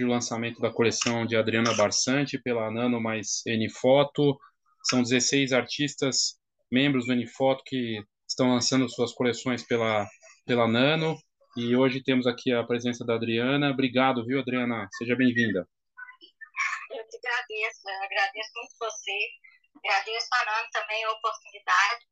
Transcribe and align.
hoje 0.00 0.04
o 0.04 0.08
lançamento 0.08 0.60
da 0.60 0.72
coleção 0.72 1.26
de 1.26 1.36
Adriana 1.36 1.74
Barsante 1.74 2.38
pela 2.38 2.70
Nano 2.70 3.00
mais 3.00 3.42
N-Foto. 3.46 4.38
São 4.88 5.02
16 5.02 5.52
artistas, 5.52 6.38
membros 6.72 7.06
do 7.06 7.12
N-Foto, 7.12 7.62
que 7.66 8.02
estão 8.26 8.50
lançando 8.50 8.88
suas 8.88 9.12
coleções 9.12 9.62
pela, 9.62 10.06
pela 10.46 10.66
Nano. 10.66 11.18
E 11.56 11.76
hoje 11.76 12.02
temos 12.02 12.26
aqui 12.26 12.50
a 12.52 12.64
presença 12.64 13.04
da 13.04 13.14
Adriana. 13.14 13.70
Obrigado, 13.70 14.24
viu, 14.24 14.40
Adriana? 14.40 14.88
Seja 14.96 15.14
bem-vinda. 15.14 15.68
Eu 16.90 17.04
te 17.06 17.18
agradeço, 17.18 17.80
eu 17.84 18.02
agradeço 18.02 18.50
muito 18.54 18.74
você. 18.78 19.18
Agradeço 19.84 20.28
a 20.32 20.44
Nano 20.46 20.68
também 20.72 21.04
a 21.04 21.12
oportunidade. 21.12 22.06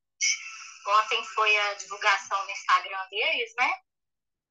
Ontem 1.05 1.25
foi 1.35 1.57
a 1.57 1.75
divulgação 1.75 2.45
no 2.45 2.51
Instagram 2.51 3.09
deles, 3.11 3.55
né? 3.59 3.71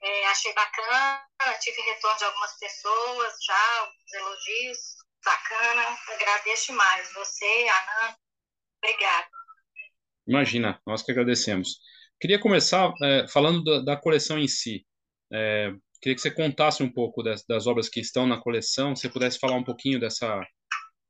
É, 0.01 0.27
achei 0.27 0.53
bacana, 0.53 1.23
tive 1.59 1.81
retorno 1.81 2.17
de 2.17 2.23
algumas 2.25 2.57
pessoas 2.59 3.33
já, 3.45 3.79
alguns 3.79 4.13
elogios, 4.13 4.77
bacana. 5.23 5.97
Agradeço 6.09 6.67
demais. 6.67 7.11
Você, 7.13 7.67
Ana, 7.69 8.17
obrigada. 8.83 9.27
Imagina, 10.27 10.81
nós 10.85 11.01
que 11.01 11.11
agradecemos. 11.11 11.79
Queria 12.19 12.39
começar 12.39 12.93
é, 13.01 13.27
falando 13.27 13.63
da, 13.63 13.93
da, 13.93 13.97
coleção 13.97 14.37
em 14.37 14.47
si. 14.47 14.85
É, 15.31 15.71
queria 16.01 16.15
que 16.15 16.21
você 16.21 16.31
contasse 16.31 16.83
um 16.83 16.91
pouco 16.91 17.23
das, 17.23 17.45
das, 17.45 17.67
obras 17.67 17.89
que 17.89 17.99
estão 17.99 18.25
na 18.25 18.41
coleção, 18.41 18.95
se 18.95 19.03
você 19.03 19.09
pudesse 19.09 19.39
falar 19.39 19.55
um 19.55 19.63
pouquinho 19.63 19.99
dessa, 19.99 20.41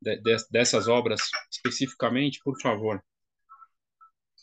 de, 0.02 0.18
de, 0.22 0.38
dessas 0.52 0.88
obras 0.88 1.20
especificamente, 1.52 2.40
por 2.44 2.60
favor. 2.62 3.02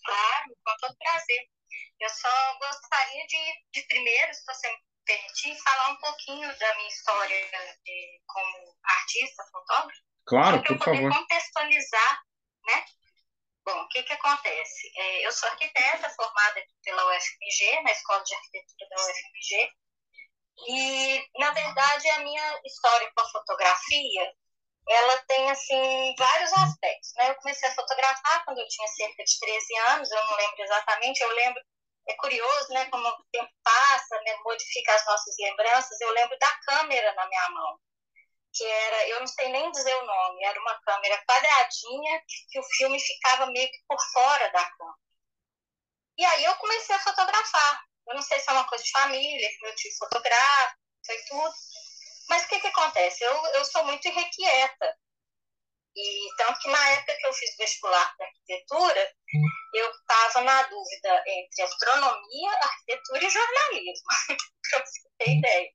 Claro, 0.04 0.56
com 0.64 0.72
todo 0.80 0.96
prazer. 0.98 1.53
Eu 2.04 2.10
só 2.10 2.58
gostaria 2.58 3.26
de, 3.26 3.64
de 3.72 3.82
primeiro, 3.86 4.34
se 4.34 4.44
você 4.44 4.68
me 4.68 4.78
permitir, 5.06 5.56
falar 5.62 5.88
um 5.88 5.96
pouquinho 5.96 6.58
da 6.58 6.74
minha 6.76 6.88
história 6.88 7.50
de, 7.82 8.20
como 8.26 8.76
artista, 8.84 9.42
fotógrafo. 9.50 10.02
Claro, 10.26 10.62
por 10.64 10.78
favor. 10.78 11.10
Para 11.10 11.18
contextualizar, 11.18 12.22
né? 12.66 12.84
Bom, 13.64 13.80
o 13.80 13.88
que 13.88 14.02
que 14.02 14.12
acontece? 14.12 14.92
É, 14.94 15.26
eu 15.26 15.32
sou 15.32 15.48
arquiteta 15.48 16.10
formada 16.10 16.62
pela 16.84 17.06
UFMG, 17.06 17.82
na 17.82 17.92
Escola 17.92 18.22
de 18.22 18.34
Arquitetura 18.34 18.88
da 18.90 18.96
UFMG, 18.96 19.72
e, 20.68 21.26
na 21.38 21.52
verdade, 21.52 22.10
a 22.10 22.18
minha 22.18 22.60
história 22.66 23.10
com 23.14 23.22
a 23.22 23.30
fotografia, 23.30 24.32
ela 24.90 25.18
tem, 25.22 25.50
assim, 25.50 26.14
vários 26.18 26.52
aspectos, 26.52 27.14
né? 27.16 27.30
Eu 27.30 27.34
comecei 27.36 27.66
a 27.66 27.74
fotografar 27.74 28.44
quando 28.44 28.58
eu 28.58 28.68
tinha 28.68 28.88
cerca 28.88 29.24
de 29.24 29.38
13 29.40 29.76
anos, 29.88 30.10
eu 30.10 30.22
não 30.26 30.36
lembro 30.36 30.62
exatamente, 30.62 31.22
eu 31.22 31.34
lembro 31.34 31.62
é 32.06 32.14
curioso, 32.16 32.68
né, 32.70 32.84
como 32.90 33.06
o 33.08 33.24
tempo 33.32 33.50
passa, 33.62 34.20
né, 34.22 34.36
modifica 34.44 34.94
as 34.94 35.06
nossas 35.06 35.34
lembranças. 35.38 36.00
Eu 36.00 36.10
lembro 36.10 36.38
da 36.38 36.58
câmera 36.58 37.12
na 37.14 37.26
minha 37.26 37.50
mão, 37.50 37.78
que 38.52 38.64
era, 38.64 39.08
eu 39.08 39.20
não 39.20 39.26
sei 39.26 39.48
nem 39.48 39.70
dizer 39.72 39.94
o 39.96 40.06
nome, 40.06 40.44
era 40.44 40.60
uma 40.60 40.80
câmera 40.80 41.22
quadradinha 41.26 42.22
que 42.50 42.58
o 42.58 42.62
filme 42.76 43.00
ficava 43.00 43.46
meio 43.46 43.68
que 43.70 43.78
por 43.88 43.98
fora 44.12 44.50
da 44.52 44.64
câmera. 44.64 45.04
E 46.16 46.24
aí 46.24 46.44
eu 46.44 46.54
comecei 46.56 46.94
a 46.94 47.00
fotografar. 47.00 47.84
Eu 48.06 48.14
não 48.14 48.22
sei 48.22 48.38
se 48.38 48.48
é 48.48 48.52
uma 48.52 48.68
coisa 48.68 48.84
de 48.84 48.90
família, 48.90 49.48
que 49.48 49.62
meu 49.62 49.74
tio 49.74 49.90
fotografa, 49.98 50.76
foi 51.04 51.16
tudo. 51.24 51.52
Mas 52.28 52.44
o 52.44 52.48
que, 52.48 52.60
que 52.60 52.66
acontece? 52.68 53.24
Eu, 53.24 53.46
eu 53.46 53.64
sou 53.64 53.84
muito 53.84 54.06
irrequieta. 54.06 54.96
E 55.96 56.28
tanto 56.36 56.58
que 56.60 56.68
na 56.68 56.90
época 56.90 57.16
que 57.16 57.26
eu 57.26 57.32
fiz 57.32 57.56
vestibular 57.56 58.14
para 58.16 58.26
arquitetura, 58.26 59.12
eu 59.74 59.90
estava 59.90 60.40
na 60.42 60.62
dúvida 60.64 61.24
entre 61.26 61.62
astronomia, 61.62 62.50
arquitetura 62.50 63.24
e 63.24 63.30
jornalismo, 63.30 64.06
para 64.70 64.84
você 64.84 65.00
ter 65.18 65.38
ideia 65.38 65.70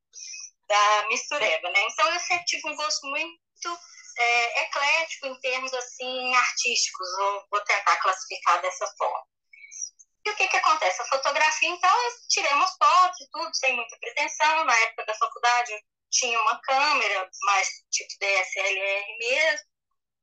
da 0.67 1.07
mistureba, 1.07 1.69
né? 1.71 1.81
Então 1.89 2.13
eu 2.13 2.19
sempre 2.19 2.45
tive 2.45 2.69
um 2.69 2.75
gosto 2.75 3.07
muito 3.07 3.79
é, 4.17 4.63
eclético 4.63 5.27
em 5.27 5.39
termos 5.39 5.73
assim 5.73 6.35
artísticos, 6.35 7.07
vou, 7.17 7.47
vou 7.51 7.61
tentar 7.61 7.95
classificar 7.97 8.61
dessa 8.61 8.85
forma. 8.97 9.25
E 10.25 10.29
o 10.29 10.35
que 10.35 10.47
que 10.47 10.57
acontece? 10.57 11.01
A 11.01 11.05
fotografia, 11.05 11.69
então, 11.69 12.03
eu 12.03 12.11
tirei 12.27 12.51
umas 12.53 12.75
fotos 12.77 13.21
e 13.21 13.29
tudo, 13.31 13.55
sem 13.55 13.75
muita 13.75 13.97
pretensão. 13.97 14.65
Na 14.65 14.77
época 14.81 15.05
da 15.05 15.13
faculdade, 15.15 15.71
eu 15.71 15.79
tinha 16.11 16.39
uma 16.41 16.59
câmera, 16.61 17.29
mais 17.43 17.67
tipo 17.89 18.13
DSLR 18.19 19.17
mesmo. 19.17 19.68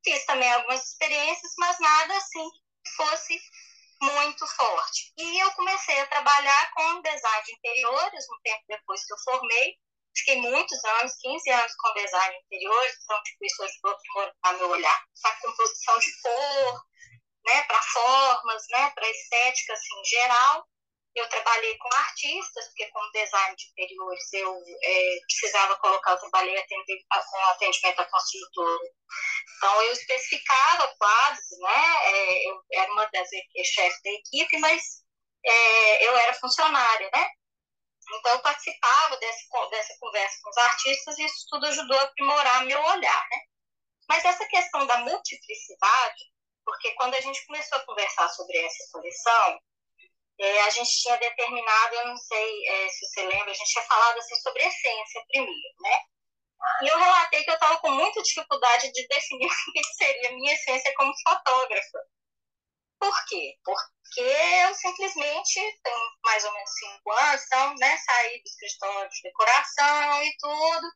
Fiz 0.07 0.25
também 0.25 0.49
algumas 0.53 0.87
experiências, 0.87 1.53
mas 1.59 1.81
nada 1.81 2.17
assim 2.17 2.49
que 2.85 2.91
fosse 2.93 3.41
muito 4.01 4.47
forte. 4.47 5.13
E 5.17 5.43
eu 5.43 5.51
comecei 5.55 5.99
a 5.99 6.07
trabalhar 6.07 6.71
com 6.75 7.03
design 7.03 7.45
de 7.45 7.53
interiores, 7.55 8.25
um 8.31 8.41
tempo 8.45 8.63
depois 8.69 9.05
que 9.05 9.13
eu 9.13 9.19
formei. 9.19 9.75
Fiquei 10.17 10.41
muitos 10.41 10.85
anos, 10.85 11.13
15 11.21 11.51
anos 11.51 11.75
com 11.75 11.93
design 11.95 12.37
de 12.37 12.45
interiores, 12.45 12.97
então 13.03 13.21
tipo, 13.25 13.47
isso 13.47 13.63
ajudou 13.65 13.99
a 14.45 14.53
meu 14.53 14.71
olhar 14.71 15.05
para 15.21 15.41
composição 15.41 15.99
de 15.99 16.21
cor, 16.23 16.85
né, 17.45 17.63
para 17.65 17.83
formas, 17.83 18.63
né, 18.71 18.91
para 18.91 19.11
estética 19.11 19.73
assim, 19.73 20.01
em 20.01 20.05
geral. 20.05 20.69
Eu 21.17 21.27
trabalhei 21.31 21.79
com 21.79 21.89
artistas, 21.95 22.67
porque 22.67 22.91
como 22.91 23.11
design 23.11 23.57
de 23.57 23.69
interiores 23.71 24.33
eu 24.35 24.63
é, 24.83 25.19
precisava 25.27 25.75
colocar, 25.77 26.11
eu 26.11 26.19
trabalhei 26.19 26.59
atender, 26.59 26.99
com 27.09 27.39
atendimento 27.47 28.01
a 28.01 28.05
construtor. 28.05 28.81
Então 29.57 29.83
eu 29.83 29.93
especificava 29.93 30.95
quadros, 30.99 31.59
né? 31.59 32.13
É, 32.13 32.51
eu 32.51 32.63
era 32.71 32.93
uma 32.93 33.07
das 33.07 33.29
chefes 33.65 34.03
da 34.03 34.11
equipe, 34.11 34.59
mas 34.59 34.83
é, 35.43 36.07
eu 36.07 36.17
era 36.19 36.35
funcionária, 36.35 37.11
né? 37.15 37.31
Então 38.15 38.33
eu 38.33 38.43
participava 38.43 39.17
desse, 39.17 39.49
dessa 39.71 39.95
conversa 39.99 40.39
com 40.43 40.51
os 40.51 40.57
artistas 40.59 41.19
e 41.19 41.25
isso 41.25 41.47
tudo 41.49 41.67
ajudou 41.67 41.99
a 41.99 42.03
aprimorar 42.03 42.65
meu 42.67 42.81
olhar, 42.81 43.27
né? 43.31 43.39
Mas 44.09 44.25
essa 44.25 44.47
questão 44.47 44.87
da 44.87 44.99
multiplicidade, 44.99 46.25
porque 46.65 46.93
quando 46.93 47.15
a 47.15 47.21
gente 47.21 47.45
começou 47.47 47.79
a 47.79 47.87
conversar 47.87 48.29
sobre 48.29 48.59
essa 48.59 48.85
coleção, 48.93 49.61
é, 50.39 50.63
a 50.63 50.71
gente 50.71 50.91
tinha 51.03 51.17
determinado, 51.17 51.95
eu 51.95 52.09
não 52.09 52.17
sei 52.17 52.69
é, 52.69 52.89
se 52.89 53.07
você 53.07 53.23
lembra, 53.27 53.51
a 53.51 53.55
gente 53.55 53.73
tinha 53.73 53.85
falado 53.85 54.19
assim, 54.19 54.37
sobre 54.37 54.63
essência 54.63 55.25
primeiro, 55.29 55.75
né? 55.81 56.01
E 56.83 56.89
eu 56.89 56.99
relatei 56.99 57.45
que 57.45 57.51
eu 57.51 57.55
estava 57.55 57.79
com 57.79 57.91
muita 57.91 58.23
dificuldade 58.23 58.91
de 58.93 59.07
definir 59.07 59.47
o 59.69 59.73
que 59.73 59.85
seria 59.95 60.33
minha 60.33 60.55
essência 60.55 60.93
como 60.97 61.13
fotógrafa. 61.23 61.99
Por 62.99 63.27
quê? 63.27 63.55
Porque 63.63 64.21
eu 64.21 64.75
simplesmente 64.75 65.81
tenho 65.83 65.99
mais 66.25 66.45
ou 66.45 66.53
menos 66.53 66.71
cinco 66.71 67.13
anos, 67.13 67.43
então, 67.45 67.75
né, 67.77 67.97
saí 67.99 68.43
do 68.43 68.47
escritório 68.47 69.11
de 69.11 69.23
decoração 69.23 70.23
e 70.23 70.37
tudo, 70.39 70.87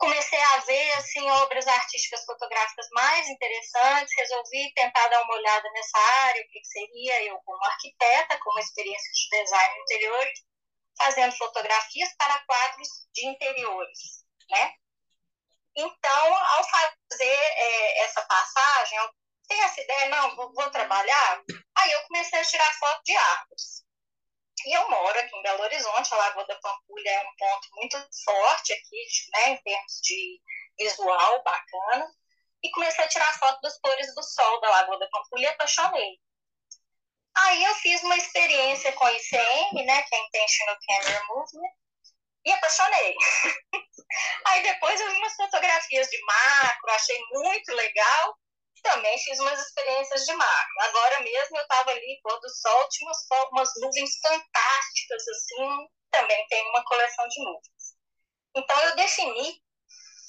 comecei 0.00 0.40
a 0.40 0.56
ver 0.60 0.92
assim 0.92 1.30
obras 1.30 1.66
artísticas 1.68 2.24
fotográficas 2.24 2.88
mais 2.92 3.28
interessantes, 3.28 4.16
resolvi 4.16 4.72
tentar 4.74 5.06
dar 5.08 5.22
uma 5.22 5.34
olhada 5.34 5.70
nessa 5.72 5.98
área, 5.98 6.42
o 6.42 6.48
que 6.48 6.64
seria 6.64 7.22
eu 7.24 7.38
como 7.44 7.62
arquiteta, 7.66 8.38
com 8.38 8.50
uma 8.50 8.60
experiência 8.60 9.12
de 9.12 9.42
design 9.42 9.80
interior, 9.82 10.26
fazendo 10.96 11.36
fotografias 11.36 12.08
para 12.16 12.42
quadros 12.46 12.88
de 13.12 13.26
interiores, 13.26 14.24
né? 14.50 14.72
Então, 15.76 16.34
ao 16.34 16.64
fazer 16.64 17.26
é, 17.26 18.04
essa 18.04 18.22
passagem, 18.22 18.98
eu 18.98 19.10
tenho 19.48 19.64
essa 19.64 19.80
ideia, 19.82 20.08
não, 20.08 20.34
vou, 20.34 20.52
vou 20.54 20.70
trabalhar, 20.70 21.42
aí 21.76 21.92
eu 21.92 22.02
comecei 22.04 22.40
a 22.40 22.44
tirar 22.44 22.78
foto 22.78 23.02
de 23.04 23.16
árvores. 23.16 23.89
E 24.66 24.76
eu 24.76 24.90
moro 24.90 25.18
aqui 25.18 25.36
em 25.36 25.42
Belo 25.42 25.62
Horizonte, 25.62 26.12
a 26.12 26.16
Lagoa 26.16 26.46
da 26.46 26.56
Pampulha 26.56 27.10
é 27.10 27.20
um 27.20 27.36
ponto 27.36 27.68
muito 27.76 28.08
forte 28.24 28.72
aqui, 28.72 29.06
né, 29.34 29.50
em 29.50 29.56
termos 29.62 30.00
de 30.02 30.40
visual 30.78 31.42
bacana. 31.42 32.06
E 32.62 32.70
comecei 32.72 33.04
a 33.04 33.08
tirar 33.08 33.38
foto 33.38 33.60
das 33.62 33.78
cores 33.80 34.14
do 34.14 34.22
sol 34.22 34.60
da 34.60 34.68
Lagoa 34.68 34.98
da 34.98 35.08
Pampulha 35.08 35.44
e 35.44 35.46
apaixonei. 35.46 36.20
Aí 37.36 37.64
eu 37.64 37.74
fiz 37.76 38.02
uma 38.02 38.16
experiência 38.16 38.92
com 38.92 39.04
a 39.04 39.12
ICM, 39.12 39.86
né, 39.86 40.02
que 40.02 40.14
é 40.14 40.26
Intentional 40.26 40.76
Camera 40.86 41.24
Movement, 41.28 41.72
e 42.44 42.52
apaixonei. 42.52 43.16
Aí 44.46 44.62
depois 44.62 45.00
eu 45.00 45.10
vi 45.10 45.16
umas 45.18 45.34
fotografias 45.36 46.08
de 46.08 46.24
macro, 46.24 46.90
achei 46.90 47.18
muito 47.32 47.72
legal, 47.72 48.36
também 48.82 49.18
fiz 49.18 49.38
umas 49.40 49.60
experiências 49.60 50.24
de 50.24 50.32
mar. 50.34 50.66
Agora 50.80 51.20
mesmo 51.20 51.56
eu 51.56 51.62
estava 51.62 51.90
ali, 51.90 52.20
pôr 52.22 52.38
do 52.40 52.48
sol, 52.48 52.88
tinha 52.88 53.08
umas, 53.08 53.48
umas 53.52 53.70
nuvens 53.80 54.10
fantásticas, 54.20 55.28
assim, 55.28 55.88
também 56.10 56.46
tem 56.48 56.68
uma 56.68 56.84
coleção 56.84 57.26
de 57.28 57.44
nuvens. 57.44 57.96
Então 58.54 58.80
eu 58.82 58.96
defini 58.96 59.62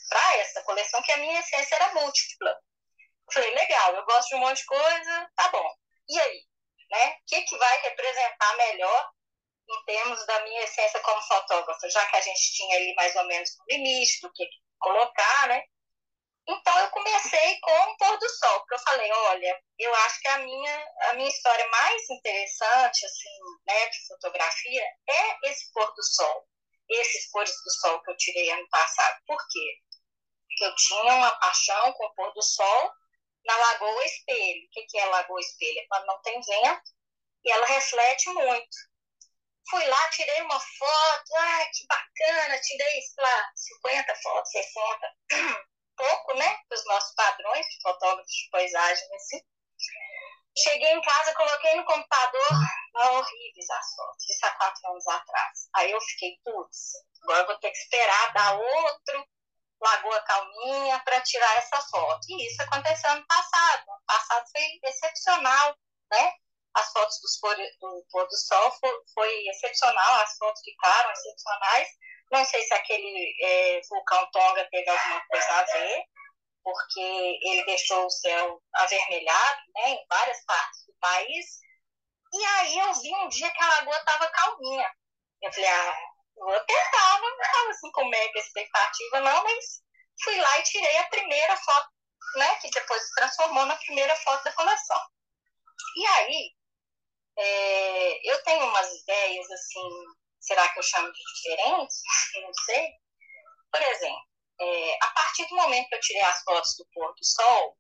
para 0.10 0.38
essa 0.38 0.62
coleção 0.64 1.02
que 1.02 1.12
a 1.12 1.18
minha 1.18 1.40
essência 1.40 1.76
era 1.76 1.94
múltipla. 1.94 2.60
Falei, 3.34 3.50
legal, 3.52 3.96
eu 3.96 4.06
gosto 4.06 4.30
de 4.30 4.36
um 4.36 4.40
monte 4.40 4.58
de 4.58 4.66
coisa, 4.66 5.32
tá 5.36 5.50
bom. 5.50 5.74
E 6.10 6.20
aí? 6.20 6.44
Né? 6.92 7.12
O 7.12 7.26
que, 7.28 7.42
que 7.44 7.58
vai 7.58 7.82
representar 7.82 8.58
melhor 8.58 9.10
em 9.70 9.86
termos 9.86 10.26
da 10.26 10.44
minha 10.44 10.64
essência 10.64 11.00
como 11.00 11.22
fotógrafa? 11.22 11.90
Já 11.90 12.06
que 12.10 12.18
a 12.18 12.22
gente 12.22 12.54
tinha 12.54 12.76
ali 12.76 12.94
mais 12.96 13.16
ou 13.16 13.26
menos 13.26 13.50
um 13.52 13.64
limite 13.70 14.20
do 14.22 14.32
que 14.34 14.46
colocar, 14.80 15.48
né? 15.48 15.64
Então 16.48 16.80
eu 16.80 16.90
comecei 16.90 17.60
com 17.60 17.72
o 17.72 17.98
pôr 17.98 18.18
do 18.18 18.30
sol, 18.30 18.60
porque 18.60 18.76
eu 18.76 18.80
falei, 18.80 19.12
olha, 19.12 19.64
eu 19.78 19.96
acho 19.96 20.20
que 20.22 20.28
a 20.28 20.38
minha, 20.40 20.86
a 21.10 21.14
minha 21.14 21.30
história 21.30 21.68
mais 21.70 22.10
interessante, 22.10 23.06
assim, 23.06 23.40
né, 23.68 23.88
de 23.90 24.08
fotografia, 24.08 24.84
é 25.08 25.50
esse 25.50 25.72
pôr 25.74 25.94
do 25.94 26.04
sol. 26.04 26.48
esses 26.90 27.30
cores 27.32 27.54
do 27.64 27.72
sol 27.80 28.02
que 28.04 28.12
eu 28.12 28.18
tirei 28.18 28.52
ano 28.52 28.68
passado. 28.70 29.18
Por 29.26 29.38
quê? 29.50 29.80
Porque 30.48 30.66
eu 30.66 30.76
tinha 30.76 31.14
uma 31.14 31.32
paixão 31.40 31.94
com 31.94 32.06
o 32.06 32.14
pôr 32.16 32.34
do 32.34 32.42
sol 32.42 32.92
na 33.46 33.56
Lagoa 33.58 34.06
Espelho. 34.06 34.68
O 34.68 34.88
que 34.88 34.98
é 34.98 35.06
Lagoa 35.06 35.40
Espelho? 35.40 35.80
É 35.80 35.86
quando 35.88 36.06
não 36.08 36.22
tem 36.22 36.42
vento 36.42 36.92
e 37.46 37.52
ela 37.52 37.66
reflete 37.66 38.30
muito. 38.30 38.78
Fui 39.70 39.86
lá, 39.86 40.10
tirei 40.10 40.42
uma 40.42 40.60
foto, 40.60 41.36
ai, 41.38 41.70
que 41.70 41.86
bacana, 41.88 42.60
tirei, 42.60 43.02
sei 43.02 43.24
lá, 43.24 43.52
50 43.56 44.16
fotos, 44.16 44.52
60, 44.52 45.16
pouco, 46.02 46.34
né, 46.38 46.58
os 46.72 46.86
nossos 46.86 47.14
padrões 47.16 47.66
de 47.68 47.82
fotógrafos 47.82 48.32
de 48.32 48.50
paisagem, 48.50 49.16
assim. 49.16 49.42
Cheguei 50.58 50.92
em 50.92 51.02
casa, 51.02 51.34
coloquei 51.36 51.76
no 51.76 51.86
computador, 51.86 52.52
ah, 52.98 53.12
horríveis 53.12 53.70
as 53.70 53.96
fotos, 53.96 54.30
isso 54.30 54.46
há 54.46 54.52
quatro 54.52 54.92
anos 54.92 55.08
atrás. 55.08 55.70
Aí 55.76 55.92
eu 55.92 56.02
fiquei, 56.02 56.38
putz, 56.44 56.94
agora 57.24 57.46
vou 57.46 57.58
ter 57.60 57.72
que 57.72 57.78
esperar 57.78 58.34
dar 58.34 58.58
outro 58.58 59.26
Lagoa 59.82 60.22
Calminha 60.22 61.00
para 61.00 61.22
tirar 61.22 61.58
essa 61.58 61.82
foto. 61.82 62.22
E 62.30 62.48
isso 62.48 62.62
aconteceu 62.62 63.10
ano 63.10 63.26
passado. 63.28 63.90
Ano 63.90 64.04
passado 64.06 64.46
foi 64.52 64.80
excepcional, 64.84 65.76
né? 66.12 66.34
As 66.76 66.92
fotos 66.92 67.20
dos 67.22 67.40
pôr, 67.40 67.56
do 67.56 68.06
pôr 68.12 68.28
do 68.28 68.38
sol 68.38 68.72
foi, 68.80 68.92
foi, 69.14 69.48
excepcional, 69.48 70.14
as 70.22 70.38
fotos 70.38 70.62
ficaram 70.64 71.12
excepcionais. 71.12 71.88
Não 72.32 72.46
sei 72.46 72.64
se 72.64 72.74
aquele 72.74 73.36
é, 73.42 73.82
vulcão 73.90 74.30
Tonga 74.32 74.68
teve 74.72 74.90
alguma 74.90 75.22
coisa 75.28 75.54
a 75.54 75.64
ver, 75.64 76.06
porque 76.64 77.40
ele 77.44 77.66
deixou 77.66 78.06
o 78.06 78.10
céu 78.10 78.62
avermelhado 78.74 79.62
né, 79.76 79.90
em 79.90 80.06
várias 80.10 80.44
partes 80.46 80.86
do 80.86 80.94
país. 81.00 81.46
E 82.34 82.46
aí 82.46 82.78
eu 82.80 82.94
vi 82.94 83.14
um 83.16 83.28
dia 83.28 83.52
que 83.52 83.64
a 83.64 83.68
lagoa 83.68 83.98
estava 83.98 84.30
calminha. 84.30 84.90
Eu 85.42 85.52
falei, 85.52 85.70
ah, 85.70 85.98
vou 86.38 86.60
tentar, 86.62 87.20
não 87.20 87.42
estava 87.42 87.70
assim 87.70 87.92
com 87.92 88.06
mega 88.06 88.40
expectativa, 88.40 89.20
não, 89.22 89.44
mas 89.44 89.82
fui 90.24 90.40
lá 90.40 90.60
e 90.60 90.64
tirei 90.64 90.98
a 90.98 91.08
primeira 91.08 91.58
foto, 91.58 91.90
né, 92.36 92.56
que 92.62 92.70
depois 92.70 93.04
se 93.04 93.16
transformou 93.16 93.66
na 93.66 93.76
primeira 93.76 94.16
foto 94.18 94.44
da 94.44 94.54
coleção. 94.54 95.02
E 95.98 96.08
aí, 96.08 96.52
é, 97.38 98.32
eu 98.32 98.44
tenho 98.44 98.66
umas 98.66 98.94
ideias, 99.02 99.52
assim, 99.52 99.90
será 100.42 100.68
que 100.70 100.80
eu 100.80 100.84
chamo 100.84 101.12
de 101.12 101.20
diferentes? 101.34 102.02
Eu 102.36 102.42
não 102.44 102.54
sei. 102.66 102.90
Por 103.72 103.82
exemplo, 103.82 104.32
é, 104.60 104.98
a 105.02 105.08
partir 105.12 105.48
do 105.48 105.56
momento 105.56 105.88
que 105.88 105.96
eu 105.96 106.00
tirei 106.02 106.22
as 106.22 106.44
fotos 106.44 106.76
do 106.78 106.86
pôr 106.94 107.14
do 107.14 107.26
sol, 107.26 107.78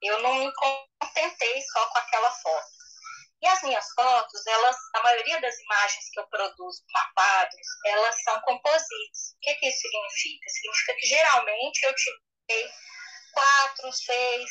eu 0.00 0.20
não 0.22 0.34
me 0.34 0.52
contentei 0.54 1.62
só 1.62 1.86
com 1.86 1.98
aquela 1.98 2.30
foto. 2.30 2.66
E 3.42 3.46
as 3.48 3.62
minhas 3.62 3.84
fotos, 3.94 4.46
elas, 4.46 4.76
a 4.94 5.02
maioria 5.02 5.40
das 5.40 5.58
imagens 5.58 6.10
que 6.12 6.20
eu 6.20 6.26
produzo 6.28 6.80
para 6.92 7.10
quadros, 7.14 7.66
elas 7.86 8.22
são 8.22 8.40
composites. 8.42 9.34
O 9.34 9.40
que, 9.40 9.54
que 9.56 9.68
isso 9.68 9.80
significa? 9.80 10.48
Significa 10.48 10.94
que 10.94 11.06
geralmente 11.06 11.82
eu 11.82 11.94
tirei 11.94 12.70
quatro, 13.32 13.92
seis, 13.92 14.50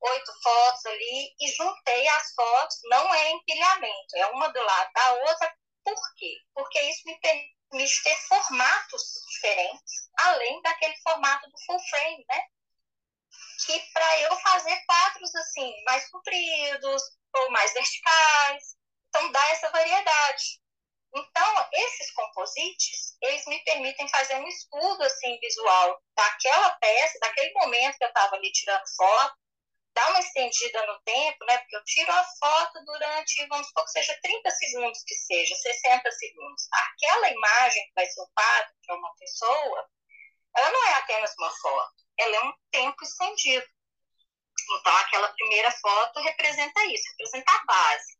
oito 0.00 0.32
fotos 0.42 0.86
ali 0.86 1.34
e 1.40 1.52
juntei 1.52 2.08
as 2.08 2.32
fotos, 2.34 2.76
não 2.84 3.14
é 3.14 3.30
empilhamento, 3.32 4.16
é 4.16 4.26
uma 4.28 4.48
do 4.48 4.62
lado 4.62 4.90
da 4.94 5.12
outra. 5.12 5.54
Por 5.86 6.14
quê? 6.16 6.36
Porque 6.52 6.80
isso 6.80 7.02
me 7.06 7.16
permite 7.20 8.02
ter 8.02 8.16
formatos 8.26 9.02
diferentes, 9.30 10.10
além 10.18 10.60
daquele 10.62 10.96
formato 10.96 11.48
do 11.48 11.56
full 11.64 11.78
frame, 11.78 12.24
né? 12.28 12.42
Que 13.64 13.78
para 13.92 14.20
eu 14.22 14.36
fazer 14.40 14.84
quadros 14.84 15.32
assim, 15.36 15.72
mais 15.84 16.10
compridos 16.10 17.02
ou 17.32 17.50
mais 17.52 17.72
verticais, 17.72 18.76
então 19.08 19.30
dá 19.30 19.48
essa 19.52 19.70
variedade. 19.70 20.60
Então, 21.14 21.68
esses 21.72 22.10
composites, 22.10 23.16
eles 23.22 23.46
me 23.46 23.62
permitem 23.62 24.08
fazer 24.08 24.34
um 24.40 24.48
estudo 24.48 25.04
assim 25.04 25.38
visual 25.38 26.02
daquela 26.16 26.70
peça, 26.78 27.18
daquele 27.20 27.52
momento 27.52 27.96
que 27.96 28.04
eu 28.04 28.08
estava 28.08 28.34
ali 28.34 28.50
tirando 28.50 28.96
foto, 28.96 29.38
dar 29.96 30.10
uma 30.10 30.20
estendida 30.20 30.86
no 30.86 31.00
tempo, 31.00 31.44
né? 31.46 31.56
Porque 31.58 31.76
eu 31.76 31.84
tiro 31.84 32.12
a 32.12 32.24
foto 32.38 32.84
durante, 32.84 33.46
vamos 33.46 33.66
supor 33.66 33.84
que 33.84 33.92
seja 33.92 34.18
30 34.22 34.50
segundos 34.50 35.02
que 35.04 35.14
seja, 35.14 35.54
60 35.56 36.12
segundos. 36.12 36.68
Aquela 36.70 37.30
imagem 37.30 37.86
que 37.86 37.94
vai 37.94 38.06
ser 38.06 38.20
o 38.20 38.28
quadro 38.28 38.74
para 38.86 38.96
uma 38.96 39.14
pessoa, 39.18 39.88
ela 40.54 40.70
não 40.70 40.86
é 40.88 40.92
apenas 40.96 41.34
uma 41.38 41.50
foto, 41.50 41.94
ela 42.18 42.36
é 42.36 42.40
um 42.44 42.52
tempo 42.70 43.02
estendido. 43.02 43.66
Então, 44.80 44.96
aquela 44.98 45.28
primeira 45.28 45.70
foto 45.70 46.20
representa 46.20 46.84
isso, 46.86 47.08
representa 47.12 47.50
a 47.52 47.64
base. 47.64 48.16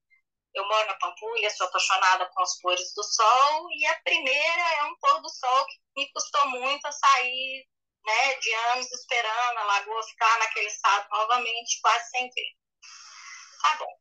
Eu 0.55 0.67
moro 0.67 0.87
na 0.87 0.95
Pampulha, 0.95 1.51
sou 1.51 1.67
apaixonada 1.67 2.31
com 2.33 2.43
as 2.43 2.59
cores 2.61 2.95
do 2.95 3.03
sol, 3.03 3.67
e 3.71 3.87
a 3.87 4.01
primeira 4.03 4.75
é 4.79 4.85
um 4.85 4.97
pôr 4.97 5.21
do 5.21 5.29
sol 5.29 5.67
que 5.67 5.77
me 5.97 6.11
custou 6.13 6.49
muito 6.49 6.87
a 6.87 6.93
sair 6.93 7.67
né, 8.07 8.35
de 8.35 8.55
anos 8.71 8.91
esperando 8.93 9.59
a 9.59 9.65
lagoa 9.65 10.03
ficar 10.05 10.39
naquele 10.39 10.69
estado 10.69 11.09
novamente, 11.11 11.81
quase 11.83 12.11
sem 12.11 12.31
ver. 12.31 12.53
Tá 13.63 13.75
bom. 13.77 13.99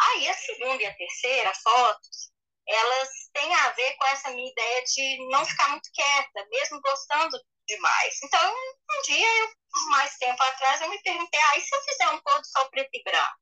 Aí 0.00 0.28
a 0.28 0.34
segunda 0.34 0.82
e 0.82 0.86
a 0.86 0.94
terceira 0.94 1.52
fotos, 1.54 2.30
elas 2.68 3.08
têm 3.32 3.52
a 3.52 3.70
ver 3.70 3.94
com 3.96 4.04
essa 4.06 4.30
minha 4.30 4.50
ideia 4.50 4.84
de 4.84 5.28
não 5.30 5.44
ficar 5.44 5.70
muito 5.70 5.90
quieta, 5.92 6.46
mesmo 6.50 6.80
gostando 6.80 7.36
demais. 7.66 8.18
Então, 8.22 8.54
um 8.54 9.02
dia, 9.02 9.38
eu, 9.40 9.50
mais 9.90 10.16
tempo 10.18 10.40
atrás, 10.40 10.80
eu 10.80 10.88
me 10.88 11.02
perguntei, 11.02 11.40
ah, 11.40 11.58
e 11.58 11.60
se 11.60 11.74
eu 11.74 11.82
fizer 11.82 12.08
um 12.10 12.20
pôr 12.20 12.38
do 12.40 12.46
sol 12.46 12.70
preto 12.70 12.90
e 12.92 13.02
branco? 13.02 13.38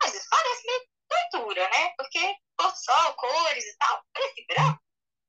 Mas 0.00 0.14
isso 0.14 0.26
parece 0.30 0.66
meio 0.66 0.88
doidura, 1.32 1.68
né? 1.68 1.92
Porque 1.96 2.36
pôr 2.56 2.70
do 2.70 2.78
sol, 2.78 3.14
cores 3.14 3.64
e 3.64 3.76
tal, 3.76 4.02
preto 4.12 4.38
e 4.38 4.46
branco 4.46 4.87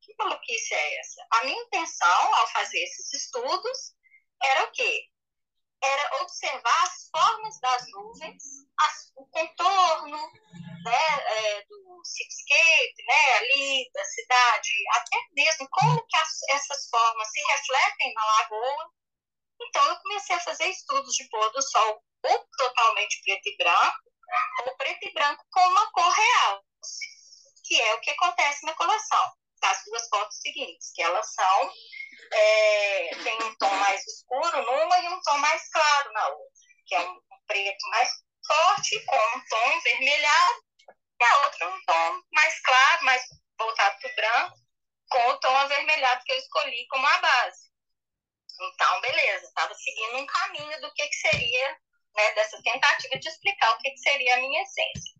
que 0.10 0.24
maluquice 0.24 0.74
é 0.74 1.00
essa? 1.00 1.28
A 1.32 1.44
minha 1.46 1.62
intenção 1.62 2.36
ao 2.36 2.48
fazer 2.48 2.80
esses 2.80 3.14
estudos 3.14 3.94
era 4.44 4.64
o 4.64 4.72
quê? 4.72 5.06
Era 5.82 6.22
observar 6.22 6.84
as 6.84 7.10
formas 7.10 7.60
das 7.62 7.88
nuvens, 7.92 8.44
as, 8.80 9.12
o 9.16 9.26
contorno 9.28 10.32
né, 10.84 11.26
é, 11.28 11.66
do 11.66 12.02
cityscape, 12.04 13.06
né, 13.08 13.34
ali 13.38 13.90
da 13.94 14.04
cidade, 14.04 14.70
até 14.92 15.18
mesmo 15.32 15.68
como 15.72 16.06
que 16.06 16.18
as, 16.18 16.42
essas 16.50 16.90
formas 16.90 17.32
se 17.32 17.42
refletem 17.52 18.14
na 18.14 18.26
lagoa. 18.26 18.92
Então, 19.62 19.86
eu 19.88 20.00
comecei 20.02 20.36
a 20.36 20.42
fazer 20.42 20.68
estudos 20.68 21.14
de 21.16 21.30
pôr 21.30 21.50
do 21.52 21.62
sol 21.62 22.04
ou 22.24 22.48
totalmente 22.58 23.22
preto 23.24 23.48
e 23.48 23.58
branco, 23.58 24.12
ou 24.66 24.78
preto 24.78 25.08
e 25.08 25.14
branco 25.14 25.46
com 25.52 25.62
uma 25.62 25.92
cor 25.92 26.12
real, 26.12 26.64
que 27.66 27.82
é 27.82 27.94
o 27.94 28.02
que 28.02 28.10
acontece 28.12 28.66
na 28.66 28.74
coleção 28.74 29.39
das 29.62 29.84
duas 29.86 30.08
fotos 30.10 30.38
seguintes, 30.38 30.92
que 30.94 31.02
elas 31.02 31.34
são, 31.34 31.74
é, 32.34 33.10
tem 33.24 33.44
um 33.44 33.56
tom 33.56 33.74
mais 33.76 34.06
escuro 34.06 34.64
numa 34.64 35.00
e 35.00 35.10
um 35.10 35.22
tom 35.22 35.38
mais 35.38 35.70
claro 35.70 36.14
na 36.14 36.28
outra, 36.28 36.70
que 36.88 36.96
é 36.96 37.00
um, 37.02 37.20
preto 37.48 37.90
mais 37.90 38.10
forte 38.46 39.04
com 39.06 39.16
um 39.16 39.46
tom 39.50 39.82
vermelhado, 39.82 40.64
e 41.20 41.24
a 41.24 41.46
outra 41.46 41.70
um 41.70 41.82
tom 41.86 42.22
mais 42.32 42.62
claro, 42.62 43.06
mais 43.06 43.24
voltado 43.58 43.98
para 44.00 44.12
o 44.12 44.16
branco, 44.16 44.58
com 45.10 45.28
o 45.30 45.40
tom 45.40 45.58
avermelhado 45.58 46.24
que 46.24 46.32
eu 46.32 46.38
escolhi 46.38 46.88
como 46.88 47.06
a 47.06 47.18
base. 47.18 47.70
Então, 48.62 49.02
beleza, 49.02 49.46
estava 49.46 49.74
seguindo 49.74 50.18
um 50.18 50.26
caminho 50.26 50.82
do 50.82 50.94
que, 50.94 51.08
que 51.08 51.16
seria, 51.16 51.78
né, 52.16 52.32
dessa 52.34 52.62
tentativa 52.62 53.18
de 53.18 53.28
explicar 53.28 53.72
o 53.72 53.78
que, 53.80 53.90
que 53.92 53.98
seria 53.98 54.36
a 54.36 54.40
minha 54.40 54.62
essência. 54.62 55.16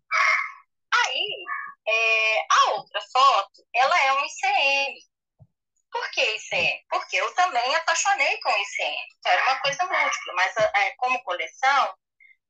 Aí, 0.92 1.44
é, 1.86 2.46
a 2.50 2.70
outra 2.72 3.00
foto, 3.12 3.66
ela 3.74 4.00
é 4.02 4.12
um 4.12 4.24
ICM. 4.24 4.94
Por 5.90 6.10
que 6.12 6.22
ICM? 6.22 6.84
Porque 6.88 7.16
eu 7.16 7.34
também 7.34 7.74
apaixonei 7.74 8.40
com 8.40 8.50
ICM. 8.50 9.06
Era 9.26 9.42
uma 9.42 9.60
coisa 9.60 9.84
múltipla, 9.84 10.34
mas 10.34 10.56
é, 10.56 10.90
como 10.96 11.22
coleção, 11.24 11.94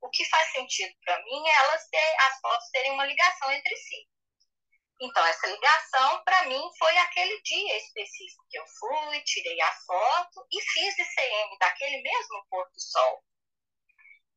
o 0.03 0.11
que 0.11 0.25
faz 0.29 0.53
sentido 0.53 0.95
para 1.05 1.23
mim 1.23 1.49
é 1.49 1.55
elas 1.57 1.89
ter, 1.89 2.17
as 2.21 2.41
fotos 2.41 2.69
terem 2.71 2.93
uma 2.93 3.07
ligação 3.07 3.51
entre 3.53 3.77
si. 3.77 4.09
Então, 5.03 5.25
essa 5.25 5.47
ligação, 5.47 6.23
para 6.25 6.45
mim, 6.45 6.63
foi 6.79 6.97
aquele 6.99 7.41
dia 7.41 7.77
específico 7.79 8.45
que 8.51 8.59
eu 8.59 8.65
fui, 8.67 9.21
tirei 9.23 9.59
a 9.63 9.73
foto 9.87 10.47
e 10.53 10.61
fiz 10.61 10.99
ICM 10.99 11.59
daquele 11.59 12.03
mesmo 12.03 12.47
pôr 12.51 12.65
do 12.71 12.81
sol. 12.81 13.25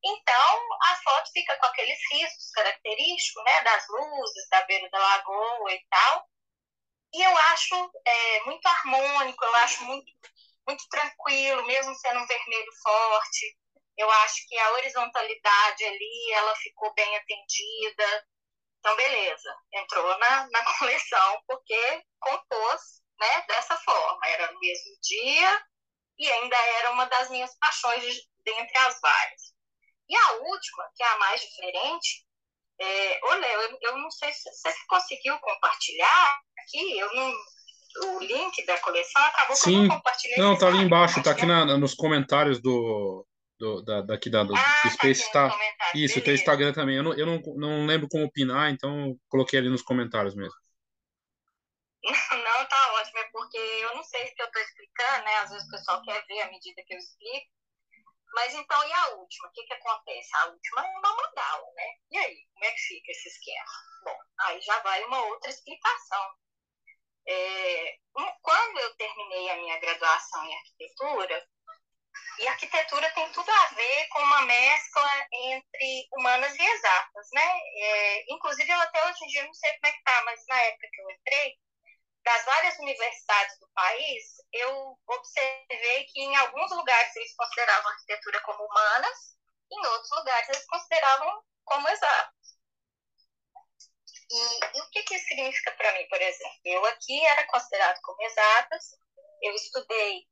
Então, 0.06 0.60
a 0.84 0.96
foto 1.04 1.32
fica 1.32 1.58
com 1.58 1.66
aqueles 1.68 2.00
riscos 2.12 2.52
característicos, 2.52 3.44
né, 3.46 3.62
das 3.64 3.88
luzes, 3.88 4.50
da 4.50 4.62
beira 4.64 4.90
da 4.90 5.00
lagoa 5.00 5.74
e 5.74 5.86
tal. 5.90 6.28
E 7.14 7.22
eu 7.22 7.38
acho 7.38 7.92
é, 8.06 8.44
muito 8.46 8.66
harmônico, 8.68 9.46
eu 9.46 9.56
acho 9.58 9.84
muito, 9.86 10.12
muito 10.68 10.84
tranquilo, 10.90 11.66
mesmo 11.66 11.96
sendo 11.96 12.20
um 12.20 12.28
vermelho 12.28 12.72
forte. 12.82 13.58
Eu 13.98 14.10
acho 14.12 14.48
que 14.48 14.58
a 14.58 14.72
horizontalidade 14.72 15.86
ali, 15.86 16.32
ela 16.34 16.56
ficou 16.56 16.94
bem 16.96 17.16
atendida. 17.16 18.28
Então, 18.80 18.96
beleza, 18.96 19.56
entrou 19.72 20.18
na, 20.18 20.50
na 20.50 20.66
coleção, 20.80 21.42
porque 21.48 22.04
compôs 22.20 22.82
né, 23.20 23.46
dessa 23.48 23.78
forma. 23.78 24.28
Era 24.28 24.52
no 24.52 24.60
mesmo 24.60 24.98
dia 25.02 25.66
e 26.18 26.32
ainda 26.32 26.58
era 26.80 26.92
uma 26.92 27.06
das 27.06 27.30
minhas 27.30 27.56
paixões 27.60 28.16
dentre 28.44 28.78
as 28.80 29.00
várias. 29.00 29.54
E 30.10 30.16
a 30.16 30.32
última, 30.34 30.90
que 30.96 31.04
é 31.04 31.08
a 31.08 31.18
mais 31.18 31.42
diferente, 31.42 32.26
é, 32.80 33.20
ô 33.24 33.34
Léo, 33.36 33.62
eu, 33.62 33.78
eu 33.82 33.98
não 33.98 34.12
sei 34.12 34.32
se 34.32 34.50
você 34.52 34.74
conseguiu 34.88 35.38
compartilhar 35.40 36.42
aqui, 36.60 37.00
eu 37.00 37.14
não, 37.16 37.34
o 38.02 38.20
link 38.20 38.66
da 38.66 38.80
coleção, 38.80 39.24
acabou 39.24 39.56
Sim. 39.56 39.64
que 39.64 39.78
eu 39.78 39.82
não 39.84 39.96
compartilhei. 39.96 40.38
Não, 40.38 40.58
tá 40.58 40.68
ali 40.68 40.78
embaixo, 40.80 41.24
tá 41.24 41.32
aqui 41.32 41.46
na, 41.46 41.78
nos 41.78 41.94
comentários 41.94 42.60
do, 42.62 43.26
do, 43.60 43.82
da, 43.84 44.02
daqui 44.02 44.30
da, 44.30 44.44
do, 44.44 44.56
ah, 44.56 44.82
do 44.84 44.92
Space 44.92 45.32
tá. 45.32 45.56
Isso, 45.94 46.22
tem 46.22 46.34
Instagram 46.34 46.74
também. 46.74 46.98
Eu, 46.98 47.04
não, 47.04 47.14
eu 47.14 47.26
não, 47.26 47.42
não 47.56 47.86
lembro 47.86 48.08
como 48.10 48.26
opinar, 48.26 48.72
então 48.72 49.16
coloquei 49.30 49.60
ali 49.60 49.70
nos 49.70 49.82
comentários 49.82 50.36
mesmo. 50.36 50.56
Não, 52.34 52.66
tá 52.66 52.94
ótimo, 52.96 53.18
é 53.18 53.24
porque 53.32 53.58
eu 53.58 53.96
não 53.96 54.04
sei 54.04 54.28
se 54.28 54.36
eu 54.38 54.52
tô 54.52 54.60
explicando, 54.60 55.24
né? 55.24 55.36
Às 55.38 55.52
vezes 55.52 55.66
o 55.66 55.72
pessoal 55.72 56.02
quer 56.04 56.22
ver 56.28 56.42
à 56.42 56.52
medida 56.52 56.84
que 56.86 56.94
eu 56.94 56.98
explico. 56.98 57.48
Mas 58.34 58.54
então, 58.54 58.88
e 58.88 58.94
a 58.94 59.10
última? 59.10 59.48
O 59.48 59.52
que, 59.52 59.64
que 59.64 59.74
acontece? 59.74 60.36
A 60.38 60.46
última 60.48 60.86
é 60.86 60.98
uma 60.98 61.16
mandala, 61.16 61.72
né? 61.76 61.96
E 62.12 62.18
aí, 62.18 62.48
como 62.54 62.66
é 62.66 62.72
que 62.72 62.80
fica 62.80 63.12
esse 63.12 63.30
esquema? 63.30 63.72
Bom, 64.04 64.20
aí 64.42 64.62
já 64.62 64.80
vai 64.80 65.04
uma 65.04 65.24
outra 65.26 65.50
explicação. 65.50 66.36
É, 67.28 67.98
quando 68.42 68.80
eu 68.80 68.96
terminei 68.96 69.50
a 69.50 69.56
minha 69.58 69.80
graduação 69.80 70.46
em 70.46 70.56
arquitetura, 70.56 71.48
e 72.40 72.48
arquitetura 72.48 73.10
tem 73.12 73.32
tudo 73.32 73.50
a 73.50 73.66
ver 73.68 74.08
com 74.10 74.20
uma 74.20 74.42
mescla 74.42 75.28
entre 75.32 76.08
humanas 76.14 76.56
e 76.56 76.62
exatas, 76.62 77.28
né? 77.34 77.60
É, 77.78 78.34
inclusive, 78.34 78.72
eu 78.72 78.82
até 78.82 79.08
hoje 79.08 79.24
em 79.24 79.28
dia 79.28 79.46
não 79.46 79.54
sei 79.54 79.72
como 79.74 79.88
é 79.88 79.92
que 79.92 80.04
tá, 80.04 80.24
mas 80.26 80.46
na 80.48 80.60
época 80.62 80.88
que 80.92 81.02
eu 81.02 81.12
entrei, 81.12 81.56
das 82.24 82.46
várias 82.46 82.80
universidades 82.80 83.60
do 83.60 83.68
país, 83.74 84.24
eu 84.54 84.98
observei 85.08 86.06
que 86.06 86.22
em 86.22 86.36
alguns 86.38 86.72
lugares 86.72 87.16
eles 87.16 87.36
consideravam 87.36 87.90
a 87.90 87.94
arquitetura 87.94 88.42
como 88.42 88.64
humanas, 88.64 89.36
em 89.72 89.86
outros 89.88 90.12
lugares 90.12 90.50
eles 90.50 90.66
consideravam 90.68 91.44
como 91.66 91.90
exatas. 91.90 92.34
E, 94.32 94.78
e 94.78 94.82
o 94.82 94.90
que, 94.90 95.04
que 95.04 95.16
isso 95.16 95.28
significa 95.28 95.72
para 95.74 95.92
mim, 95.94 96.08
por 96.08 96.22
exemplo? 96.22 96.60
Eu 96.66 96.86
aqui 96.86 97.26
era 97.26 97.46
considerado 97.48 98.00
como 98.02 98.22
exatas, 98.24 98.92
eu 99.42 99.54
estudei 99.54 100.26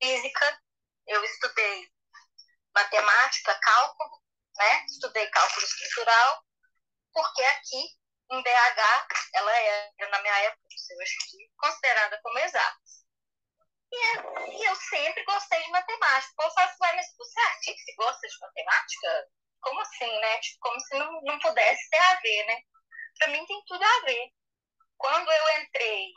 física, 0.00 0.62
eu 1.06 1.24
estudei 1.24 1.90
matemática, 2.74 3.58
cálculo, 3.58 4.22
né? 4.56 4.84
Estudei 4.86 5.26
cálculo 5.28 5.66
estrutural, 5.66 6.44
porque 7.12 7.42
aqui 7.42 7.98
em 8.30 8.42
BH 8.42 9.08
ela 9.34 9.56
era, 9.58 10.10
na 10.10 10.22
minha 10.22 10.38
época, 10.44 10.68
considerada 11.58 12.20
como 12.22 12.38
exatas. 12.38 13.06
E, 13.92 13.96
é, 13.96 14.50
e, 14.50 14.64
eu 14.64 14.74
sempre 14.76 15.24
gostei 15.24 15.62
de 15.62 15.70
matemática. 15.70 16.32
O 16.32 16.36
povo 16.36 16.54
fala 16.54 16.66
assim, 16.66 16.96
mas 16.96 17.16
você 17.16 17.40
é 17.40 17.44
artista 17.44 17.90
e 17.90 17.94
gosta 17.94 18.28
de 18.28 18.40
matemática? 18.40 19.28
Como 19.60 19.80
assim, 19.80 20.20
né? 20.20 20.38
Tipo, 20.40 20.58
como 20.60 20.80
se 20.80 20.98
não, 20.98 21.22
não 21.22 21.38
pudesse 21.38 21.90
ter 21.90 21.98
a 21.98 22.20
ver, 22.20 22.44
né? 22.46 22.60
Para 23.18 23.28
mim 23.28 23.46
tem 23.46 23.62
tudo 23.66 23.84
a 23.84 24.00
ver. 24.04 24.32
Quando 24.98 25.30
eu 25.30 25.60
entrei 25.60 26.12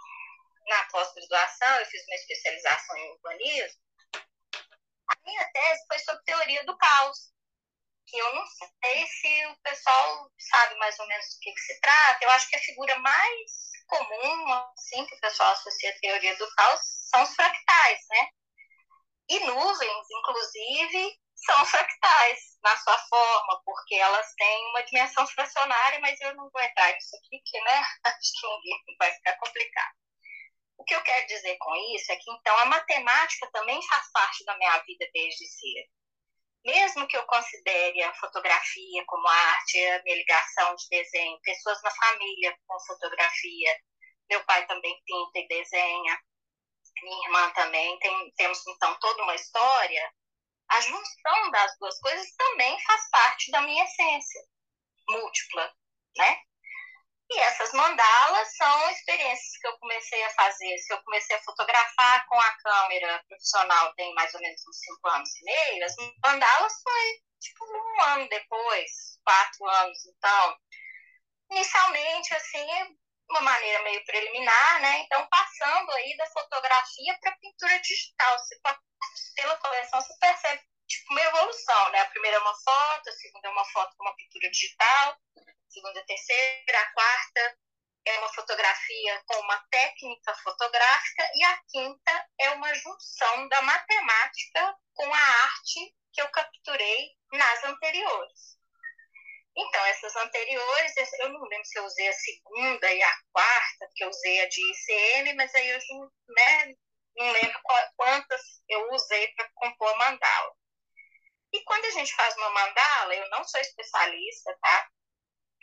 na 0.68 0.84
pós-graduação, 0.86 1.75
eu 1.80 1.86
fiz 1.86 2.04
uma 2.06 2.16
especialização 2.16 2.98
em 2.98 3.12
urbanismo, 3.12 3.82
a 5.10 5.16
minha 5.25 5.51
tese 5.51 5.86
foi 5.88 6.00
sobre 6.00 6.24
teoria 6.24 6.63
do 6.66 6.78
caos, 6.78 7.34
que 8.10 8.18
eu 8.18 8.36
não 8.36 8.46
sei 8.46 9.08
se 9.08 9.46
o 9.48 9.58
pessoal 9.62 10.32
sabe 10.38 10.75
mais 10.75 10.98
ou 11.00 11.08
menos 11.08 11.25
do 11.25 11.39
que, 11.42 11.54
que 11.54 11.62
se 11.62 11.80
trata. 11.80 12.24
Eu 12.24 12.30
acho 12.32 12.50
que 12.50 12.56
a 12.56 12.62
figura 12.62 12.98
mais 13.00 13.70
comum, 13.88 14.54
assim, 14.54 15.06
que 15.06 15.16
o 15.16 15.20
pessoal 15.20 15.51
associa 15.51 15.89
a 15.89 16.00
teoria 16.00 16.36
do 16.38 16.56
caos, 16.56 16.82
são 17.10 17.24
os 17.24 17.36
fractais, 17.36 18.00
né? 18.10 18.30
E 19.30 19.39
nuvens, 19.42 20.08
inclusive, 20.12 21.20
são 21.36 21.66
fractais 21.66 22.39
na 22.63 22.75
sua 22.78 22.98
forma, 22.98 23.62
porque 23.63 23.96
elas 23.96 24.34
têm 24.36 24.70
uma 24.70 24.84
dimensão 24.84 25.25
fracionária, 25.28 26.00
mas 26.00 26.20
eu 26.22 26.36
não 26.36 26.50
vou 26.51 26.62
entrar 26.62 26.94
nisso 26.94 27.16
aqui, 27.16 27.38
porque, 27.38 27.62
né, 27.62 27.84
acho 28.06 28.32
que 28.86 28.96
vai 28.98 29.12
ficar 29.13 29.38
complicado. 29.38 29.94
O 30.78 30.84
que 30.84 30.96
eu 30.96 31.01
quero 31.04 31.28
dizer 31.28 31.58
com 31.58 31.75
isso 31.96 32.12
é 32.12 32.16
que, 32.16 32.32
então, 32.32 32.58
a 32.60 32.66
matemática 32.66 33.50
também 33.51 33.82
faz 33.88 34.12
parte 34.12 34.46
da 34.46 34.58
minha 34.58 34.78
vida 34.80 35.06
desde 35.13 35.46
cedo. 35.46 35.99
Mesmo 36.66 37.08
que 37.08 37.18
eu 37.18 37.25
considere 37.25 38.01
a 38.04 38.13
fotografia 38.16 39.04
como 39.08 39.28
arte, 39.28 39.86
a 39.86 40.04
minha 40.04 40.18
ligação 40.18 40.75
de 40.75 40.89
desenho, 40.89 41.39
pessoas 41.42 41.82
na 41.82 41.92
família 41.92 42.56
com 42.68 42.80
fotografia, 42.86 43.75
meu 44.30 44.44
pai 44.46 44.66
também 44.68 45.01
pinta 45.06 45.39
e 45.39 45.48
desenha, 45.48 46.20
minha 47.01 47.28
irmã 47.28 47.50
também, 47.51 47.98
tem, 48.00 48.34
temos 48.36 48.66
então 48.68 48.98
toda 49.00 49.24
uma 49.24 49.36
história, 49.36 50.13
a 50.70 50.82
junção 50.82 51.51
das 51.51 51.78
duas 51.80 52.00
coisas 52.00 52.36
também 52.36 52.80
faz 52.82 53.10
parte 53.10 53.51
da 53.51 53.62
minha 53.62 53.84
essência 53.84 54.42
múltipla, 55.08 55.74
né? 56.18 56.42
E 57.32 57.40
essas 57.42 57.72
mandalas 57.74 58.56
são 58.58 58.90
experiências 58.90 59.58
que 59.62 59.68
eu 59.68 59.78
comecei 59.78 60.24
a 60.24 60.30
fazer. 60.32 60.78
Se 60.80 60.92
eu 60.92 61.02
comecei 61.04 61.36
a 61.36 61.44
fotografar 61.44 62.26
com 62.28 62.40
a 62.40 62.52
câmera 62.58 63.24
profissional 63.28 63.94
tem 63.94 64.14
mais 64.16 64.34
ou 64.34 64.42
menos 64.42 64.62
uns 64.68 64.80
cinco 64.80 65.08
anos 65.10 65.30
e 65.36 65.44
meio, 65.44 65.86
as 65.86 65.96
mandalas 66.26 66.74
foi 66.82 67.22
tipo 67.40 67.66
um 67.66 68.02
ano 68.02 68.28
depois, 68.30 68.92
quatro 69.24 69.66
anos. 69.68 69.98
Então, 70.08 70.58
inicialmente, 71.52 72.34
assim, 72.34 72.98
uma 73.30 73.42
maneira 73.42 73.84
meio 73.84 74.04
preliminar, 74.06 74.82
né? 74.82 75.00
Então, 75.02 75.28
passando 75.28 75.92
aí 75.92 76.18
da 76.18 76.26
fotografia 76.28 77.18
para 77.22 77.38
pintura 77.38 77.80
digital. 77.80 78.40
Você, 78.40 78.60
pela 79.36 79.56
coleção, 79.58 80.02
você 80.02 80.18
percebe 80.20 80.64
tipo 80.89 81.12
uma 81.12 81.22
evolução, 81.22 81.91
né? 81.91 82.01
A 82.01 82.10
primeira 82.10 82.38
é 82.38 82.39
uma 82.41 82.55
foto, 82.55 83.10
a 83.10 83.13
segunda 83.13 83.48
é 83.48 83.51
uma 83.51 83.65
foto 83.65 83.96
com 83.96 84.03
uma 84.03 84.15
pintura 84.15 84.50
digital, 84.50 85.17
segunda, 85.69 86.03
terceira, 86.05 86.79
a 86.79 86.93
quarta 86.93 87.58
é 88.05 88.17
uma 88.19 88.34
fotografia 88.34 89.24
com 89.27 89.39
uma 89.41 89.60
técnica 89.69 90.34
fotográfica 90.43 91.29
e 91.36 91.43
a 91.43 91.62
quinta 91.69 92.27
é 92.39 92.50
uma 92.51 92.74
junção 92.74 93.48
da 93.50 93.62
matemática 93.62 94.75
com 94.93 95.13
a 95.13 95.19
arte 95.19 95.96
que 96.12 96.22
eu 96.22 96.29
capturei 96.29 97.12
nas 97.31 97.63
anteriores. 97.65 98.58
Então, 99.55 99.86
essas 99.88 100.15
anteriores, 100.15 100.93
eu 101.19 101.29
não 101.29 101.41
lembro 101.41 101.65
se 101.65 101.77
eu 101.77 101.86
usei 101.86 102.08
a 102.08 102.13
segunda 102.13 102.91
e 102.93 103.03
a 103.03 103.13
quarta, 103.31 103.89
que 103.93 104.03
eu 104.03 104.10
usei 104.10 104.41
a 104.41 104.48
de 104.48 104.62
ICM, 104.62 105.34
mas 105.34 105.53
aí 105.53 105.69
eu 105.69 105.79
né, 106.29 106.75
não 107.17 107.31
lembro 107.31 107.60
quantas 107.98 108.41
eu 108.69 108.89
usei 108.91 109.27
para 109.34 109.50
compor 109.55 109.89
a 109.89 109.98
mandala. 109.98 110.59
E 111.51 111.63
quando 111.63 111.86
a 111.86 111.91
gente 111.91 112.13
faz 112.13 112.36
uma 112.38 112.50
mandala, 112.50 113.15
eu 113.15 113.29
não 113.29 113.44
sou 113.44 113.60
especialista, 113.60 114.56
tá? 114.62 114.89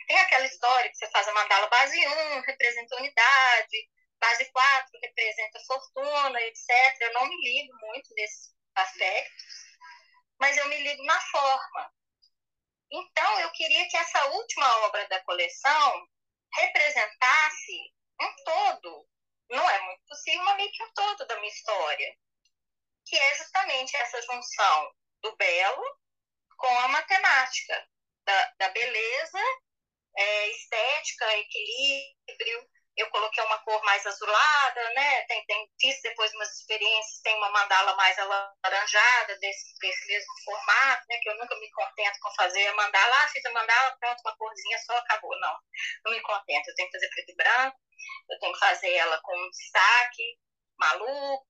Tem 0.07 0.17
aquela 0.19 0.45
história 0.45 0.89
que 0.89 0.95
você 0.97 1.09
faz 1.11 1.27
a 1.27 1.33
mandala 1.33 1.67
base 1.67 1.97
1, 2.07 2.41
representa 2.41 2.95
unidade, 2.97 3.89
base 4.19 4.51
4 4.51 4.99
representa 5.01 5.59
fortuna, 5.65 6.41
etc. 6.41 7.01
Eu 7.01 7.13
não 7.13 7.27
me 7.27 7.35
ligo 7.35 7.75
muito 7.81 8.13
nesses 8.15 8.53
aspectos, 8.75 9.43
mas 10.39 10.57
eu 10.57 10.67
me 10.67 10.77
ligo 10.77 11.03
na 11.03 11.19
forma. 11.21 11.93
Então, 12.91 13.39
eu 13.41 13.51
queria 13.51 13.87
que 13.89 13.97
essa 13.97 14.25
última 14.27 14.85
obra 14.85 15.07
da 15.09 15.23
coleção 15.23 16.07
representasse 16.53 17.93
um 18.21 18.35
todo, 18.45 19.07
não 19.49 19.69
é 19.69 19.79
muito 19.81 20.03
possível, 20.07 20.43
mas 20.43 20.57
meio 20.57 20.71
que 20.71 20.83
um 20.83 20.93
todo 20.93 21.25
da 21.27 21.35
minha 21.37 21.51
história, 21.51 22.17
que 23.05 23.17
é 23.17 23.35
justamente 23.35 23.95
essa 23.95 24.21
junção 24.21 24.95
do 25.21 25.35
belo 25.35 25.83
com 26.57 26.79
a 26.79 26.87
matemática, 26.87 27.87
da, 28.25 28.53
da 28.59 28.69
beleza 28.69 29.39
é, 30.17 30.49
estética, 30.49 31.37
equilíbrio. 31.37 32.69
Eu 32.97 33.07
coloquei 33.11 33.43
uma 33.43 33.59
cor 33.59 33.79
mais 33.83 34.03
azulada, 34.07 34.89
né? 34.95 35.21
Tem, 35.25 35.45
tem, 35.45 35.71
fiz 35.79 36.01
depois 36.01 36.33
umas 36.33 36.51
experiências, 36.57 37.21
tem 37.21 37.35
uma 37.35 37.51
mandala 37.51 37.95
mais 37.95 38.17
alaranjada, 38.17 39.37
desse, 39.37 39.77
desse 39.79 40.07
mesmo 40.07 40.33
formato, 40.43 41.05
né? 41.07 41.19
Que 41.21 41.29
eu 41.29 41.37
nunca 41.37 41.55
me 41.59 41.71
contento 41.71 42.17
com 42.19 42.33
fazer 42.33 42.67
a 42.67 42.73
mandala. 42.73 43.15
Ah, 43.17 43.27
fiz 43.27 43.45
a 43.45 43.51
mandala, 43.51 43.95
pronto, 43.99 44.19
uma 44.21 44.35
corzinha 44.35 44.79
só, 44.79 44.97
acabou. 44.97 45.39
Não, 45.39 45.59
não 46.05 46.11
me 46.11 46.21
contento. 46.21 46.69
Eu 46.69 46.75
tenho 46.75 46.89
que 46.89 46.97
fazer 46.97 47.09
preto 47.09 47.31
e 47.31 47.35
branco, 47.35 47.77
eu 48.31 48.39
tenho 48.39 48.53
que 48.53 48.59
fazer 48.59 48.93
ela 48.93 49.21
com 49.21 49.37
um 49.37 49.49
destaque 49.51 50.39
maluco, 50.79 51.45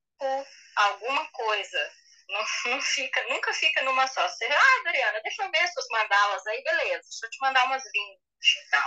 alguma 0.76 1.26
coisa. 1.32 1.92
Não, 2.30 2.46
não 2.66 2.82
fica, 2.82 3.24
nunca 3.30 3.54
fica 3.54 3.82
numa 3.84 4.08
só. 4.08 4.28
Você, 4.28 4.46
ah, 4.46 4.80
Adriana, 4.82 5.22
deixa 5.22 5.44
eu 5.44 5.52
ver 5.52 5.68
suas 5.70 5.88
mandalas 5.90 6.46
aí, 6.48 6.62
beleza. 6.64 7.08
Deixa 7.10 7.26
eu 7.26 7.30
te 7.30 7.40
mandar 7.40 7.66
umas 7.66 7.84
lindas 7.86 8.28
então. 8.66 8.84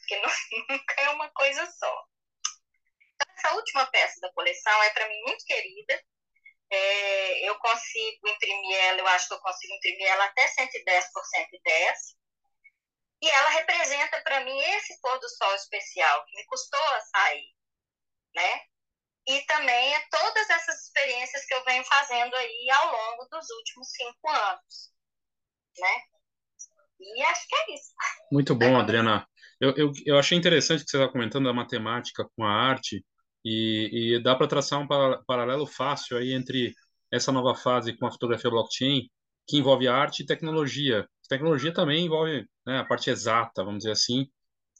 Porque 0.00 0.16
não, 0.18 0.30
nunca 0.68 0.94
é 1.00 1.08
uma 1.10 1.30
coisa 1.30 1.66
só. 1.66 2.04
Então, 3.14 3.34
essa 3.36 3.54
última 3.54 3.86
peça 3.86 4.20
da 4.20 4.32
coleção 4.32 4.82
é 4.82 4.90
para 4.90 5.08
mim 5.08 5.20
muito 5.22 5.44
querida. 5.44 6.02
É, 6.70 7.48
eu 7.48 7.58
consigo 7.58 8.28
imprimir 8.28 8.76
ela, 8.76 8.98
eu 8.98 9.06
acho 9.08 9.28
que 9.28 9.34
eu 9.34 9.40
consigo 9.40 9.74
imprimir 9.74 10.08
ela 10.08 10.24
até 10.24 10.46
110 10.48 11.12
por 11.12 11.24
110. 11.24 12.16
E 13.22 13.30
ela 13.30 13.50
representa 13.50 14.20
para 14.22 14.40
mim 14.40 14.58
esse 14.58 15.00
pôr 15.00 15.18
do 15.18 15.28
sol 15.28 15.54
especial 15.54 16.24
que 16.26 16.36
me 16.36 16.44
custou 16.46 16.80
a 16.80 17.00
sair, 17.00 17.54
né? 18.34 18.66
E 19.26 19.40
também 19.42 19.94
é 19.94 20.00
todas 20.10 20.50
essas 20.50 20.84
experiências 20.84 21.46
que 21.46 21.54
eu 21.54 21.64
venho 21.64 21.84
fazendo 21.84 22.34
aí 22.34 22.68
ao 22.70 22.92
longo 22.92 23.24
dos 23.30 23.48
últimos 23.50 23.88
cinco 23.90 24.30
anos, 24.30 24.92
né? 25.78 26.02
E 27.00 27.22
acho 27.22 27.48
que 27.48 27.54
é 27.54 27.74
isso. 27.74 27.92
Muito 28.30 28.54
bom, 28.54 28.76
Adriana. 28.76 29.26
Eu, 29.60 29.74
eu, 29.76 29.92
eu 30.04 30.18
achei 30.18 30.36
interessante 30.36 30.84
que 30.84 30.90
você 30.90 30.98
está 30.98 31.10
comentando 31.10 31.48
a 31.48 31.54
matemática 31.54 32.28
com 32.36 32.44
a 32.44 32.50
arte, 32.50 33.04
E, 33.44 34.14
e 34.16 34.22
dá 34.22 34.34
para 34.34 34.46
traçar 34.46 34.80
um 34.80 34.86
paralelo 35.26 35.66
fácil 35.66 36.16
aí 36.16 36.32
entre 36.32 36.74
essa 37.12 37.30
nova 37.30 37.54
fase 37.54 37.96
com 37.96 38.06
a 38.06 38.10
fotografia 38.10 38.50
blockchain, 38.50 39.08
que 39.46 39.58
envolve 39.58 39.86
arte 39.86 40.22
e 40.22 40.26
tecnologia. 40.26 41.06
Tecnologia 41.28 41.72
também 41.72 42.06
envolve 42.06 42.46
né, 42.66 42.78
a 42.78 42.84
parte 42.84 43.10
exata, 43.10 43.64
vamos 43.64 43.78
dizer 43.78 43.92
assim. 43.92 44.26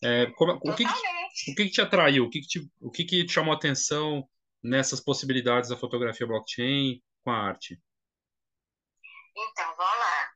É, 0.03 0.27
como, 0.33 0.55
o 0.55 0.75
que, 0.75 0.85
o 0.85 1.55
que, 1.55 1.71
te 1.71 1.81
atraiu? 1.81 2.25
O 2.25 2.31
que, 2.31 2.41
que, 2.41 2.47
te, 2.47 2.71
o 2.81 2.91
que, 2.91 3.05
que 3.05 3.25
te 3.25 3.33
chamou 3.33 3.53
a 3.53 3.57
atenção 3.57 4.27
nessas 4.65 4.99
possibilidades 4.99 5.69
da 5.69 5.77
fotografia 5.77 6.27
blockchain 6.27 7.05
com 7.23 7.31
a 7.31 7.37
arte? 7.37 7.79
Então, 9.37 9.77
vamos 9.77 9.99
lá. 9.99 10.33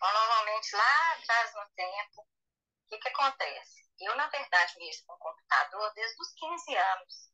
Normalmente, 0.00 0.76
lá 0.76 1.12
atrás 1.14 1.54
no 1.54 1.74
tempo, 1.74 2.20
o 2.20 2.88
que, 2.90 2.98
que 2.98 3.08
acontece? 3.08 3.88
Eu, 4.00 4.14
na 4.16 4.28
verdade, 4.28 4.78
mexo 4.78 5.02
com 5.06 5.16
computador 5.16 5.92
desde 5.94 6.20
os 6.20 6.32
15 6.34 6.76
anos. 6.76 7.32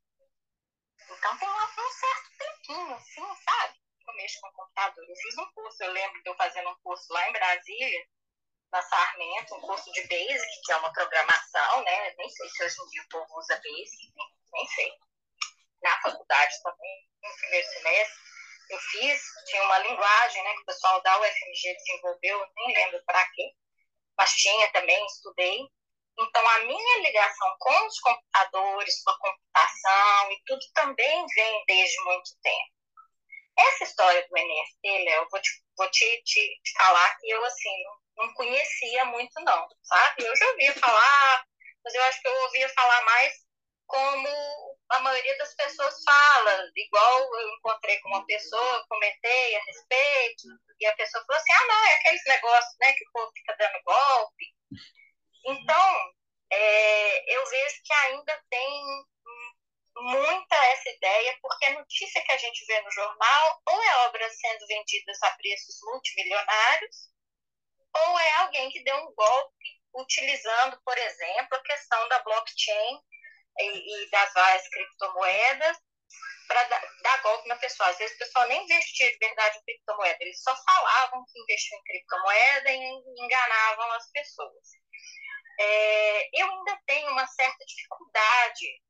Então, 1.10 1.36
tem 1.36 1.48
um 1.48 1.90
certo 1.90 2.30
tempinho, 2.38 2.94
assim, 2.94 3.34
sabe? 3.42 3.80
Eu 4.06 4.14
mexo 4.14 4.40
com 4.40 4.52
computador. 4.52 5.04
Eu 5.08 5.16
fiz 5.16 5.36
um 5.36 5.52
curso, 5.52 5.82
eu 5.82 5.92
lembro 5.92 6.22
de 6.22 6.30
eu 6.30 6.36
fazendo 6.36 6.70
um 6.70 6.76
curso 6.76 7.12
lá 7.12 7.28
em 7.28 7.32
Brasília, 7.32 8.06
na 8.70 8.82
Sarmento, 8.82 9.54
um 9.56 9.60
curso 9.60 9.92
de 9.92 10.02
Basic, 10.02 10.60
que 10.64 10.72
é 10.72 10.76
uma 10.76 10.92
programação, 10.92 11.82
né? 11.82 12.14
Nem 12.16 12.28
sei 12.30 12.48
se 12.48 12.64
hoje 12.64 12.76
em 12.80 12.88
dia 12.90 13.02
o 13.02 13.08
povo 13.08 13.38
usa 13.38 13.56
Basic, 13.56 14.12
nem 14.52 14.66
sei. 14.68 14.92
Na 15.84 16.00
faculdade 16.00 16.62
também, 16.62 17.08
no 17.22 17.36
primeiro 17.36 17.68
semestre, 17.68 18.24
eu 18.70 18.78
fiz, 18.78 19.22
tinha 19.44 19.62
uma 19.64 19.78
linguagem, 19.80 20.42
né, 20.42 20.54
que 20.54 20.62
o 20.62 20.64
pessoal 20.64 21.02
da 21.02 21.20
UFMG 21.20 21.76
desenvolveu, 21.76 22.46
nem 22.56 22.74
lembro 22.74 23.04
para 23.04 23.22
quê, 23.32 23.52
mas 24.16 24.32
tinha 24.32 24.72
também, 24.72 25.04
estudei. 25.04 25.60
Então, 26.18 26.48
a 26.48 26.58
minha 26.60 26.98
ligação 27.00 27.54
com 27.58 27.86
os 27.86 28.00
computadores, 28.00 29.02
com 29.02 29.10
a 29.10 29.18
computação 29.18 30.32
e 30.32 30.42
tudo 30.46 30.64
também 30.72 31.26
vem 31.26 31.64
desde 31.66 32.00
muito 32.04 32.30
tempo. 32.42 32.74
Essa 33.58 33.84
história 33.84 34.26
do 34.26 34.36
NFT, 34.36 35.04
Léo, 35.04 35.28
vou, 35.30 35.40
te, 35.42 35.50
vou 35.76 35.90
te, 35.90 36.22
te, 36.22 36.60
te 36.62 36.72
falar 36.78 37.18
que 37.18 37.28
eu, 37.28 37.44
assim, 37.44 37.84
não 38.16 38.32
conhecia 38.32 39.04
muito, 39.04 39.38
não, 39.42 39.68
sabe? 39.82 40.24
Eu 40.24 40.34
já 40.34 40.48
ouvia 40.48 40.72
falar, 40.74 41.46
mas 41.84 41.94
eu 41.94 42.02
acho 42.04 42.22
que 42.22 42.28
eu 42.28 42.42
ouvia 42.42 42.68
falar 42.70 43.04
mais 43.04 43.34
como 43.86 44.73
a 44.90 44.98
maioria 45.00 45.36
das 45.38 45.54
pessoas 45.54 46.02
fala, 46.04 46.70
igual 46.76 47.40
eu 47.40 47.54
encontrei 47.54 47.98
com 48.00 48.08
uma 48.10 48.26
pessoa, 48.26 48.86
comentei 48.88 49.56
a 49.56 49.64
respeito, 49.64 50.48
e 50.78 50.86
a 50.86 50.96
pessoa 50.96 51.24
falou 51.26 51.40
assim, 51.40 51.52
ah, 51.52 51.66
não, 51.66 51.84
é 51.86 51.94
aqueles 51.94 52.24
negócios, 52.26 52.76
né, 52.80 52.92
que 52.92 53.04
o 53.04 53.12
povo 53.12 53.32
fica 53.34 53.56
dando 53.56 53.82
golpe. 53.82 54.54
Então, 55.46 56.12
é, 56.50 57.34
eu 57.36 57.46
vejo 57.46 57.82
que 57.84 57.92
ainda 57.92 58.44
tem 58.50 59.04
muita 59.96 60.56
essa 60.56 60.90
ideia, 60.90 61.38
porque 61.40 61.64
a 61.66 61.74
notícia 61.74 62.22
que 62.22 62.32
a 62.32 62.36
gente 62.36 62.64
vê 62.66 62.80
no 62.82 62.90
jornal 62.90 63.62
ou 63.66 63.82
é 63.82 63.96
obra 64.06 64.28
sendo 64.30 64.66
vendidas 64.66 65.22
a 65.22 65.30
preços 65.32 65.76
multimilionários, 65.82 67.10
ou 67.94 68.18
é 68.18 68.32
alguém 68.38 68.70
que 68.70 68.82
deu 68.82 68.96
um 68.96 69.14
golpe 69.14 69.80
utilizando, 69.94 70.80
por 70.84 70.98
exemplo, 70.98 71.56
a 71.56 71.62
questão 71.62 72.08
da 72.08 72.18
blockchain 72.22 73.00
e, 73.58 74.04
e 74.04 74.10
das 74.10 74.32
várias 74.32 74.68
criptomoedas 74.68 75.76
para 76.46 76.62
dar, 76.64 76.82
dar, 77.02 77.22
golpe 77.22 77.48
na 77.48 77.56
pessoa. 77.56 77.88
Às 77.88 77.98
vezes 77.98 78.14
o 78.16 78.18
pessoal 78.18 78.46
nem 78.48 78.62
investia 78.62 79.10
de 79.10 79.18
verdade 79.18 79.58
em 79.58 79.62
criptomoeda, 79.62 80.18
eles 80.20 80.42
só 80.42 80.54
falavam 80.56 81.24
que 81.26 81.40
investiam 81.40 81.78
em 81.78 81.84
criptomoeda 81.84 82.70
e 82.70 83.24
enganavam 83.24 83.92
as 83.92 84.10
pessoas. 84.10 84.68
É, 85.58 86.40
eu 86.40 86.50
ainda 86.50 86.80
tenho 86.86 87.10
uma 87.10 87.26
certa 87.26 87.64
dificuldade 87.64 88.82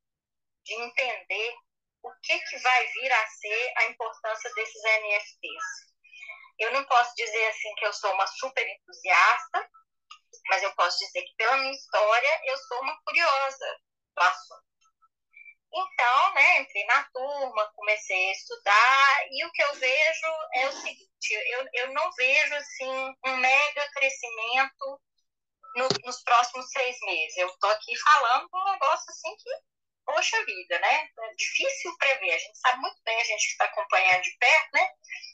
de 0.63 0.73
entender 0.73 1.55
o 2.03 2.11
que, 2.21 2.39
que 2.39 2.57
vai 2.57 2.87
vir 2.87 3.11
a 3.11 3.27
ser 3.27 3.73
a 3.77 3.85
importância 3.85 4.53
desses 4.53 4.83
NFTs. 4.83 5.95
Eu 6.59 6.71
não 6.71 6.83
posso 6.85 7.13
dizer 7.15 7.47
assim 7.47 7.75
que 7.75 7.85
eu 7.85 7.93
sou 7.93 8.13
uma 8.13 8.27
super 8.27 8.67
entusiasta, 8.67 9.69
mas 10.49 10.63
eu 10.63 10.73
posso 10.75 10.97
dizer 10.99 11.23
que 11.23 11.35
pela 11.35 11.57
minha 11.57 11.73
história 11.73 12.41
eu 12.45 12.57
sou 12.57 12.81
uma 12.81 12.99
curiosa 13.03 13.79
assunto. 14.23 14.65
Então, 15.73 16.33
né, 16.33 16.61
entrei 16.61 16.85
na 16.85 17.03
turma, 17.13 17.71
comecei 17.75 18.29
a 18.29 18.31
estudar 18.31 19.27
e 19.29 19.45
o 19.45 19.51
que 19.51 19.61
eu 19.61 19.73
vejo 19.75 20.27
é 20.53 20.67
o 20.67 20.71
seguinte, 20.71 21.33
eu, 21.33 21.67
eu 21.73 21.93
não 21.93 22.11
vejo 22.13 22.55
assim 22.55 23.15
um 23.25 23.37
mega 23.37 23.91
crescimento 23.91 25.01
no, 25.75 25.87
nos 26.05 26.23
próximos 26.23 26.69
seis 26.71 26.97
meses. 27.01 27.37
Eu 27.37 27.49
estou 27.49 27.69
aqui 27.71 27.93
falando 27.97 28.47
um 28.53 28.71
negócio 28.71 29.05
assim 29.09 29.35
que 29.35 29.49
poxa 30.05 30.45
vida, 30.45 30.79
né? 30.79 31.09
É 31.19 31.35
difícil 31.35 31.97
prever. 31.97 32.31
A 32.31 32.37
gente 32.37 32.57
sabe 32.57 32.79
muito 32.79 33.01
bem, 33.03 33.19
a 33.19 33.23
gente 33.23 33.45
que 33.47 33.51
está 33.51 33.65
acompanhando 33.65 34.21
de 34.21 34.37
perto, 34.37 34.69
né? 34.73 34.87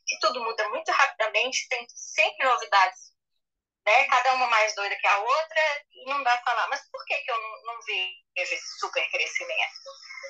Que 0.08 0.20
tudo 0.20 0.44
muda 0.44 0.67
muito 0.70 0.91
rapidamente, 0.91 1.67
tem 1.70 1.86
sempre 1.89 2.46
novidades, 2.46 3.11
né? 3.86 4.04
Cada 4.06 4.34
uma 4.34 4.48
mais 4.48 4.74
doida 4.76 4.96
que 4.96 5.08
a 5.08 5.17
outra, 5.17 5.62
e 5.91 6.06
não 6.10 6.24
dá 6.24 6.38
falar. 6.39 6.67
Mas 6.70 6.82
por 6.91 7.04
que, 7.06 7.15
que 7.17 7.32
eu 7.32 7.41
não, 7.41 7.63
não 7.63 7.82
vejo 7.82 8.22
esse 8.36 8.80
super 8.80 9.10
crescimento? 9.10 9.74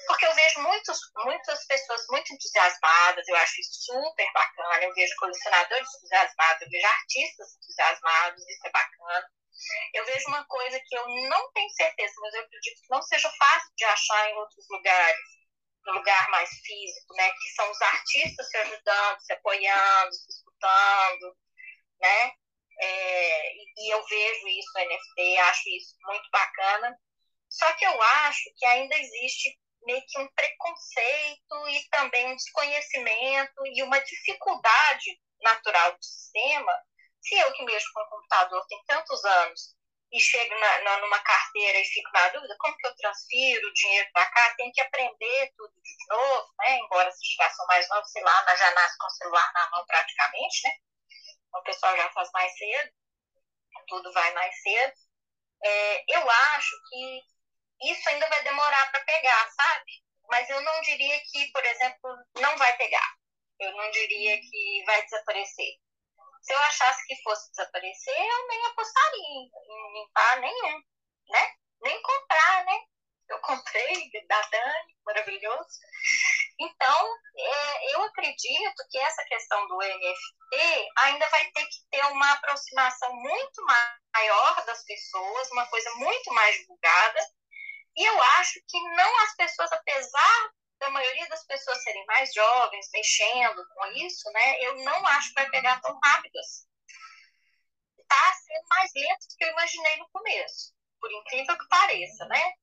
Porque 0.07 0.25
eu 0.25 0.33
vejo 0.33 0.61
muitos, 0.61 0.99
muitas 1.23 1.65
pessoas 1.67 2.01
muito 2.09 2.33
entusiasmadas, 2.33 3.27
eu 3.27 3.35
acho 3.37 3.61
isso 3.61 3.93
super 3.93 4.31
bacana. 4.33 4.83
Eu 4.83 4.93
vejo 4.93 5.15
colecionadores 5.17 5.87
entusiasmados, 5.95 6.61
eu 6.61 6.69
vejo 6.69 6.87
artistas 6.87 7.55
entusiasmados, 7.57 8.47
isso 8.47 8.67
é 8.67 8.71
bacana 8.71 9.27
eu 9.93 10.05
vejo 10.05 10.27
uma 10.27 10.43
coisa 10.45 10.79
que 10.79 10.95
eu 10.95 11.05
não 11.29 11.51
tenho 11.51 11.69
certeza, 11.71 12.13
mas 12.19 12.33
eu 12.33 12.41
acredito 12.41 12.81
que 12.81 12.89
não 12.89 13.01
seja 13.01 13.29
fácil 13.37 13.69
de 13.75 13.85
achar 13.85 14.29
em 14.29 14.35
outros 14.35 14.65
lugares, 14.69 15.19
no 15.85 15.93
lugar 15.93 16.29
mais 16.29 16.49
físico, 16.49 17.13
né? 17.15 17.31
Que 17.31 17.49
são 17.55 17.71
os 17.71 17.81
artistas 17.81 18.49
se 18.49 18.57
ajudando, 18.57 19.19
se 19.19 19.33
apoiando, 19.33 20.13
se 20.13 20.29
escutando, 20.29 21.37
né? 21.99 22.31
É, 22.81 23.53
e 23.77 23.93
eu 23.93 24.03
vejo 24.05 24.47
isso 24.47 24.69
no 24.75 24.81
NFT, 24.81 25.37
acho 25.37 25.69
isso 25.69 25.95
muito 26.03 26.29
bacana. 26.31 26.97
Só 27.49 27.71
que 27.73 27.85
eu 27.85 28.01
acho 28.01 28.51
que 28.57 28.65
ainda 28.65 28.95
existe 28.97 29.59
meio 29.83 30.01
que 30.07 30.19
um 30.19 30.27
preconceito 30.33 31.67
e 31.69 31.89
também 31.89 32.27
um 32.27 32.35
desconhecimento 32.35 33.65
e 33.65 33.83
uma 33.83 33.99
dificuldade 33.99 35.19
natural 35.41 35.91
do 35.97 36.03
sistema 36.03 36.71
se 37.21 37.35
eu 37.35 37.53
que 37.53 37.63
mexo 37.63 37.87
com 37.93 38.01
o 38.01 38.09
computador 38.09 38.65
tem 38.67 38.83
tantos 38.87 39.23
anos 39.23 39.75
e 40.11 40.19
chego 40.19 40.53
na, 40.59 40.81
na, 40.81 40.97
numa 40.99 41.19
carteira 41.19 41.79
e 41.79 41.85
fico 41.85 42.09
na 42.11 42.27
dúvida, 42.29 42.55
como 42.59 42.75
que 42.75 42.87
eu 42.87 42.95
transfiro 42.95 43.67
o 43.67 43.73
dinheiro 43.73 44.09
para 44.11 44.25
cá? 44.25 44.53
Tem 44.55 44.71
que 44.71 44.81
aprender 44.81 45.53
tudo 45.55 45.73
de 45.81 46.07
novo, 46.09 46.53
né? 46.59 46.79
Embora 46.79 47.09
já 47.37 47.49
são 47.51 47.65
mais 47.67 47.87
novos, 47.87 48.11
sei 48.11 48.21
lá, 48.21 48.55
já 48.57 48.71
nasce 48.71 48.97
com 48.97 49.07
o 49.07 49.11
celular 49.11 49.51
na 49.53 49.69
mão 49.69 49.85
praticamente, 49.85 50.67
né? 50.67 50.71
O 51.53 51.63
pessoal 51.63 51.95
já 51.97 52.09
faz 52.11 52.29
mais 52.31 52.57
cedo, 52.57 52.91
tudo 53.87 54.11
vai 54.13 54.33
mais 54.33 54.61
cedo. 54.61 54.93
É, 55.63 56.17
eu 56.17 56.29
acho 56.29 56.75
que 56.89 57.21
isso 57.83 58.09
ainda 58.09 58.27
vai 58.29 58.43
demorar 58.43 58.91
para 58.91 59.03
pegar, 59.03 59.49
sabe? 59.51 59.91
Mas 60.29 60.49
eu 60.49 60.61
não 60.61 60.81
diria 60.81 61.19
que, 61.31 61.51
por 61.51 61.63
exemplo, 61.65 62.15
não 62.39 62.57
vai 62.57 62.75
pegar. 62.77 63.15
Eu 63.59 63.71
não 63.75 63.91
diria 63.91 64.39
que 64.39 64.83
vai 64.85 65.01
desaparecer. 65.03 65.73
Se 66.41 66.53
eu 66.53 66.59
achasse 66.59 67.05
que 67.05 67.21
fosse 67.21 67.49
desaparecer, 67.51 68.17
eu 68.17 68.47
nem 68.47 68.65
apostaria 68.65 69.21
em 69.21 69.93
limpar 69.93 70.39
nenhum, 70.39 70.81
né? 71.29 71.55
Nem 71.81 72.01
comprar, 72.01 72.65
né? 72.65 72.79
Eu 73.29 73.39
comprei 73.41 74.09
da 74.27 74.41
Dani, 74.41 74.97
maravilhoso. 75.05 75.79
Então, 76.63 77.17
é, 77.35 77.95
eu 77.95 78.03
acredito 78.03 78.87
que 78.91 78.99
essa 78.99 79.23
questão 79.25 79.67
do 79.67 79.79
NFT 79.79 80.89
ainda 80.99 81.27
vai 81.29 81.45
ter 81.51 81.65
que 81.65 81.77
ter 81.89 82.05
uma 82.05 82.33
aproximação 82.33 83.11
muito 83.15 83.65
maior 84.13 84.65
das 84.65 84.83
pessoas, 84.85 85.49
uma 85.51 85.65
coisa 85.67 85.89
muito 85.95 86.31
mais 86.31 86.55
divulgada. 86.57 87.19
E 87.97 88.05
eu 88.07 88.21
acho 88.37 88.61
que 88.67 88.79
não 88.95 89.19
as 89.23 89.35
pessoas, 89.35 89.71
apesar 89.71 90.51
da 90.79 90.89
maioria 90.91 91.27
das 91.29 91.43
pessoas 91.45 91.81
serem 91.83 92.05
mais 92.05 92.31
jovens, 92.31 92.89
mexendo 92.93 93.65
com 93.73 93.85
isso, 93.93 94.31
né, 94.31 94.61
eu 94.61 94.75
não 94.83 95.07
acho 95.07 95.29
que 95.29 95.41
vai 95.41 95.49
pegar 95.49 95.81
tão 95.81 95.99
rápido 96.03 96.37
assim. 96.37 96.67
Está 97.97 98.33
sendo 98.33 98.67
mais 98.69 98.91
lento 98.93 99.27
do 99.27 99.35
que 99.35 99.45
eu 99.45 99.49
imaginei 99.49 99.97
no 99.97 100.09
começo, 100.09 100.73
por 100.99 101.11
incrível 101.11 101.57
que 101.57 101.67
pareça, 101.69 102.25
né? 102.25 102.53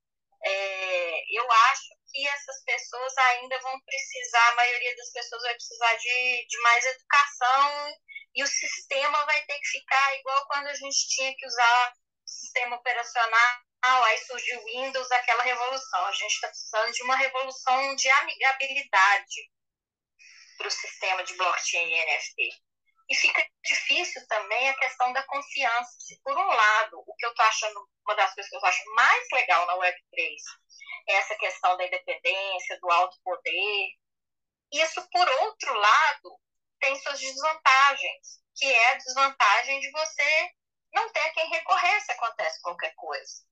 É, 0.44 1.36
eu 1.36 1.50
acho 1.50 1.97
que 2.10 2.28
essas 2.28 2.64
pessoas 2.64 3.18
ainda 3.18 3.58
vão 3.60 3.80
precisar, 3.80 4.48
a 4.48 4.54
maioria 4.56 4.96
das 4.96 5.10
pessoas 5.12 5.42
vai 5.42 5.54
precisar 5.54 5.94
de, 5.96 6.46
de 6.48 6.58
mais 6.60 6.86
educação 6.86 7.94
e 8.34 8.42
o 8.42 8.46
sistema 8.46 9.24
vai 9.24 9.40
ter 9.46 9.58
que 9.58 9.68
ficar 9.68 10.16
igual 10.16 10.46
quando 10.46 10.66
a 10.68 10.74
gente 10.74 11.08
tinha 11.08 11.34
que 11.36 11.46
usar 11.46 11.92
o 11.92 12.28
sistema 12.28 12.76
operacional 12.76 13.58
aí 13.82 14.18
surgiu 14.18 14.64
Windows, 14.64 15.10
aquela 15.12 15.42
revolução. 15.42 16.04
A 16.06 16.12
gente 16.12 16.32
está 16.32 16.48
precisando 16.48 16.92
de 16.92 17.02
uma 17.02 17.16
revolução 17.16 17.94
de 17.96 18.10
amigabilidade 18.10 19.50
para 20.56 20.68
o 20.68 20.70
sistema 20.70 21.22
de 21.24 21.34
blockchain 21.34 21.88
e 21.88 22.04
NFT. 22.04 22.67
E 23.08 23.14
fica 23.14 23.46
difícil 23.64 24.26
também 24.28 24.68
a 24.68 24.78
questão 24.78 25.12
da 25.12 25.22
confiança. 25.22 25.90
Se, 25.98 26.20
por 26.22 26.36
um 26.36 26.46
lado, 26.46 27.02
o 27.06 27.14
que 27.16 27.24
eu 27.24 27.30
estou 27.30 27.44
achando, 27.46 27.88
uma 28.04 28.14
das 28.14 28.34
coisas 28.34 28.50
que 28.50 28.56
eu 28.56 28.64
acho 28.64 28.94
mais 28.94 29.26
legal 29.32 29.66
na 29.66 29.76
Web3 29.76 30.36
é 31.08 31.14
essa 31.14 31.34
questão 31.36 31.76
da 31.76 31.86
independência, 31.86 32.78
do 32.80 32.90
alto 32.90 33.16
poder. 33.24 33.88
Isso, 34.72 35.08
por 35.10 35.28
outro 35.42 35.72
lado, 35.72 36.40
tem 36.80 36.94
suas 36.96 37.18
desvantagens, 37.18 38.40
que 38.54 38.66
é 38.66 38.90
a 38.90 38.94
desvantagem 38.94 39.80
de 39.80 39.90
você 39.90 40.50
não 40.92 41.10
ter 41.10 41.30
quem 41.32 41.48
recorrer 41.48 42.00
se 42.02 42.12
acontece 42.12 42.60
qualquer 42.60 42.94
coisa. 42.94 43.46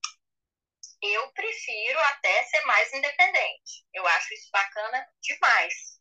Eu 1.01 1.31
prefiro 1.33 1.99
até 1.99 2.43
ser 2.43 2.61
mais 2.65 2.91
independente. 2.93 3.85
Eu 3.93 4.05
acho 4.07 4.33
isso 4.33 4.49
bacana 4.51 5.07
demais. 5.21 5.96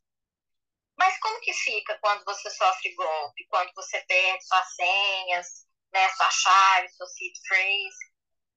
Mas 0.96 1.18
como 1.20 1.40
que 1.40 1.52
fica 1.52 1.98
quando 2.00 2.24
você 2.24 2.50
sofre 2.50 2.94
golpe, 2.94 3.46
quando 3.48 3.70
você 3.74 4.00
perde 4.02 4.46
suas 4.46 4.74
senhas, 4.74 5.46
né, 5.92 6.08
sua 6.10 6.30
chave, 6.30 6.88
sua 6.90 7.06
seed 7.06 7.34
phrase? 7.46 8.14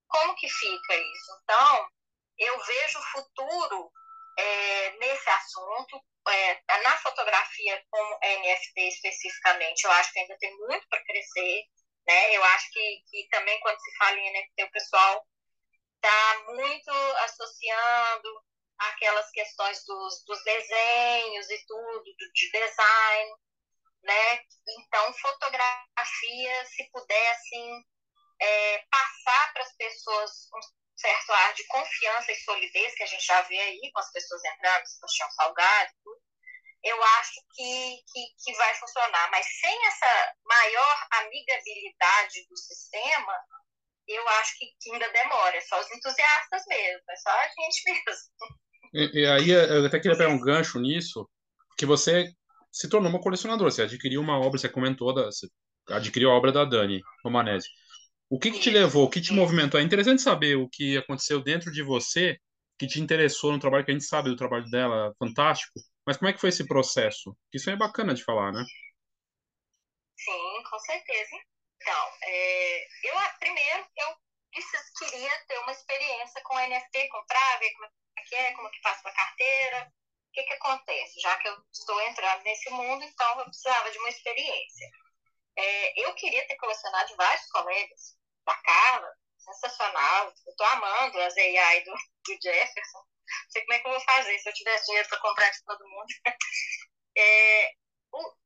Como 0.08 0.36
que 0.36 0.50
fica 0.50 0.96
isso? 0.96 1.40
Então, 1.44 1.90
eu 2.38 2.60
vejo 2.64 3.00
o 3.00 3.12
futuro 3.12 3.92
é, 4.38 4.92
nesse 4.98 5.30
assunto, 5.30 6.02
é, 6.30 6.82
na 6.84 6.98
fotografia 6.98 7.84
com 7.90 8.20
NFT 8.22 8.82
especificamente, 8.88 9.84
eu 9.84 9.92
acho 9.92 10.14
que 10.14 10.20
ainda 10.20 10.38
tem 10.38 10.56
muito 10.58 10.88
para 10.88 11.04
crescer. 11.04 11.64
Né? 12.08 12.36
Eu 12.36 12.44
acho 12.44 12.72
que, 12.72 13.04
que 13.10 13.28
também 13.30 13.60
quando 13.60 13.80
se 13.80 13.98
fala 13.98 14.18
em 14.18 14.32
NFT, 14.32 14.64
o 14.64 14.72
pessoal 14.72 15.28
está 15.96 16.44
muito 16.48 16.92
associando 17.26 18.44
aquelas 18.80 19.30
questões 19.32 19.84
dos, 19.86 20.24
dos 20.26 20.44
desenhos 20.44 21.50
e 21.50 21.66
tudo, 21.66 22.04
de 22.34 22.52
design, 22.52 23.32
né? 24.04 24.42
Então, 24.68 25.14
fotografia, 25.14 26.66
se 26.66 26.90
puder, 26.92 27.32
assim, 27.32 27.84
é, 28.42 28.86
passar 28.90 29.54
para 29.54 29.64
as 29.64 29.76
pessoas 29.76 30.32
um 30.54 30.60
certo 30.98 31.32
ar 31.32 31.54
de 31.54 31.66
confiança 31.68 32.32
e 32.32 32.36
solidez, 32.36 32.96
que 32.96 33.04
a 33.04 33.08
gente 33.08 33.26
já 33.26 33.42
vê 33.44 33.60
aí 33.60 33.92
com 33.94 34.00
as 34.00 34.12
pessoas 34.12 34.44
entrando, 34.44 34.86
Sebastião 34.86 35.32
Salgado 35.32 35.92
e 35.92 36.04
tudo, 36.04 36.22
eu 36.84 37.04
acho 37.04 37.42
que, 37.54 38.04
que, 38.12 38.26
que 38.44 38.54
vai 38.58 38.74
funcionar. 38.76 39.30
Mas 39.32 39.46
sem 39.60 39.86
essa 39.88 40.34
maior 40.46 41.08
amigabilidade 41.12 42.48
do 42.50 42.58
sistema, 42.58 43.34
eu 44.08 44.28
acho 44.28 44.58
que 44.58 44.92
ainda 44.92 45.10
demora. 45.10 45.58
É 45.58 45.62
só 45.62 45.80
os 45.80 45.92
entusiastas 45.92 46.64
mesmo, 46.68 47.04
é 47.10 47.16
só 47.18 47.30
a 47.30 47.48
gente 47.48 47.84
mesmo. 47.92 48.60
E, 48.94 49.22
e, 49.22 49.26
aí 49.26 49.50
eu 49.52 49.86
até 49.86 50.00
queria 50.00 50.18
pegar 50.18 50.30
um 50.30 50.40
gancho 50.40 50.80
nisso, 50.80 51.28
que 51.78 51.86
você 51.86 52.32
se 52.72 52.90
tornou 52.90 53.10
uma 53.10 53.22
colecionadora, 53.22 53.72
você 53.72 53.84
adquiriu 53.84 54.22
uma 54.22 54.40
obra, 54.40 54.60
você 54.60 54.70
comentou, 54.70 55.14
da, 55.14 55.26
você 55.26 55.48
adquiriu 55.90 56.32
a 56.32 56.36
obra 56.36 56.52
da 56.52 56.66
Dani 56.66 57.02
Romanese. 57.24 57.68
O 58.30 58.40
que, 58.40 58.52
que 58.52 58.60
te 58.60 58.70
levou, 58.70 59.06
o 59.06 59.10
que 59.10 59.22
te 59.22 59.34
movimentou? 59.34 59.80
É 59.80 59.84
interessante 59.84 60.22
saber 60.22 60.56
o 60.56 60.70
que 60.70 60.98
aconteceu 60.98 61.42
dentro 61.42 61.72
de 61.72 61.82
você 61.82 62.38
que 62.78 62.88
te 62.88 63.02
interessou 63.02 63.52
no 63.52 63.60
trabalho, 63.60 63.84
que 63.84 63.92
a 63.92 63.94
gente 63.94 64.06
sabe 64.06 64.30
do 64.30 64.36
trabalho 64.36 64.66
dela, 64.70 65.14
fantástico, 65.20 65.80
mas 66.06 66.18
como 66.18 66.30
é 66.30 66.34
que 66.34 66.40
foi 66.40 66.50
esse 66.50 66.66
processo? 66.68 67.36
Isso 67.54 67.70
é 67.70 67.76
bacana 67.76 68.14
de 68.14 68.24
falar, 68.24 68.52
né? 68.52 68.64
Sim, 70.16 70.64
com 70.70 70.80
certeza. 70.80 71.36
Então, 71.82 72.08
é, 72.24 72.84
eu 72.84 73.14
primeiro 73.40 73.86
eu 73.98 74.29
queria 75.00 75.46
ter 75.46 75.60
uma 75.60 75.72
experiência 75.72 76.42
com 76.44 76.60
NFT, 76.60 77.08
comprar, 77.10 77.60
ver 77.60 77.72
como 77.74 77.86
é 77.86 78.22
que 78.24 78.36
é, 78.36 78.52
como 78.54 78.70
que 78.72 78.82
faço 78.82 79.08
a 79.08 79.14
carteira. 79.14 79.92
O 80.30 80.32
que, 80.32 80.44
que 80.44 80.54
acontece? 80.54 81.20
Já 81.22 81.38
que 81.38 81.48
eu 81.48 81.58
estou 81.72 82.00
entrando 82.02 82.44
nesse 82.44 82.70
mundo, 82.70 83.04
então 83.04 83.40
eu 83.40 83.46
precisava 83.46 83.92
de 83.92 83.98
uma 83.98 84.10
experiência. 84.10 84.90
É, 85.58 86.06
eu 86.06 86.14
queria 86.16 86.48
ter 86.48 86.56
colecionado 86.56 87.16
vários 87.16 87.46
colegas, 87.48 88.18
da 88.46 88.56
Carla, 88.56 89.14
sensacional. 89.38 90.26
Eu 90.46 90.52
estou 90.52 90.68
amando 90.68 91.20
as 91.20 91.36
AI 91.38 91.84
do, 91.84 91.92
do 91.92 92.42
Jefferson. 92.42 93.00
Não 93.00 93.52
sei 93.52 93.62
como 93.64 93.74
é 93.74 93.80
que 93.80 93.88
eu 93.88 93.92
vou 93.92 94.02
fazer 94.02 94.40
se 94.40 94.50
eu 94.50 94.54
tivesse 94.54 94.86
dinheiro 94.86 95.10
para 95.10 95.20
comprar 95.20 95.50
de 95.50 95.64
todo 95.64 95.88
mundo. 95.88 96.08
É, 97.18 97.66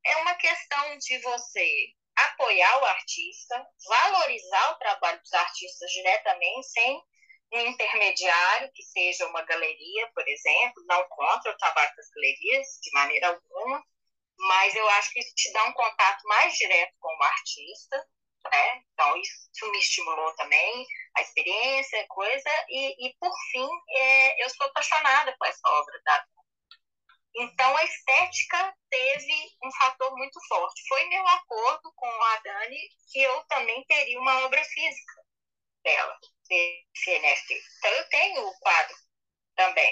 é 0.06 0.18
uma 0.22 0.34
questão 0.36 0.98
de 0.98 1.20
você 1.20 1.94
apoiar 2.16 2.82
o 2.82 2.86
artista, 2.86 3.68
valorizar 3.88 4.72
o 4.72 4.76
trabalho 4.76 5.20
dos 5.20 5.34
artistas 5.34 5.92
diretamente, 5.92 6.68
sem 6.68 7.04
um 7.54 7.60
intermediário, 7.68 8.72
que 8.74 8.84
seja 8.84 9.28
uma 9.28 9.44
galeria, 9.44 10.12
por 10.14 10.28
exemplo, 10.28 10.84
não 10.88 11.04
contra 11.10 11.52
o 11.52 11.58
trabalho 11.58 11.96
das 11.96 12.10
galerias, 12.10 12.68
de 12.82 12.92
maneira 12.94 13.28
alguma, 13.28 13.84
mas 14.38 14.76
eu 14.76 14.88
acho 14.90 15.12
que 15.12 15.20
isso 15.20 15.34
te 15.36 15.52
dá 15.54 15.64
um 15.66 15.74
contato 15.74 16.24
mais 16.28 16.54
direto 16.56 16.94
com 17.00 17.16
o 17.16 17.24
artista, 17.24 18.08
né? 18.52 18.84
Então, 18.94 19.16
isso 19.18 19.72
me 19.72 19.78
estimulou 19.78 20.36
também, 20.36 20.86
a 21.16 21.22
experiência, 21.22 22.06
coisa, 22.10 22.50
e, 22.70 23.08
e 23.08 23.16
por 23.20 23.32
fim, 23.52 23.70
é, 23.90 24.44
eu 24.44 24.50
sou 24.50 24.66
apaixonada 24.68 25.36
por 25.38 25.48
essa 25.48 25.70
obra 25.70 26.02
da 26.04 26.26
então, 27.36 27.76
a 27.76 27.84
estética 27.84 28.76
teve 28.90 29.34
um 29.64 29.72
fator 29.72 30.16
muito 30.16 30.40
forte. 30.48 30.88
Foi 30.88 31.04
meu 31.06 31.28
acordo 31.28 31.92
com 31.96 32.08
a 32.08 32.38
Dani 32.38 32.80
que 33.12 33.22
eu 33.22 33.44
também 33.46 33.84
teria 33.86 34.20
uma 34.20 34.46
obra 34.46 34.64
física 34.64 35.14
dela, 35.84 36.20
desse 36.48 37.20
NFT. 37.20 37.62
Então, 37.78 37.92
eu 37.92 38.10
tenho 38.10 38.48
o 38.48 38.60
quadro 38.60 38.96
também. 39.56 39.92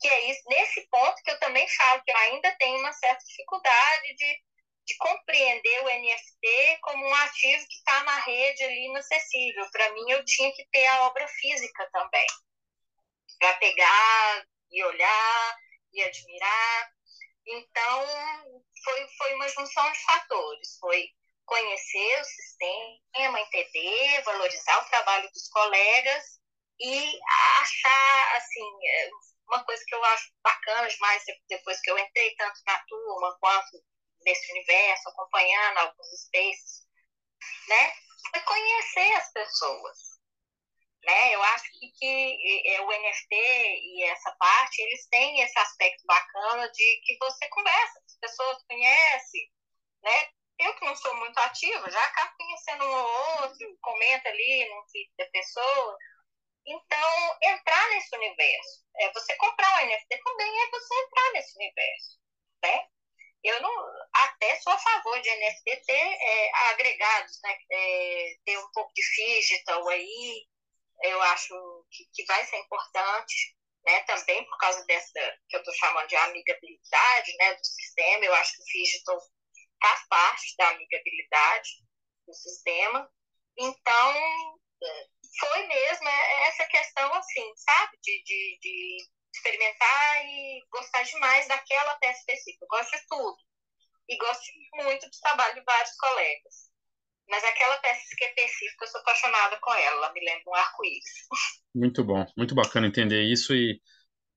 Que 0.00 0.08
é 0.08 0.30
isso, 0.30 0.42
nesse 0.48 0.88
ponto 0.88 1.20
que 1.22 1.30
eu 1.32 1.38
também 1.40 1.68
falo 1.68 2.02
que 2.04 2.12
eu 2.12 2.16
ainda 2.16 2.56
tenho 2.58 2.78
uma 2.78 2.92
certa 2.92 3.24
dificuldade 3.24 4.14
de, 4.14 4.42
de 4.86 4.96
compreender 4.98 5.80
o 5.80 5.88
NFT 5.88 6.78
como 6.82 7.06
um 7.06 7.14
ativo 7.14 7.66
que 7.68 7.74
está 7.74 8.04
na 8.04 8.20
rede 8.20 8.64
ali 8.64 8.86
inacessível. 8.86 9.68
Para 9.72 9.92
mim, 9.94 10.10
eu 10.10 10.24
tinha 10.24 10.52
que 10.52 10.64
ter 10.70 10.86
a 10.86 11.06
obra 11.06 11.26
física 11.26 11.88
também, 11.92 12.26
para 13.38 13.54
pegar 13.54 14.46
e 14.70 14.84
olhar 14.84 15.56
e 15.92 16.02
admirar. 16.02 16.92
Então, 17.46 18.06
foi, 18.84 19.08
foi 19.18 19.34
uma 19.34 19.48
junção 19.48 19.92
de 19.92 20.04
fatores. 20.04 20.78
Foi 20.78 21.08
conhecer 21.44 22.20
o 22.20 22.24
sistema, 22.24 23.40
entender, 23.40 24.22
valorizar 24.22 24.80
o 24.80 24.88
trabalho 24.88 25.30
dos 25.32 25.48
colegas 25.48 26.40
e 26.80 27.20
achar, 27.60 28.36
assim, 28.36 28.86
é, 28.86 29.10
uma 29.46 29.64
coisa 29.64 29.84
que 29.86 29.94
eu 29.94 30.04
acho 30.04 30.32
bacana 30.42 30.88
demais 30.88 31.22
depois 31.48 31.80
que 31.80 31.90
eu 31.90 31.98
entrei, 31.98 32.34
tanto 32.36 32.60
na 32.66 32.78
turma 32.84 33.36
quanto 33.40 33.82
nesse 34.24 34.50
universo, 34.52 35.08
acompanhando 35.08 35.78
alguns 35.78 36.06
spaces, 36.24 36.86
né? 37.68 37.92
Foi 38.30 38.40
conhecer 38.40 39.12
as 39.14 39.32
pessoas 39.32 40.11
né? 41.04 41.34
Eu 41.34 41.42
acho 41.42 41.64
que, 41.72 41.92
que 41.92 42.68
é, 42.68 42.80
o 42.80 42.86
NFT 42.86 43.34
e 43.34 44.04
essa 44.04 44.30
parte, 44.38 44.82
eles 44.82 45.08
têm 45.08 45.40
esse 45.40 45.58
aspecto 45.58 46.04
bacana 46.06 46.70
de 46.70 47.00
que 47.04 47.16
você 47.18 47.48
conversa, 47.48 48.00
as 48.06 48.16
pessoas 48.20 48.62
conhecem, 48.68 49.50
né? 50.02 50.28
Eu 50.58 50.74
que 50.74 50.84
não 50.84 50.94
sou 50.94 51.14
muito 51.16 51.36
ativa, 51.38 51.90
já 51.90 52.04
acabo 52.04 52.36
conhecendo 52.36 52.84
um 52.84 52.94
ou 52.94 53.42
outro, 53.42 53.78
comenta 53.80 54.28
ali 54.28 54.68
no 54.68 54.84
feed 54.90 55.10
da 55.18 55.26
pessoa. 55.26 55.98
Então, 56.64 57.38
entrar 57.42 57.88
nesse 57.90 58.14
universo, 58.14 58.84
é 58.98 59.12
você 59.12 59.34
comprar 59.36 59.82
um 59.82 59.86
NFT 59.86 60.22
também 60.22 60.62
é 60.62 60.70
você 60.70 60.94
entrar 60.94 61.32
nesse 61.32 61.56
universo, 61.56 62.18
né? 62.62 62.88
Eu 63.42 63.60
não, 63.60 63.72
até 64.12 64.54
sou 64.60 64.72
a 64.72 64.78
favor 64.78 65.20
de 65.20 65.28
NFT 65.28 65.76
ter 65.84 65.92
é, 65.92 66.54
agregados, 66.70 67.40
né? 67.42 67.58
É, 67.72 68.34
ter 68.44 68.58
um 68.58 68.70
pouco 68.72 68.92
de 68.94 69.02
digital 69.16 69.88
aí, 69.88 70.46
eu 71.02 71.20
acho 71.22 71.54
que, 71.90 72.04
que 72.12 72.24
vai 72.24 72.44
ser 72.46 72.58
importante, 72.58 73.56
né, 73.84 74.00
também 74.02 74.44
por 74.44 74.56
causa 74.58 74.84
dessa 74.86 75.38
que 75.48 75.56
eu 75.56 75.60
estou 75.60 75.74
chamando 75.74 76.08
de 76.08 76.16
amigabilidade 76.16 77.36
né, 77.38 77.54
do 77.54 77.64
sistema. 77.64 78.24
Eu 78.24 78.34
acho 78.34 78.56
que 78.56 78.62
o 78.62 78.66
digital 78.66 79.18
faz 79.82 80.06
parte 80.08 80.56
da 80.56 80.68
amigabilidade 80.68 81.70
do 82.26 82.34
sistema. 82.34 83.10
Então, 83.58 84.58
foi 85.38 85.66
mesmo 85.66 86.08
essa 86.08 86.64
questão, 86.66 87.12
assim, 87.14 87.52
sabe, 87.56 87.98
de, 88.02 88.22
de, 88.24 88.58
de 88.60 88.96
experimentar 89.34 90.26
e 90.26 90.64
gostar 90.70 91.02
demais 91.02 91.48
daquela 91.48 91.96
peça 91.96 92.20
específica. 92.20 92.64
Eu 92.64 92.68
gosto 92.68 92.90
de 92.96 93.06
tudo. 93.08 93.36
E 94.08 94.16
gosto 94.16 94.44
muito 94.74 95.08
do 95.08 95.20
trabalho 95.20 95.54
de 95.54 95.62
vários 95.62 95.96
colegas. 95.96 96.71
Mas 97.28 97.42
aquela 97.44 97.76
peça 97.78 98.02
específica, 98.02 98.84
eu 98.84 98.88
sou 98.88 99.00
apaixonada 99.00 99.58
com 99.60 99.72
ela, 99.74 99.96
ela 99.96 100.12
me 100.12 100.20
lembra 100.20 100.42
um 100.46 100.54
arco-íris. 100.54 101.26
Muito 101.74 102.04
bom, 102.04 102.26
muito 102.36 102.54
bacana 102.54 102.86
entender 102.86 103.22
isso. 103.22 103.54
E 103.54 103.80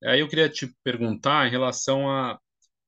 aí 0.06 0.22
eu 0.22 0.28
queria 0.30 0.50
te 0.50 0.74
perguntar 0.84 1.48
em 1.48 1.52
relação 1.52 2.10
a 2.10 2.40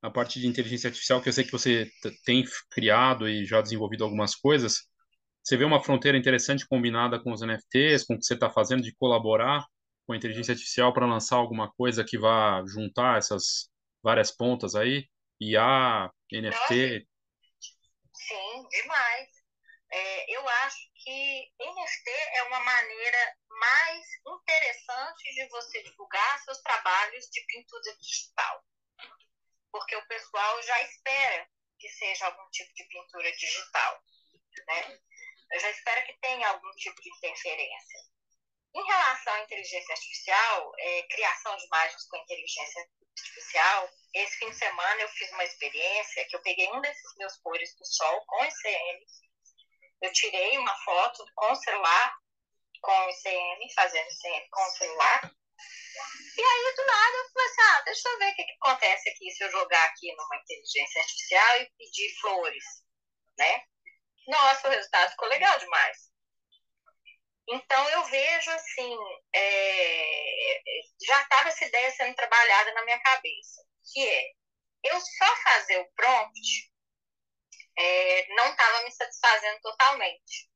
a 0.01 0.11
parte 0.11 0.39
de 0.39 0.47
inteligência 0.47 0.87
artificial, 0.89 1.21
que 1.21 1.29
eu 1.29 1.33
sei 1.33 1.43
que 1.43 1.51
você 1.51 1.89
tem 2.25 2.43
criado 2.71 3.27
e 3.27 3.45
já 3.45 3.61
desenvolvido 3.61 4.03
algumas 4.03 4.35
coisas. 4.35 4.83
Você 5.43 5.57
vê 5.57 5.65
uma 5.65 5.83
fronteira 5.83 6.17
interessante 6.17 6.67
combinada 6.67 7.21
com 7.21 7.31
os 7.31 7.41
NFTs, 7.41 8.05
com 8.05 8.15
o 8.15 8.19
que 8.19 8.25
você 8.25 8.33
está 8.35 8.49
fazendo 8.49 8.83
de 8.83 8.95
colaborar 8.95 9.65
com 10.05 10.13
a 10.13 10.17
inteligência 10.17 10.53
artificial 10.53 10.93
para 10.93 11.05
lançar 11.05 11.37
alguma 11.37 11.71
coisa 11.73 12.03
que 12.03 12.17
vá 12.17 12.63
juntar 12.67 13.17
essas 13.17 13.69
várias 14.03 14.31
pontas 14.31 14.75
aí, 14.75 15.07
IA, 15.41 16.11
NFT. 16.31 17.07
Sim, 18.13 18.67
demais. 18.69 19.36
É, 19.89 20.35
eu 20.35 20.47
acho 20.49 20.89
que 20.95 21.51
NFT 21.59 22.09
é 22.09 22.43
uma 22.43 22.59
maneira 22.59 23.37
mais 23.49 24.05
interessante 24.27 25.33
de 25.33 25.47
você 25.47 25.81
divulgar 25.83 26.43
seus 26.43 26.61
trabalhos 26.61 27.25
de 27.29 27.41
pintura 27.45 27.95
digital. 27.97 28.63
Porque 29.71 29.95
o 29.95 30.07
pessoal 30.07 30.61
já 30.63 30.81
espera 30.81 31.49
que 31.79 31.89
seja 31.89 32.25
algum 32.25 32.49
tipo 32.51 32.73
de 32.73 32.83
pintura 32.85 33.31
digital. 33.31 34.03
Né? 34.67 34.99
Eu 35.51 35.59
já 35.59 35.69
espero 35.69 36.05
que 36.05 36.17
tenha 36.19 36.49
algum 36.49 36.71
tipo 36.71 37.01
de 37.01 37.09
interferência. 37.09 37.99
Em 38.75 38.85
relação 38.85 39.33
à 39.33 39.41
inteligência 39.41 39.93
artificial, 39.93 40.73
é, 40.77 41.03
criação 41.03 41.55
de 41.55 41.65
imagens 41.65 42.03
com 42.09 42.17
inteligência 42.17 42.87
artificial, 43.17 43.89
esse 44.13 44.37
fim 44.37 44.49
de 44.49 44.57
semana 44.57 45.01
eu 45.01 45.09
fiz 45.09 45.31
uma 45.31 45.43
experiência 45.43 46.27
que 46.27 46.35
eu 46.35 46.41
peguei 46.41 46.69
um 46.71 46.81
desses 46.81 47.15
meus 47.17 47.37
cores 47.37 47.73
do 47.75 47.85
sol 47.85 48.23
com 48.25 48.45
ICM, 48.45 49.05
eu 50.01 50.11
tirei 50.13 50.57
uma 50.57 50.75
foto 50.83 51.25
com 51.35 51.51
o 51.51 51.55
celular, 51.55 52.15
com 52.81 52.91
o 52.91 53.09
ICM, 53.09 53.73
fazendo 53.73 54.09
ICM 54.09 54.47
com 54.49 54.61
o 54.61 54.71
celular, 54.71 55.31
e 56.37 56.41
aí 56.41 56.75
do 56.75 56.85
nada 56.85 57.17
eu 57.17 57.29
falei 57.31 57.47
assim, 57.47 57.61
ah, 57.61 57.81
deixa 57.81 58.09
eu 58.09 58.19
ver 58.19 58.31
o 58.31 58.35
que, 58.35 58.43
que 58.43 58.57
acontece 58.61 59.09
aqui 59.09 59.31
se 59.31 59.43
eu 59.43 59.51
jogar 59.51 59.83
aqui 59.85 60.15
numa 60.15 60.37
inteligência 60.37 61.01
artificial 61.01 61.61
e 61.61 61.71
pedir 61.77 62.15
flores, 62.21 62.63
né? 63.37 63.63
Nossa, 64.27 64.67
o 64.67 64.71
resultado 64.71 65.11
ficou 65.11 65.27
legal 65.29 65.57
demais. 65.57 65.97
Então, 67.49 67.89
eu 67.89 68.03
vejo 68.05 68.51
assim, 68.51 68.97
é, 69.33 70.61
já 71.01 71.21
estava 71.21 71.49
essa 71.49 71.65
ideia 71.65 71.91
sendo 71.91 72.13
trabalhada 72.13 72.73
na 72.73 72.83
minha 72.83 72.99
cabeça, 72.99 73.61
que 73.91 74.07
é, 74.07 74.31
eu 74.83 74.99
só 74.99 75.35
fazer 75.37 75.79
o 75.79 75.91
prompt 75.93 76.66
é, 77.77 78.27
não 78.35 78.49
estava 78.49 78.83
me 78.83 78.91
satisfazendo 78.91 79.59
totalmente, 79.61 80.49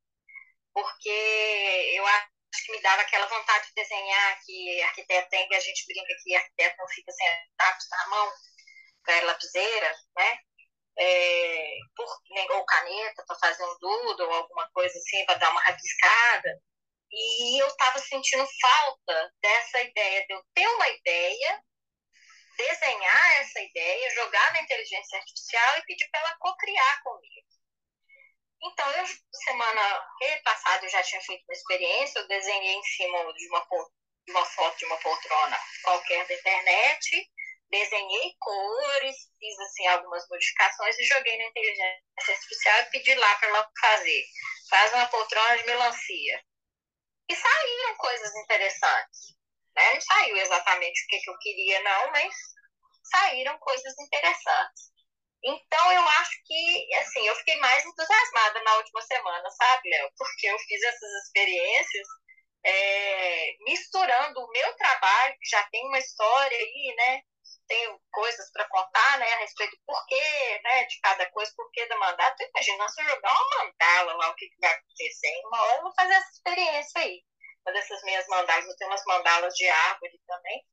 porque 0.74 1.92
eu 1.94 2.06
acho 2.06 2.28
que 2.66 2.72
me 2.72 2.82
dava 2.82 3.02
aquela 3.02 3.26
vontade 3.26 3.68
de 3.68 3.74
desenhar 3.74 4.40
que 4.44 4.82
arquiteto 4.82 5.28
tem, 5.30 5.48
que 5.48 5.54
a 5.54 5.60
gente 5.60 5.86
brinca 5.86 6.14
que 6.22 6.34
arquiteto 6.34 6.76
não 6.78 6.88
fica 6.88 7.12
sem 7.12 7.26
lápis 7.60 7.86
na 7.90 8.08
mão, 8.08 8.32
com 9.04 9.12
a 9.12 9.20
lapiseira, 9.22 9.94
né? 10.16 10.38
É, 10.98 11.78
por, 11.96 12.06
ou 12.50 12.64
caneta 12.66 13.24
para 13.26 13.38
fazer 13.38 13.64
um 13.64 13.78
doodle 13.78 14.28
ou 14.28 14.34
alguma 14.34 14.68
coisa 14.72 14.96
assim, 14.98 15.24
para 15.24 15.38
dar 15.38 15.50
uma 15.50 15.62
rabiscada. 15.62 16.60
E 17.10 17.62
eu 17.62 17.66
estava 17.66 17.98
sentindo 17.98 18.46
falta 18.60 19.32
dessa 19.42 19.82
ideia, 19.82 20.26
de 20.26 20.34
eu 20.34 20.42
ter 20.54 20.66
uma 20.68 20.88
ideia, 20.88 21.62
desenhar 22.56 23.40
essa 23.40 23.60
ideia, 23.60 24.14
jogar 24.14 24.52
na 24.52 24.62
inteligência 24.62 25.18
artificial 25.18 25.78
e 25.78 25.82
pedir 25.82 26.08
para 26.10 26.20
ela 26.20 26.36
co-criar 26.38 27.02
comigo. 27.02 27.46
Então, 28.64 28.90
eu, 28.92 29.04
semana 29.44 30.08
passada, 30.44 30.86
eu 30.86 30.90
já 30.90 31.02
tinha 31.02 31.20
feito 31.20 31.42
uma 31.48 31.54
experiência, 31.54 32.20
eu 32.20 32.28
desenhei 32.28 32.74
em 32.74 32.82
cima 32.84 33.32
de 33.34 33.48
uma, 33.48 33.66
de 34.24 34.32
uma 34.32 34.44
foto 34.44 34.78
de 34.78 34.84
uma 34.86 34.96
poltrona 34.98 35.58
qualquer 35.82 36.26
da 36.28 36.34
internet, 36.34 37.30
desenhei 37.70 38.36
cores, 38.38 39.16
fiz 39.38 39.58
assim 39.58 39.86
algumas 39.88 40.28
modificações 40.28 40.96
e 40.98 41.04
joguei 41.04 41.36
na 41.38 41.44
inteligência 41.44 42.02
artificial 42.28 42.80
e 42.80 42.90
pedi 42.90 43.14
lá 43.14 43.34
para 43.36 43.48
ela 43.48 43.70
fazer. 43.80 44.24
Faz 44.70 44.92
uma 44.92 45.06
poltrona 45.08 45.58
de 45.58 45.64
melancia. 45.64 46.44
E 47.28 47.34
saíram 47.34 47.96
coisas 47.96 48.34
interessantes. 48.36 49.41
Né? 49.76 49.94
Não 49.94 50.00
saiu 50.00 50.36
exatamente 50.36 51.04
o 51.04 51.06
que, 51.08 51.20
que 51.20 51.30
eu 51.30 51.38
queria, 51.38 51.82
não, 51.82 52.10
mas 52.12 52.34
saíram 53.04 53.58
coisas 53.58 53.94
interessantes. 54.00 54.92
Então, 55.44 55.92
eu 55.92 56.08
acho 56.08 56.36
que, 56.44 56.94
assim, 56.96 57.26
eu 57.26 57.34
fiquei 57.36 57.56
mais 57.56 57.84
entusiasmada 57.84 58.62
na 58.62 58.76
última 58.76 59.02
semana, 59.02 59.50
sabe, 59.50 59.90
Léo? 59.90 60.10
Porque 60.16 60.46
eu 60.46 60.58
fiz 60.60 60.82
essas 60.82 61.12
experiências 61.24 62.06
é, 62.64 63.56
misturando 63.60 64.40
o 64.40 64.50
meu 64.52 64.76
trabalho, 64.76 65.34
que 65.40 65.48
já 65.48 65.62
tem 65.64 65.84
uma 65.88 65.98
história 65.98 66.56
aí, 66.56 66.94
né? 66.96 67.22
tenho 67.72 67.98
coisas 68.10 68.50
para 68.52 68.68
contar, 68.68 69.18
né, 69.18 69.32
a 69.32 69.38
respeito 69.38 69.76
do 69.76 69.82
porquê, 69.86 70.60
né, 70.62 70.84
de 70.84 71.00
cada 71.00 71.30
coisa, 71.30 71.52
porquê 71.56 71.86
da 71.86 71.98
mandala. 71.98 72.34
Tu 72.36 72.44
imagina, 72.44 72.88
se 72.88 73.00
eu 73.02 73.08
jogar 73.08 73.32
uma 73.32 73.64
mandala 73.64 74.14
lá, 74.14 74.30
o 74.30 74.34
que, 74.34 74.46
que 74.48 74.60
vai 74.60 74.70
acontecer? 74.70 75.40
Uma 75.46 75.62
hora 75.62 75.78
eu 75.78 75.82
vou 75.82 75.94
fazer 75.94 76.12
essa 76.12 76.30
experiência 76.32 77.00
aí. 77.00 77.24
Uma 77.64 77.72
dessas 77.72 78.02
minhas 78.02 78.26
mandalas, 78.26 78.66
eu 78.66 78.76
tenho 78.76 78.90
umas 78.90 79.04
mandalas 79.04 79.54
de 79.54 79.68
árvore 79.68 80.20
também. 80.26 80.66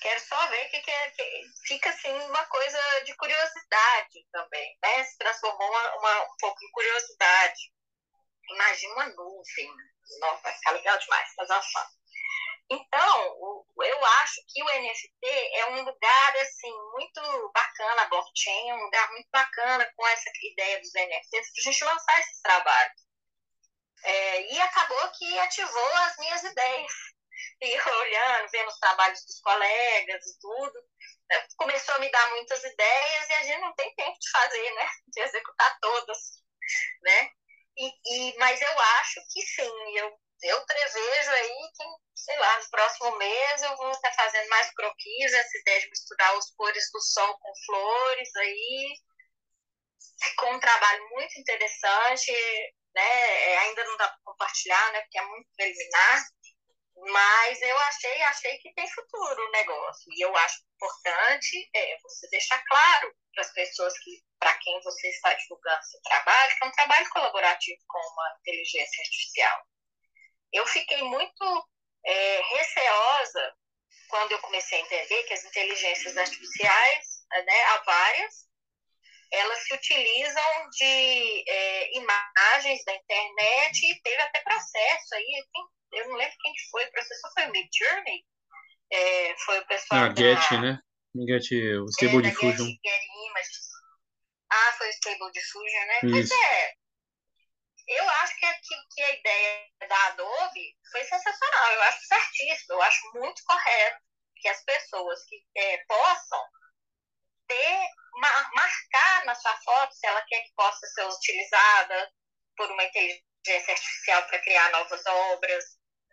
Quero 0.00 0.20
só 0.20 0.46
ver 0.46 0.68
que, 0.68 0.80
que, 0.80 0.90
é, 0.90 1.10
que 1.10 1.44
fica 1.66 1.90
assim 1.90 2.12
uma 2.12 2.46
coisa 2.46 2.78
de 3.04 3.16
curiosidade 3.16 4.24
também, 4.30 4.78
né? 4.80 5.04
Se 5.04 5.18
transformou 5.18 5.68
uma, 5.68 5.96
uma, 5.96 6.22
um 6.22 6.36
pouco 6.38 6.64
em 6.64 6.70
curiosidade. 6.70 7.72
Imagina 8.50 8.94
uma 8.94 9.06
nuvem. 9.08 9.70
Nossa, 10.20 10.42
vai 10.42 10.54
ficar 10.54 10.70
legal 10.70 10.98
demais, 10.98 11.30
uma 11.36 11.62
fã. 11.62 11.86
Então, 12.70 13.64
eu 13.82 14.04
acho 14.04 14.42
que 14.46 14.62
o 14.62 14.66
NFT 14.66 15.26
é 15.54 15.70
um 15.70 15.82
lugar 15.82 16.36
assim 16.36 16.72
muito 16.92 17.50
bacana, 17.54 18.02
a 18.02 18.08
blockchain 18.08 18.70
é 18.70 18.74
um 18.74 18.84
lugar 18.84 19.10
muito 19.10 19.28
bacana 19.32 19.90
com 19.96 20.06
essa 20.06 20.30
ideia 20.42 20.78
dos 20.78 20.92
NFTs 20.94 21.52
para 21.52 21.60
a 21.60 21.72
gente 21.72 21.84
lançar 21.84 22.20
esses 22.20 22.40
trabalhos. 22.42 23.07
É, 24.04 24.52
e 24.52 24.60
acabou 24.60 25.10
que 25.12 25.38
ativou 25.38 25.92
as 25.96 26.16
minhas 26.18 26.42
ideias. 26.44 26.92
E 27.60 27.80
olhando, 27.80 28.50
vendo 28.50 28.68
os 28.68 28.78
trabalhos 28.78 29.24
dos 29.24 29.40
colegas 29.40 30.26
e 30.26 30.38
tudo, 30.40 30.80
né, 31.30 31.46
começou 31.56 31.94
a 31.94 31.98
me 32.00 32.10
dar 32.10 32.30
muitas 32.30 32.62
ideias 32.64 33.28
e 33.28 33.32
a 33.32 33.42
gente 33.44 33.60
não 33.60 33.74
tem 33.74 33.94
tempo 33.94 34.18
de 34.18 34.30
fazer, 34.30 34.74
né? 34.74 34.88
De 35.08 35.20
executar 35.20 35.78
todas, 35.80 36.18
né? 37.02 37.30
E, 37.76 37.92
e, 38.06 38.38
mas 38.38 38.60
eu 38.60 38.80
acho 38.80 39.20
que 39.32 39.40
sim, 39.42 39.98
eu 39.98 40.18
eu 40.42 40.64
prevejo 40.66 41.30
aí 41.30 41.70
que, 41.74 41.84
sei 42.14 42.38
lá, 42.38 42.58
no 42.58 42.70
próximo 42.70 43.16
mês 43.16 43.62
eu 43.62 43.76
vou 43.76 43.90
estar 43.90 44.12
fazendo 44.12 44.48
mais 44.48 44.72
croquis, 44.72 45.32
essa 45.32 45.58
ideia 45.58 45.80
de 45.80 45.90
misturar 45.90 46.36
os 46.36 46.50
cores 46.52 46.90
do 46.92 47.00
sol 47.00 47.38
com 47.38 47.52
flores 47.66 48.36
aí. 48.36 48.94
Ficou 50.22 50.52
um 50.52 50.60
trabalho 50.60 51.08
muito 51.10 51.40
interessante, 51.40 52.32
né? 52.94 53.50
É, 53.50 53.58
ainda 53.58 53.84
não 53.84 53.96
dá 53.96 54.08
para 54.08 54.18
compartilhar, 54.24 54.92
né? 54.92 55.00
Porque 55.02 55.18
é 55.18 55.26
muito 55.26 55.48
preliminar. 55.56 56.24
Mas 57.00 57.62
eu 57.62 57.78
achei, 57.78 58.22
achei 58.22 58.58
que 58.58 58.74
tem 58.74 58.88
futuro 58.90 59.46
o 59.46 59.50
negócio. 59.52 60.12
E 60.12 60.24
eu 60.24 60.36
acho 60.36 60.58
importante 60.74 61.70
é, 61.74 61.96
você 62.02 62.28
deixar 62.28 62.62
claro 62.64 63.14
para 63.32 63.44
as 63.44 63.52
pessoas 63.52 63.96
que 64.00 64.20
para 64.38 64.56
quem 64.58 64.80
você 64.82 65.08
está 65.08 65.32
divulgando 65.34 65.84
seu 65.84 66.00
trabalho, 66.02 66.56
que 66.56 66.64
é 66.64 66.66
um 66.66 66.72
trabalho 66.72 67.10
colaborativo 67.10 67.80
com 67.86 67.98
uma 67.98 68.36
inteligência 68.40 69.02
artificial 69.02 69.64
eu 70.52 70.66
fiquei 70.66 71.02
muito 71.02 71.68
é, 72.04 72.40
receosa 72.56 73.54
quando 74.08 74.32
eu 74.32 74.38
comecei 74.40 74.78
a 74.78 74.82
entender 74.82 75.22
que 75.24 75.34
as 75.34 75.44
inteligências 75.44 76.16
artificiais, 76.16 77.26
né, 77.44 77.64
há 77.64 77.78
várias, 77.84 78.47
elas 79.30 79.58
se 79.64 79.74
utilizam 79.74 80.70
de 80.70 81.44
é, 81.46 81.98
imagens 81.98 82.84
da 82.84 82.94
internet 82.94 83.86
e 83.86 84.00
teve 84.02 84.22
até 84.22 84.40
processo 84.40 85.14
aí, 85.14 85.46
eu 85.92 86.08
não 86.08 86.16
lembro 86.16 86.36
quem 86.40 86.52
foi, 86.70 86.84
o 86.84 86.92
professor 86.92 87.30
foi 87.34 87.46
o 87.46 87.52
Mid 87.52 87.68
Journey, 87.72 88.24
é, 88.90 89.36
foi 89.44 89.58
o 89.58 89.66
pessoal 89.66 90.04
ah, 90.04 90.08
da... 90.08 90.14
Get, 90.14 90.50
né? 90.60 90.80
Get, 91.26 91.50
o 91.80 91.86
Stable 91.90 92.18
é, 92.18 92.30
Diffusion. 92.30 92.66
Get, 92.66 92.78
Get 92.84 93.02
Images. 93.30 93.68
Ah, 94.50 94.72
foi 94.78 94.88
o 94.88 94.92
Stable 94.92 95.32
Diffusion, 95.32 95.86
né? 95.86 95.98
Isso. 96.02 96.10
Pois 96.10 96.30
é, 96.30 96.74
eu 97.88 98.08
acho 98.08 98.36
que, 98.36 98.46
que, 98.46 98.74
que, 98.94 99.02
a 99.02 99.14
ideia 99.14 99.66
da 99.88 100.06
Adobe 100.08 100.76
foi 100.90 101.04
sensacional, 101.04 101.72
eu 101.72 101.82
acho 101.82 102.06
certíssimo, 102.06 102.74
eu 102.74 102.82
acho 102.82 103.12
muito 103.14 103.42
correto 103.44 104.00
que 104.36 104.48
as 104.48 104.62
pessoas 104.64 105.24
que 105.24 105.42
é, 105.56 105.78
possam 105.84 106.40
ter, 107.48 107.88
marcar 108.54 109.24
na 109.24 109.34
sua 109.34 109.56
foto 109.62 109.92
se 109.94 110.06
ela 110.06 110.22
quer 110.22 110.42
que 110.42 110.52
possa 110.54 110.86
ser 110.86 111.04
utilizada 111.04 112.12
por 112.56 112.70
uma 112.70 112.84
inteligência 112.84 113.74
artificial 113.74 114.22
para 114.24 114.40
criar 114.40 114.70
novas 114.70 115.04
obras. 115.06 115.64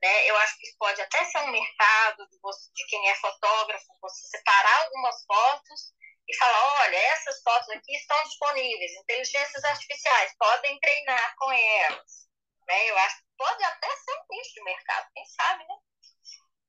Né? 0.02 0.30
Eu 0.30 0.38
acho 0.38 0.58
que 0.60 0.68
pode 0.78 1.02
até 1.02 1.24
ser 1.26 1.40
um 1.40 1.52
mercado 1.52 2.28
de, 2.30 2.40
você, 2.42 2.72
de 2.74 2.86
quem 2.88 3.10
é 3.10 3.16
fotógrafo, 3.16 3.86
você 4.02 4.28
separar 4.28 4.84
algumas 4.84 5.26
fotos 5.26 5.94
e 6.28 6.36
falar, 6.38 6.82
olha, 6.82 6.98
essas 6.98 7.42
fotos 7.44 7.70
aqui 7.70 7.96
estão 7.96 8.22
disponíveis, 8.24 8.92
inteligências 8.94 9.64
artificiais, 9.64 10.36
podem 10.38 10.80
treinar 10.80 11.36
com 11.38 11.52
elas. 11.52 12.28
Né? 12.68 12.90
Eu 12.90 12.98
acho 12.98 13.18
que 13.18 13.26
pode 13.38 13.64
até 13.64 13.88
ser 13.88 14.12
um 14.14 14.26
nicho 14.30 14.54
de 14.56 14.64
mercado, 14.64 15.08
quem 15.14 15.26
sabe, 15.26 15.64
né? 15.68 15.76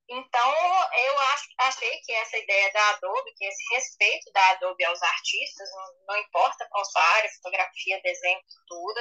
Então, 0.09 0.55
eu 0.95 1.19
acho, 1.19 1.47
achei 1.59 1.99
que 2.01 2.13
essa 2.13 2.39
ideia 2.39 2.73
da 2.73 2.91
Adobe, 2.91 3.35
que 3.37 3.45
esse 3.45 3.75
respeito 3.75 4.31
da 4.33 4.51
Adobe 4.51 4.85
aos 4.85 5.03
artistas, 5.03 5.69
não, 5.73 6.07
não 6.09 6.17
importa 6.19 6.67
qual 6.71 6.85
sua 6.85 7.03
área, 7.03 7.31
fotografia, 7.37 8.01
desenho, 8.03 8.41
tudo, 8.69 9.01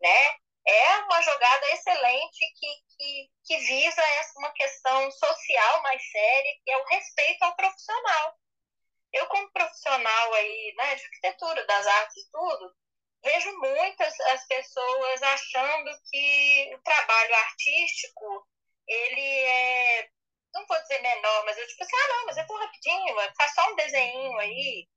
né? 0.00 0.36
É 0.66 0.98
uma 0.98 1.22
jogada 1.22 1.66
excelente 1.72 2.38
que, 2.58 2.96
que, 2.96 3.30
que 3.44 3.56
visa 3.58 4.02
essa, 4.18 4.38
uma 4.38 4.52
questão 4.52 5.10
social 5.10 5.82
mais 5.82 6.02
séria, 6.10 6.52
que 6.64 6.70
é 6.70 6.76
o 6.78 6.86
respeito 6.86 7.42
ao 7.42 7.56
profissional 7.56 8.40
eu 9.12 9.26
como 9.26 9.50
profissional 9.52 10.34
aí, 10.34 10.74
né, 10.76 10.94
de 10.94 11.04
arquitetura, 11.04 11.66
das 11.66 11.86
artes 11.86 12.16
e 12.16 12.30
tudo, 12.30 12.74
vejo 13.22 13.58
muitas 13.58 14.20
as 14.20 14.46
pessoas 14.46 15.22
achando 15.22 15.90
que 16.10 16.74
o 16.74 16.82
trabalho 16.82 17.34
artístico 17.34 18.46
ele 18.86 19.20
é 19.20 20.08
não 20.54 20.66
vou 20.66 20.80
dizer 20.82 21.00
menor, 21.00 21.44
mas 21.44 21.56
eu 21.58 21.66
tipo 21.66 21.82
assim, 21.82 21.96
ah 21.96 22.08
não, 22.08 22.26
mas 22.26 22.36
é 22.36 22.44
por 22.44 22.58
rapidinho, 22.58 23.14
faz 23.36 23.54
só 23.54 23.70
um 23.72 23.76
desenho 23.76 24.38
aí, 24.38 24.88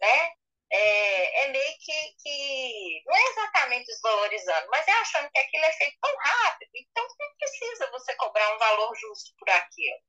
né? 0.00 0.32
É, 0.70 1.44
é 1.44 1.48
meio 1.48 1.78
que, 1.78 2.14
que 2.22 3.02
não 3.06 3.14
é 3.14 3.22
exatamente 3.30 3.86
desvalorizando, 3.86 4.68
mas 4.70 4.88
é 4.88 4.92
achando 4.92 5.30
que 5.30 5.38
aquilo 5.38 5.64
é 5.64 5.72
feito 5.72 5.98
tão 6.00 6.16
rápido, 6.16 6.70
então 6.74 7.06
não 7.20 7.36
precisa 7.38 7.90
você 7.90 8.14
cobrar 8.16 8.54
um 8.54 8.58
valor 8.58 8.94
justo 8.96 9.32
por 9.38 9.48
aquilo. 9.50 10.00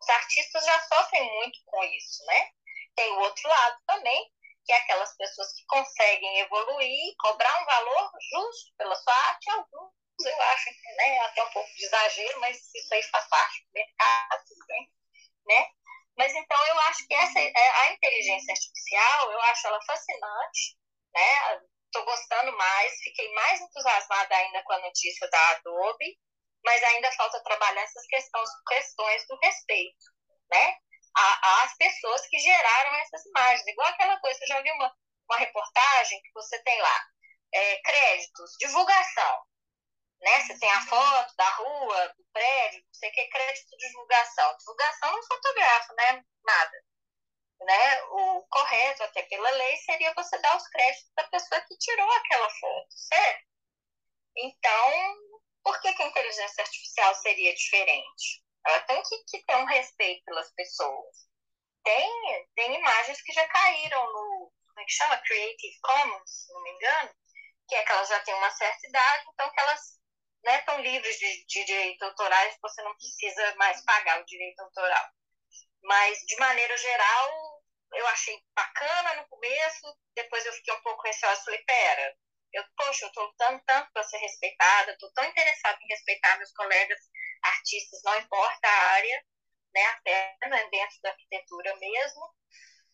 Os 0.00 0.08
artistas 0.08 0.64
já 0.64 0.80
sofrem 0.80 1.24
muito 1.34 1.58
com 1.66 1.82
isso, 1.84 2.24
né? 2.26 2.50
Tem 2.94 3.12
o 3.12 3.20
outro 3.20 3.48
lado 3.48 3.78
também, 3.86 4.30
que 4.64 4.72
é 4.72 4.76
aquelas 4.76 5.16
pessoas 5.16 5.52
que 5.52 5.64
conseguem 5.66 6.40
evoluir, 6.40 7.14
cobrar 7.18 7.62
um 7.62 7.66
valor 7.66 8.10
justo 8.32 8.74
pela 8.76 8.94
sua 8.96 9.14
arte, 9.14 9.50
alguns 9.50 9.92
eu 10.20 10.42
acho 10.42 10.70
né, 10.96 11.18
até 11.20 11.42
um 11.42 11.50
pouco 11.50 11.68
de 11.74 11.84
exagero, 11.84 12.40
mas 12.40 12.56
isso 12.74 12.94
aí 12.94 13.02
faz 13.04 13.28
parte 13.28 13.64
do 13.64 13.72
mercado, 13.72 14.44
né? 15.46 15.68
Mas 16.16 16.32
então 16.34 16.66
eu 16.66 16.78
acho 16.80 17.06
que 17.06 17.14
essa 17.14 17.40
é, 17.40 17.70
a 17.70 17.92
inteligência 17.92 18.52
artificial, 18.52 19.32
eu 19.32 19.40
acho 19.42 19.66
ela 19.66 19.82
fascinante, 19.84 20.78
né? 21.12 21.60
Estou 21.86 22.04
gostando 22.04 22.56
mais, 22.56 22.92
fiquei 23.02 23.32
mais 23.34 23.60
entusiasmada 23.60 24.36
ainda 24.36 24.62
com 24.62 24.72
a 24.72 24.80
notícia 24.80 25.28
da 25.28 25.50
Adobe, 25.50 26.18
mas 26.64 26.82
ainda 26.82 27.12
falta 27.12 27.42
trabalhar 27.42 27.82
essas 27.82 28.06
questões, 28.06 28.48
questões 28.68 29.26
do 29.26 29.36
respeito, 29.42 30.04
né? 30.50 30.76
Às 31.62 31.76
pessoas 31.76 32.26
que 32.26 32.38
geraram 32.38 32.94
essas 32.96 33.24
imagens. 33.26 33.66
Igual 33.66 33.88
aquela 33.88 34.18
coisa, 34.18 34.38
você 34.38 34.46
já 34.46 34.60
viu 34.62 34.74
uma, 34.74 34.92
uma 35.28 35.38
reportagem 35.38 36.20
que 36.22 36.32
você 36.32 36.60
tem 36.62 36.80
lá, 36.80 37.06
é, 37.52 37.76
créditos, 37.82 38.56
divulgação, 38.58 39.46
né? 40.24 40.40
Você 40.40 40.58
tem 40.58 40.70
a 40.70 40.86
foto 40.86 41.36
da 41.36 41.48
rua, 41.50 42.08
do 42.16 42.24
prédio, 42.32 42.80
não 42.80 42.94
sei 42.94 43.10
o 43.10 43.12
que, 43.12 43.28
crédito 43.28 43.68
de 43.70 43.76
divulgação. 43.76 44.56
Divulgação 44.56 45.12
não 45.12 45.22
fotografa, 45.22 45.94
né? 45.94 46.24
Nada. 46.42 46.84
Né? 47.60 48.02
O 48.04 48.46
correto, 48.48 49.02
até 49.04 49.22
pela 49.22 49.50
lei, 49.50 49.76
seria 49.78 50.14
você 50.14 50.38
dar 50.38 50.56
os 50.56 50.66
créditos 50.68 51.12
da 51.14 51.24
pessoa 51.24 51.60
que 51.62 51.76
tirou 51.76 52.10
aquela 52.10 52.50
foto, 52.50 52.88
certo? 52.90 53.44
Então, 54.36 55.16
por 55.62 55.80
que, 55.80 55.92
que 55.92 56.02
a 56.02 56.06
inteligência 56.06 56.64
artificial 56.64 57.14
seria 57.16 57.54
diferente? 57.54 58.42
Ela 58.66 58.80
tem 58.80 59.02
que, 59.02 59.24
que 59.28 59.44
ter 59.44 59.56
um 59.56 59.66
respeito 59.66 60.24
pelas 60.24 60.50
pessoas. 60.54 61.28
Tem, 61.84 62.48
tem 62.54 62.74
imagens 62.74 63.20
que 63.22 63.32
já 63.32 63.46
caíram 63.46 64.12
no, 64.12 64.52
como 64.66 64.80
é 64.80 64.84
que 64.84 64.92
chama? 64.92 65.18
Creative 65.18 65.80
Commons, 65.80 66.30
se 66.30 66.52
não 66.52 66.62
me 66.62 66.70
engano, 66.70 67.10
que 67.68 67.74
é 67.74 67.84
que 67.84 67.92
elas 67.92 68.08
já 68.08 68.20
têm 68.20 68.34
uma 68.34 68.50
certa 68.50 68.86
idade, 68.86 69.24
então 69.32 69.50
que 69.50 69.60
elas 69.60 69.98
né, 70.44 70.58
estão 70.58 70.80
livres 70.80 71.18
de, 71.18 71.46
de 71.46 71.64
direitos 71.64 72.02
autorais, 72.02 72.56
você 72.60 72.82
não 72.82 72.94
precisa 72.96 73.54
mais 73.56 73.82
pagar 73.84 74.20
o 74.20 74.26
direito 74.26 74.60
autoral. 74.60 75.10
Mas, 75.82 76.18
de 76.26 76.36
maneira 76.36 76.76
geral, 76.76 77.62
eu 77.94 78.06
achei 78.08 78.38
bacana 78.54 79.14
no 79.14 79.28
começo, 79.28 79.98
depois 80.14 80.44
eu 80.44 80.52
fiquei 80.52 80.74
um 80.74 80.82
pouco 80.82 81.02
receosa, 81.02 81.44
falei, 81.44 81.62
pera, 81.64 82.16
eu, 82.52 82.64
poxa, 82.76 83.04
eu 83.04 83.08
estou 83.08 83.24
lutando 83.24 83.62
tanto 83.66 83.92
para 83.92 84.02
ser 84.04 84.18
respeitada, 84.18 84.92
estou 84.92 85.12
tão 85.12 85.24
interessada 85.24 85.78
em 85.82 85.88
respeitar 85.88 86.36
meus 86.38 86.52
colegas 86.52 86.98
artistas, 87.42 88.00
não 88.04 88.18
importa 88.18 88.68
a 88.68 88.92
área, 88.92 89.24
né, 89.74 89.84
até 89.86 90.36
né, 90.48 90.68
dentro 90.70 91.00
da 91.02 91.10
arquitetura 91.10 91.76
mesmo. 91.76 92.34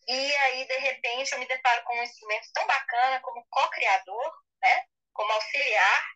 E 0.07 0.35
aí, 0.37 0.67
de 0.67 0.77
repente, 0.77 1.31
eu 1.31 1.39
me 1.39 1.47
deparo 1.47 1.83
com 1.83 1.95
um 1.95 2.03
instrumento 2.03 2.47
tão 2.53 2.65
bacana 2.65 3.19
como 3.21 3.45
co-criador, 3.49 4.33
né, 4.61 4.85
como 5.13 5.31
auxiliar, 5.31 6.11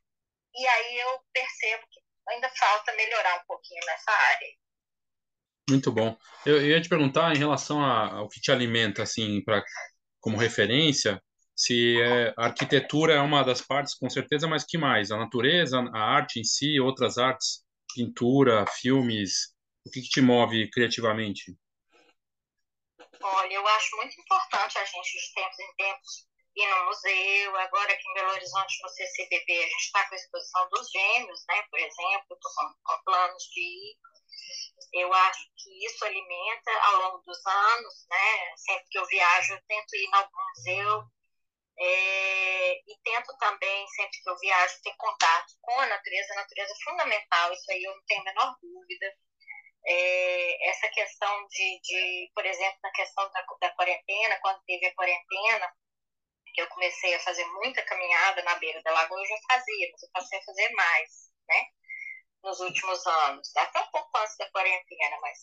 e 0.55 0.67
aí 0.67 0.99
eu 0.99 1.19
percebo 1.33 1.83
que 1.91 1.99
ainda 2.29 2.49
falta 2.49 2.93
melhorar 2.93 3.41
um 3.41 3.45
pouquinho 3.47 3.81
nessa 3.85 4.11
área. 4.11 4.47
Muito 5.69 5.91
bom. 5.91 6.15
Eu, 6.45 6.57
eu 6.57 6.67
ia 6.67 6.81
te 6.81 6.89
perguntar 6.89 7.35
em 7.35 7.39
relação 7.39 7.83
a, 7.83 8.17
ao 8.17 8.29
que 8.29 8.39
te 8.39 8.51
alimenta, 8.51 9.03
assim, 9.03 9.43
pra, 9.43 9.63
como 10.19 10.37
referência, 10.37 11.21
se 11.55 12.01
é, 12.01 12.33
a 12.37 12.45
arquitetura 12.45 13.13
é 13.13 13.19
uma 13.21 13.43
das 13.43 13.61
partes, 13.61 13.95
com 13.95 14.09
certeza, 14.09 14.47
mas 14.47 14.65
que 14.65 14.77
mais? 14.77 15.09
A 15.09 15.17
natureza, 15.17 15.79
a 15.79 15.99
arte 15.99 16.39
em 16.39 16.43
si, 16.43 16.79
outras 16.79 17.17
artes, 17.17 17.63
pintura, 17.95 18.65
filmes, 18.67 19.55
o 19.85 19.89
que, 19.89 20.01
que 20.01 20.09
te 20.09 20.21
move 20.21 20.69
criativamente? 20.69 21.55
Olha, 23.21 23.53
eu 23.53 23.67
acho 23.67 23.95
muito 23.95 24.19
importante 24.19 24.77
a 24.77 24.85
gente, 24.85 25.11
de 25.13 25.33
tempos 25.33 25.59
em 25.59 25.75
tempos, 25.77 26.27
ir 26.55 26.67
no 26.67 26.85
museu. 26.85 27.57
Agora 27.57 27.91
aqui 27.91 28.09
em 28.09 28.13
Belo 28.13 28.31
Horizonte, 28.31 28.81
no 28.81 28.89
CCBB, 28.89 29.57
a 29.57 29.67
gente 29.67 29.77
está 29.77 30.07
com 30.07 30.15
a 30.15 30.17
exposição 30.17 30.69
dos 30.69 30.89
gêmeos, 30.89 31.45
né? 31.47 31.61
Por 31.69 31.79
exemplo, 31.79 32.33
estou 32.33 32.51
com, 32.55 32.73
com 32.83 33.03
planos 33.03 33.43
de 33.43 33.61
ir. 33.61 33.97
Eu 34.93 35.13
acho 35.13 35.49
que 35.57 35.85
isso 35.85 36.05
alimenta 36.05 36.71
ao 36.83 36.97
longo 37.01 37.17
dos 37.19 37.45
anos, 37.45 38.05
né? 38.09 38.55
Sempre 38.57 38.85
que 38.89 38.97
eu 38.97 39.05
viajo, 39.07 39.53
eu 39.53 39.61
tento 39.67 39.95
ir 39.95 40.05
em 40.05 40.15
algum 40.15 40.43
museu. 40.55 41.03
É, 41.77 42.73
e 42.87 42.97
tento 43.03 43.37
também, 43.37 43.85
sempre 43.89 44.21
que 44.23 44.29
eu 44.29 44.37
viajo, 44.37 44.81
ter 44.81 44.95
contato 44.95 45.53
com 45.61 45.79
a 45.79 45.85
natureza. 45.87 46.33
A 46.33 46.37
natureza 46.37 46.71
é 46.71 46.83
fundamental, 46.83 47.53
isso 47.53 47.71
aí 47.71 47.83
eu 47.83 47.93
não 47.93 48.03
tenho 48.05 48.21
a 48.21 48.23
menor 48.23 48.55
dúvida. 48.61 49.13
É, 49.87 50.69
essa 50.69 50.87
questão 50.87 51.47
de, 51.47 51.79
de, 51.83 52.31
por 52.33 52.45
exemplo, 52.45 52.79
na 52.81 52.91
questão 52.91 53.29
da, 53.31 53.45
da 53.61 53.75
quarentena, 53.75 54.39
quando 54.41 54.63
teve 54.65 54.85
a 54.87 54.95
quarentena, 54.95 55.71
eu 56.61 56.67
comecei 56.67 57.13
a 57.15 57.19
fazer 57.19 57.45
muita 57.45 57.81
caminhada 57.83 58.41
na 58.43 58.55
beira 58.55 58.81
da 58.83 58.91
lagoa, 58.91 59.19
eu 59.19 59.25
já 59.25 59.37
fazia, 59.49 59.89
mas 59.91 60.03
eu 60.03 60.09
passei 60.13 60.39
a 60.39 60.43
fazer 60.43 60.69
mais, 60.69 61.09
né? 61.47 61.67
Nos 62.43 62.59
últimos 62.59 63.05
anos, 63.05 63.55
até 63.55 63.79
um 63.79 63.91
pouco 63.91 64.17
antes 64.17 64.37
da 64.37 64.49
quarentena, 64.51 65.17
mas 65.21 65.39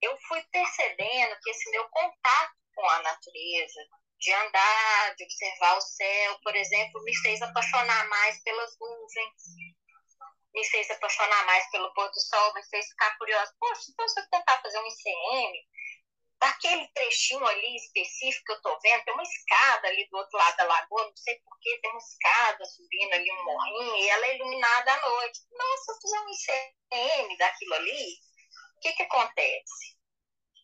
eu 0.00 0.16
fui 0.28 0.42
percebendo 0.50 1.38
que 1.42 1.50
esse 1.50 1.70
meu 1.70 1.88
contato 1.88 2.54
com 2.74 2.88
a 2.88 3.02
natureza, 3.02 3.80
de 4.18 4.32
andar, 4.32 5.14
de 5.16 5.24
observar 5.24 5.76
o 5.76 5.80
céu, 5.80 6.38
por 6.42 6.54
exemplo, 6.54 7.02
me 7.02 7.14
fez 7.16 7.42
apaixonar 7.42 8.08
mais 8.08 8.40
pelas 8.42 8.78
nuvens, 8.80 9.42
me 10.54 10.64
fez 10.66 10.90
apaixonar 10.90 11.44
mais 11.44 11.68
pelo 11.70 11.92
pôr 11.94 12.08
do 12.08 12.20
sol, 12.20 12.54
me 12.54 12.62
fez 12.68 12.86
ficar 12.88 13.16
curiosa. 13.18 13.52
Poxa, 13.58 13.82
então 13.90 14.08
se 14.08 14.20
eu 14.20 14.30
tentar 14.30 14.60
fazer 14.62 14.78
um 14.78 14.86
ICM, 14.86 15.66
daquele 16.42 16.88
trechinho 16.88 17.46
ali 17.46 17.76
específico 17.76 18.44
que 18.44 18.52
eu 18.52 18.56
estou 18.56 18.80
vendo, 18.80 19.04
tem 19.04 19.14
uma 19.14 19.22
escada 19.22 19.86
ali 19.86 20.08
do 20.10 20.16
outro 20.16 20.36
lado 20.36 20.56
da 20.56 20.64
lagoa, 20.64 21.04
não 21.04 21.16
sei 21.16 21.38
porquê, 21.38 21.78
tem 21.80 21.90
uma 21.92 22.00
escada 22.00 22.64
subindo 22.64 23.12
ali 23.12 23.30
um 23.30 23.44
morrinho 23.44 23.96
e 23.96 24.08
ela 24.08 24.26
é 24.26 24.36
iluminada 24.36 24.92
à 24.92 25.08
noite. 25.08 25.40
Nossa, 25.52 26.00
fizer 26.02 26.20
um 26.20 26.30
ICM 26.30 27.36
daquilo 27.36 27.74
ali, 27.74 28.14
o 28.76 28.80
que, 28.80 28.92
que 28.92 29.02
acontece? 29.04 29.96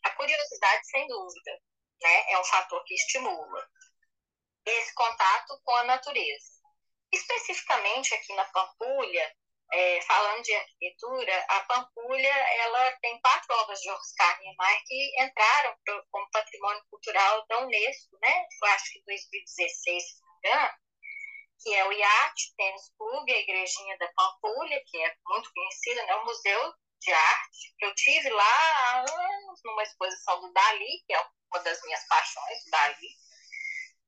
A 0.02 0.10
curiosidade, 0.10 0.88
sem 0.88 1.06
dúvida, 1.06 1.62
né, 2.02 2.32
é 2.32 2.40
um 2.40 2.44
fator 2.44 2.82
que 2.84 2.94
estimula 2.94 3.70
esse 4.66 4.92
contato 4.94 5.60
com 5.62 5.76
a 5.76 5.84
natureza. 5.84 6.58
Especificamente 7.12 8.14
aqui 8.14 8.34
na 8.34 8.44
Pampulha, 8.46 9.36
é, 9.72 10.00
falando 10.02 10.42
de 10.42 10.54
arquitetura, 10.54 11.46
a 11.48 11.60
Pampulha 11.60 12.28
ela 12.28 12.92
tem 13.02 13.20
quatro 13.20 13.54
obras 13.56 13.80
de 13.80 13.90
Oscar 13.90 14.40
Niemeyer 14.40 14.82
que 14.86 15.22
entraram 15.22 15.76
pro, 15.84 16.06
como 16.10 16.30
patrimônio 16.30 16.82
cultural 16.90 17.46
da 17.46 17.58
Unesco, 17.60 18.18
né? 18.22 18.46
Eu 18.62 18.68
acho 18.70 18.92
que 18.92 19.02
2016, 19.04 20.02
se 20.02 20.22
não 20.22 20.30
me 20.30 20.38
engano, 20.38 20.78
que 21.60 21.74
é 21.74 21.84
o 21.86 21.92
IAT, 21.92 22.54
Tênis 22.56 22.92
Clube, 22.96 23.32
a 23.32 23.40
Igrejinha 23.40 23.98
da 23.98 24.08
Pampulha, 24.16 24.82
que 24.86 25.04
é 25.04 25.14
muito 25.26 25.52
conhecida, 25.52 26.06
né? 26.06 26.14
O 26.16 26.24
Museu 26.24 26.74
de 27.00 27.12
Arte, 27.12 27.74
que 27.78 27.84
eu 27.84 27.94
tive 27.94 28.30
lá 28.30 28.44
há 28.44 29.00
anos 29.00 29.60
numa 29.64 29.82
exposição 29.82 30.40
do 30.40 30.52
Dali, 30.52 31.04
que 31.06 31.12
é 31.12 31.20
uma 31.52 31.62
das 31.62 31.80
minhas 31.82 32.06
paixões, 32.06 32.66
o 32.66 32.70
Dali, 32.70 33.08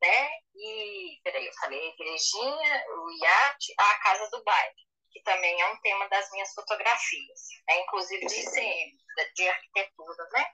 né? 0.01 0.31
E, 0.55 1.21
peraí, 1.23 1.47
eu 1.47 1.53
falei 1.55 1.81
a 1.81 1.93
Igrejinha, 1.93 2.85
o 2.89 3.11
IAT, 3.25 3.75
a 3.79 3.95
Casa 3.99 4.31
do 4.31 4.43
Baile 4.43 4.90
que 5.21 5.25
também 5.25 5.61
é 5.61 5.67
um 5.67 5.77
tema 5.81 6.09
das 6.09 6.31
minhas 6.31 6.53
fotografias, 6.55 7.41
né? 7.69 7.81
inclusive 7.81 8.27
de 8.27 8.35
ICM, 8.35 8.99
de 9.35 9.49
arquitetura, 9.49 10.29
né? 10.33 10.53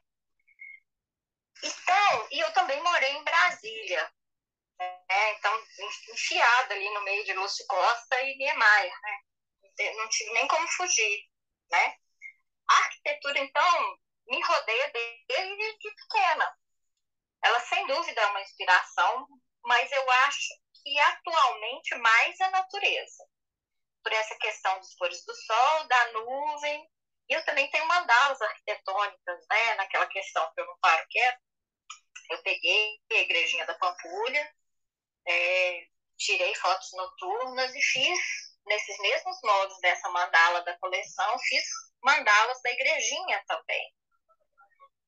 Então, 1.62 2.28
e 2.30 2.40
eu 2.40 2.52
também 2.52 2.82
morei 2.82 3.12
em 3.12 3.24
Brasília, 3.24 4.12
né? 4.78 5.32
então, 5.32 5.64
enfiada 6.12 6.74
ali 6.74 6.90
no 6.90 7.02
meio 7.02 7.24
de 7.24 7.32
Lúcio 7.32 7.64
Costa 7.66 8.20
e 8.22 8.36
Niemeyer, 8.36 9.00
né? 9.00 9.20
Não 9.94 10.08
tive 10.08 10.32
nem 10.32 10.48
como 10.48 10.66
fugir, 10.68 11.28
né? 11.70 11.96
A 12.68 12.74
arquitetura, 12.74 13.38
então, 13.38 13.98
me 14.26 14.42
rodeia 14.42 14.92
desde 15.28 15.78
pequena. 15.78 16.58
Ela, 17.42 17.60
sem 17.60 17.86
dúvida, 17.86 18.20
é 18.20 18.26
uma 18.26 18.40
inspiração, 18.40 19.28
mas 19.64 19.92
eu 19.92 20.10
acho 20.10 20.54
que 20.82 20.98
atualmente 20.98 21.94
mais 21.96 22.40
a 22.40 22.50
natureza 22.50 23.24
por 24.06 24.12
essa 24.12 24.36
questão 24.36 24.78
dos 24.78 24.94
cores 24.94 25.24
do 25.24 25.34
sol, 25.34 25.88
da 25.88 26.12
nuvem. 26.12 26.88
E 27.28 27.32
eu 27.34 27.44
também 27.44 27.68
tenho 27.72 27.88
mandalas 27.88 28.40
arquitetônicas, 28.40 29.44
né? 29.50 29.74
Naquela 29.74 30.06
questão 30.06 30.48
que 30.54 30.60
eu 30.60 30.66
não 30.66 30.78
paro 30.78 31.04
quieto. 31.10 31.40
Eu 32.30 32.40
peguei 32.44 33.00
a 33.10 33.14
igrejinha 33.16 33.66
da 33.66 33.74
Pampulha, 33.74 34.54
é, 35.26 35.88
tirei 36.16 36.54
fotos 36.54 36.88
noturnas 36.92 37.74
e 37.74 37.82
fiz, 37.82 38.18
nesses 38.64 38.96
mesmos 39.00 39.38
moldes 39.42 39.80
dessa 39.80 40.08
mandala 40.10 40.62
da 40.62 40.78
coleção, 40.78 41.38
fiz 41.40 41.64
mandalas 42.00 42.62
da 42.62 42.70
igrejinha 42.70 43.42
também. 43.48 43.92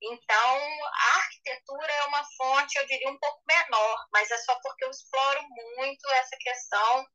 Então, 0.02 0.58
a 0.92 1.18
arquitetura 1.18 1.92
é 1.92 2.04
uma 2.06 2.24
fonte, 2.36 2.76
eu 2.78 2.86
diria, 2.86 3.10
um 3.10 3.18
pouco 3.18 3.42
menor, 3.46 4.06
mas 4.12 4.28
é 4.28 4.38
só 4.38 4.58
porque 4.60 4.84
eu 4.84 4.90
exploro 4.90 5.40
muito 5.76 6.08
essa 6.10 6.36
questão 6.40 7.06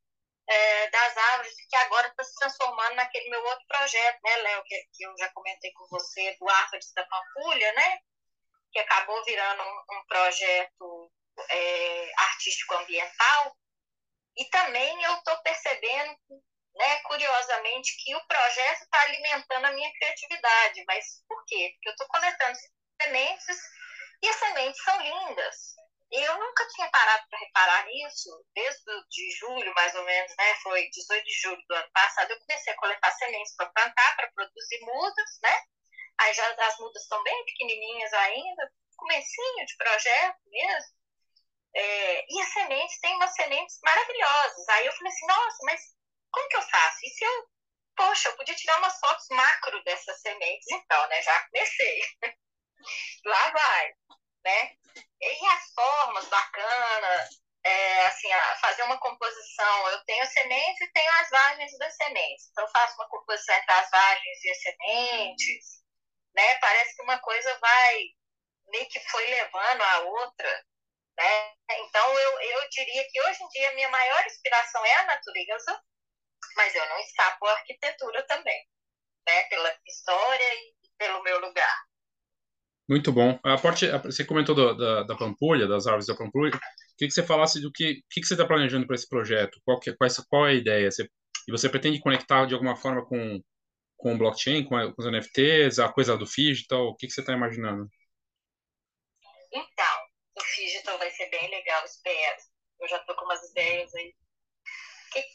é, 0.47 0.89
das 0.89 1.17
árvores, 1.17 1.55
que 1.69 1.75
agora 1.77 2.07
está 2.07 2.23
se 2.23 2.35
transformando 2.35 2.95
naquele 2.95 3.29
meu 3.29 3.43
outro 3.45 3.65
projeto, 3.67 4.19
né, 4.23 4.35
Léo, 4.37 4.63
que, 4.65 4.75
que, 4.93 5.03
eu 5.03 5.17
já 5.17 5.29
comentei 5.31 5.71
com 5.73 5.87
você, 5.87 6.35
do 6.39 6.49
Árvores 6.49 6.91
da 6.93 7.05
Pampulha, 7.05 7.73
né, 7.73 7.99
que 8.71 8.79
acabou 8.79 9.23
virando 9.23 9.63
um, 9.63 9.97
um 9.97 10.05
projeto 10.07 11.11
é, 11.49 12.11
artístico-ambiental. 12.17 13.55
E 14.35 14.45
também 14.45 15.03
eu 15.03 15.13
estou 15.15 15.37
percebendo, 15.43 16.17
né, 16.75 16.99
curiosamente, 17.03 17.95
que 18.03 18.15
o 18.15 18.27
projeto 18.27 18.81
está 18.81 19.01
alimentando 19.01 19.65
a 19.65 19.71
minha 19.71 19.93
criatividade. 19.93 20.83
Mas 20.87 21.23
por 21.27 21.45
quê? 21.45 21.71
Porque 21.73 21.89
eu 21.89 21.91
estou 21.91 22.07
coletando 22.07 22.57
sementes 23.01 23.57
e 24.23 24.29
as 24.29 24.35
sementes 24.37 24.83
são 24.83 25.01
lindas. 25.01 25.72
Eu 26.15 26.37
nunca 26.37 26.67
tinha 26.67 26.87
parado 26.91 27.27
para 27.27 27.39
reparar 27.39 27.85
nisso, 27.87 28.29
desde 28.53 28.83
de 29.09 29.31
julho, 29.31 29.73
mais 29.73 29.95
ou 29.95 30.03
menos, 30.03 30.31
né? 30.37 30.55
Foi 30.61 30.87
18 30.91 31.25
de 31.25 31.33
julho 31.41 31.63
do 31.67 31.73
ano 31.73 31.89
passado, 31.91 32.29
eu 32.29 32.39
comecei 32.39 32.71
a 32.71 32.77
coletar 32.77 33.11
sementes 33.13 33.55
para 33.55 33.71
plantar, 33.71 34.15
para 34.15 34.31
produzir 34.31 34.79
mudas, 34.81 35.39
né? 35.41 35.59
Aí 36.19 36.31
já 36.35 36.47
as 36.67 36.77
mudas 36.77 37.01
estão 37.01 37.21
bem 37.23 37.45
pequenininhas 37.45 38.13
ainda, 38.13 38.71
comecinho 38.95 39.65
de 39.65 39.75
projeto 39.75 40.39
mesmo. 40.45 40.93
É, 41.75 42.25
e 42.29 42.41
as 42.41 42.53
sementes, 42.53 42.99
tem 42.99 43.15
umas 43.15 43.33
sementes 43.33 43.79
maravilhosas. 43.83 44.69
Aí 44.69 44.85
eu 44.85 44.93
falei 44.93 45.11
assim, 45.11 45.25
nossa, 45.25 45.57
mas 45.63 45.81
como 46.31 46.47
que 46.49 46.57
eu 46.57 46.61
faço? 46.61 46.99
E 47.05 47.09
se 47.09 47.25
eu, 47.25 47.47
poxa, 47.95 48.29
eu 48.29 48.35
podia 48.37 48.55
tirar 48.55 48.77
umas 48.77 48.99
fotos 48.99 49.25
macro 49.31 49.83
dessas 49.83 50.21
sementes, 50.21 50.67
então, 50.69 51.07
né? 51.07 51.21
Já 51.23 51.47
comecei. 51.47 52.01
Lá 53.25 53.49
vai 53.49 53.93
né? 54.43 54.75
E 55.21 55.47
as 55.47 55.73
formas 55.73 56.25
bacanas, 56.27 57.43
é, 57.63 58.05
assim, 58.07 58.29
fazer 58.59 58.83
uma 58.83 58.99
composição. 58.99 59.89
Eu 59.89 60.03
tenho 60.05 60.25
sementes 60.27 60.81
e 60.81 60.91
tenho 60.91 61.11
as 61.21 61.29
vagens 61.29 61.77
das 61.77 61.95
sementes. 61.95 62.49
Então, 62.51 62.65
eu 62.65 62.71
faço 62.71 62.95
uma 62.95 63.07
composição 63.07 63.55
entre 63.55 63.71
as 63.71 63.89
vagens 63.89 64.43
e 64.43 64.49
as 64.51 64.61
sementes, 64.61 65.83
né? 66.35 66.55
Parece 66.59 66.95
que 66.95 67.03
uma 67.03 67.17
coisa 67.19 67.57
vai, 67.59 68.03
meio 68.67 68.87
que 68.89 68.99
foi 69.09 69.25
levando 69.27 69.81
a 69.81 69.99
outra, 69.99 70.65
né? 71.17 71.53
Então, 71.71 72.19
eu, 72.19 72.41
eu 72.41 72.69
diria 72.69 73.07
que 73.09 73.21
hoje 73.21 73.43
em 73.43 73.49
dia 73.49 73.69
a 73.69 73.73
minha 73.75 73.89
maior 73.89 74.25
inspiração 74.25 74.85
é 74.85 74.95
a 74.95 75.05
natureza, 75.05 75.83
mas 76.55 76.75
eu 76.75 76.85
não 76.89 76.99
escapo 76.99 77.47
a 77.47 77.53
arquitetura 77.53 78.27
também, 78.27 78.67
né? 79.25 79.43
Pela 79.43 79.79
história 79.87 80.55
e 80.55 80.75
pelo 80.97 81.23
meu 81.23 81.39
lugar. 81.39 81.92
Muito 82.87 83.13
bom. 83.13 83.39
A 83.43 83.57
parte, 83.57 83.87
você 84.03 84.25
comentou 84.25 84.53
do, 84.53 84.73
da, 84.73 85.03
da 85.03 85.15
Pampulha, 85.15 85.67
das 85.67 85.87
árvores 85.87 86.07
da 86.07 86.15
Pampulha. 86.15 86.51
Queria 86.97 87.07
que 87.07 87.11
você 87.11 87.23
falasse 87.23 87.61
do 87.61 87.71
que, 87.71 88.01
que, 88.09 88.21
que 88.21 88.27
você 88.27 88.33
está 88.33 88.45
planejando 88.45 88.85
para 88.85 88.95
esse 88.95 89.07
projeto. 89.07 89.59
Qual, 89.63 89.79
que, 89.79 89.93
qual, 89.93 90.09
qual 90.29 90.47
é 90.47 90.51
a 90.51 90.55
ideia? 90.55 90.91
Você, 90.91 91.09
e 91.47 91.51
você 91.51 91.69
pretende 91.69 92.01
conectar 92.01 92.45
de 92.45 92.53
alguma 92.53 92.75
forma 92.75 93.05
com, 93.05 93.41
com 93.95 94.13
o 94.13 94.17
blockchain, 94.17 94.65
com, 94.65 94.75
a, 94.75 94.93
com 94.93 95.01
os 95.01 95.07
NFTs, 95.07 95.79
a 95.79 95.91
coisa 95.91 96.17
do 96.17 96.25
digital? 96.25 96.87
O 96.87 96.95
que, 96.95 97.07
que 97.07 97.13
você 97.13 97.21
está 97.21 97.31
imaginando? 97.31 97.87
Então, 99.51 99.97
o 100.35 100.41
digital 100.55 100.97
vai 100.97 101.09
ser 101.11 101.29
bem 101.29 101.49
legal, 101.49 101.85
espero. 101.85 102.37
Eu 102.81 102.87
já 102.89 102.97
estou 102.97 103.15
com 103.15 103.23
umas 103.23 103.41
ideias 103.49 103.95
aí. 103.95 104.13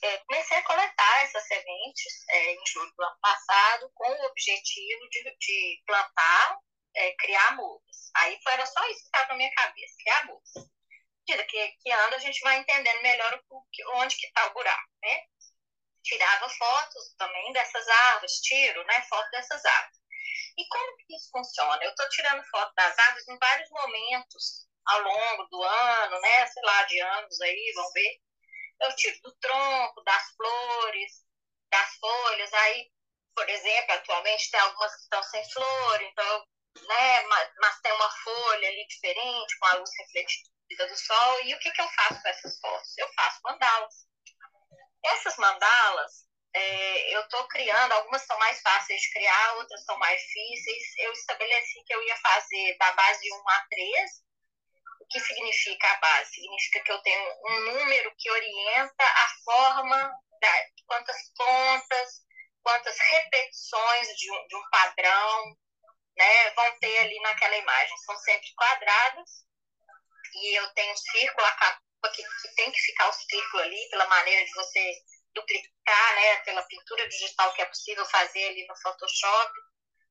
É, 0.03 0.18
comecei 0.18 0.57
a 0.59 0.64
coletar 0.64 1.22
essas 1.22 1.46
sementes 1.46 2.24
é, 2.30 2.53
em 2.53 2.66
julho 2.66 2.92
do 2.96 3.03
ano 3.05 3.16
passado 3.22 3.90
com 3.94 4.11
o 4.11 4.26
objetivo 4.26 5.09
de, 5.09 5.36
de 5.38 5.82
plantar 5.86 6.59
é, 6.95 7.14
criar 7.16 7.57
mudas. 7.57 8.11
Aí 8.16 8.39
foi, 8.43 8.53
era 8.53 8.66
só 8.66 8.84
isso 8.89 9.01
que 9.01 9.07
estava 9.07 9.28
na 9.28 9.36
minha 9.36 9.53
cabeça, 9.55 9.95
criar 9.99 10.26
mudas. 10.26 10.53
Tira 11.26 11.45
que, 11.45 11.68
que 11.82 11.93
anda, 11.93 12.16
a 12.16 12.20
gente 12.20 12.41
vai 12.41 12.59
entendendo 12.59 13.03
melhor 13.03 13.43
o, 13.51 13.64
onde 13.97 14.16
que 14.16 14.26
está 14.26 14.47
o 14.47 14.55
buraco, 14.55 14.91
né? 15.03 15.24
Tirava 16.03 16.49
fotos 16.49 17.14
também 17.18 17.53
dessas 17.53 17.86
árvores, 17.86 18.41
tiro, 18.41 18.84
né? 18.84 19.03
Foto 19.09 19.30
dessas 19.30 19.64
árvores. 19.64 19.99
E 20.57 20.66
como 20.68 20.97
que 20.97 21.14
isso 21.14 21.30
funciona? 21.30 21.84
Eu 21.84 21.91
estou 21.91 22.09
tirando 22.09 22.45
foto 22.51 22.72
das 22.74 22.99
árvores 22.99 23.28
em 23.28 23.39
vários 23.39 23.70
momentos 23.70 24.66
ao 24.86 25.01
longo 25.03 25.45
do 25.45 25.62
ano, 25.62 26.20
né? 26.20 26.47
Sei 26.47 26.62
lá, 26.62 26.82
de 26.84 27.01
anos 27.01 27.41
aí, 27.43 27.72
vamos 27.74 27.93
ver. 27.93 28.20
Eu 28.80 28.97
tiro 28.97 29.20
do 29.22 29.36
tronco, 29.36 30.03
das 30.03 30.30
flores, 30.36 31.12
das 31.70 31.95
folhas. 31.97 32.53
Aí, 32.55 32.91
por 33.34 33.49
exemplo, 33.49 33.93
atualmente 33.93 34.51
tem 34.51 34.61
algumas 34.61 34.95
que 34.95 35.03
estão 35.03 35.22
sem 35.24 35.51
flor, 35.51 36.03
então 36.03 36.24
eu 36.24 36.47
né? 36.86 37.22
Mas, 37.22 37.50
mas, 37.60 37.80
tem 37.80 37.92
uma 37.92 38.10
folha 38.10 38.68
ali 38.68 38.86
diferente, 38.86 39.58
com 39.58 39.66
a 39.66 39.74
luz 39.74 39.90
refletida 39.98 40.86
do 40.88 40.96
sol. 40.96 41.40
E 41.44 41.54
o 41.54 41.58
que, 41.58 41.70
que 41.70 41.80
eu 41.80 41.88
faço 41.88 42.22
com 42.22 42.28
essas 42.28 42.60
fotos? 42.60 42.98
Eu 42.98 43.08
faço 43.14 43.40
mandalas. 43.42 43.94
Essas 45.04 45.36
mandalas, 45.36 46.26
é, 46.54 47.14
eu 47.14 47.20
estou 47.22 47.46
criando, 47.48 47.92
algumas 47.92 48.22
são 48.22 48.38
mais 48.38 48.60
fáceis 48.60 49.00
de 49.00 49.12
criar, 49.12 49.54
outras 49.56 49.84
são 49.84 49.96
mais 49.98 50.20
difíceis. 50.20 50.82
Eu 50.98 51.12
estabeleci 51.12 51.82
que 51.84 51.94
eu 51.94 52.02
ia 52.04 52.16
fazer 52.16 52.76
da 52.78 52.92
base 52.92 53.20
de 53.20 53.32
1 53.32 53.48
a 53.48 53.66
3. 53.70 54.10
O 55.00 55.06
que 55.06 55.20
significa 55.20 55.90
a 55.90 55.96
base? 55.96 56.34
Significa 56.34 56.80
que 56.80 56.92
eu 56.92 57.02
tenho 57.02 57.34
um 57.46 57.60
número 57.60 58.14
que 58.18 58.30
orienta 58.30 59.04
a 59.04 59.28
forma 59.44 60.12
da, 60.40 60.64
quantas 60.86 61.16
pontas, 61.36 62.26
quantas 62.62 62.98
repetições 62.98 64.08
de 64.16 64.30
um, 64.30 64.46
de 64.46 64.56
um 64.56 64.70
padrão, 64.70 65.56
né, 66.18 66.50
vão 66.50 66.78
ter 66.80 66.98
ali 66.98 67.18
naquela 67.20 67.56
imagem. 67.56 67.96
São 67.98 68.16
sempre 68.18 68.52
quadradas 68.54 69.46
e 70.34 70.58
eu 70.58 70.68
tenho 70.74 70.92
um 70.92 70.96
círculo, 70.96 71.46
a 71.46 71.52
capa 71.52 71.80
que, 72.14 72.22
que 72.22 72.54
tem 72.56 72.70
que 72.70 72.80
ficar 72.80 73.08
o 73.08 73.12
círculo 73.12 73.62
ali, 73.62 73.88
pela 73.90 74.06
maneira 74.06 74.44
de 74.44 74.52
você 74.52 75.02
duplicar, 75.34 76.14
né, 76.16 76.36
pela 76.38 76.62
pintura 76.62 77.08
digital 77.08 77.52
que 77.54 77.62
é 77.62 77.66
possível 77.66 78.04
fazer 78.06 78.48
ali 78.48 78.66
no 78.66 78.76
Photoshop. 78.76 79.52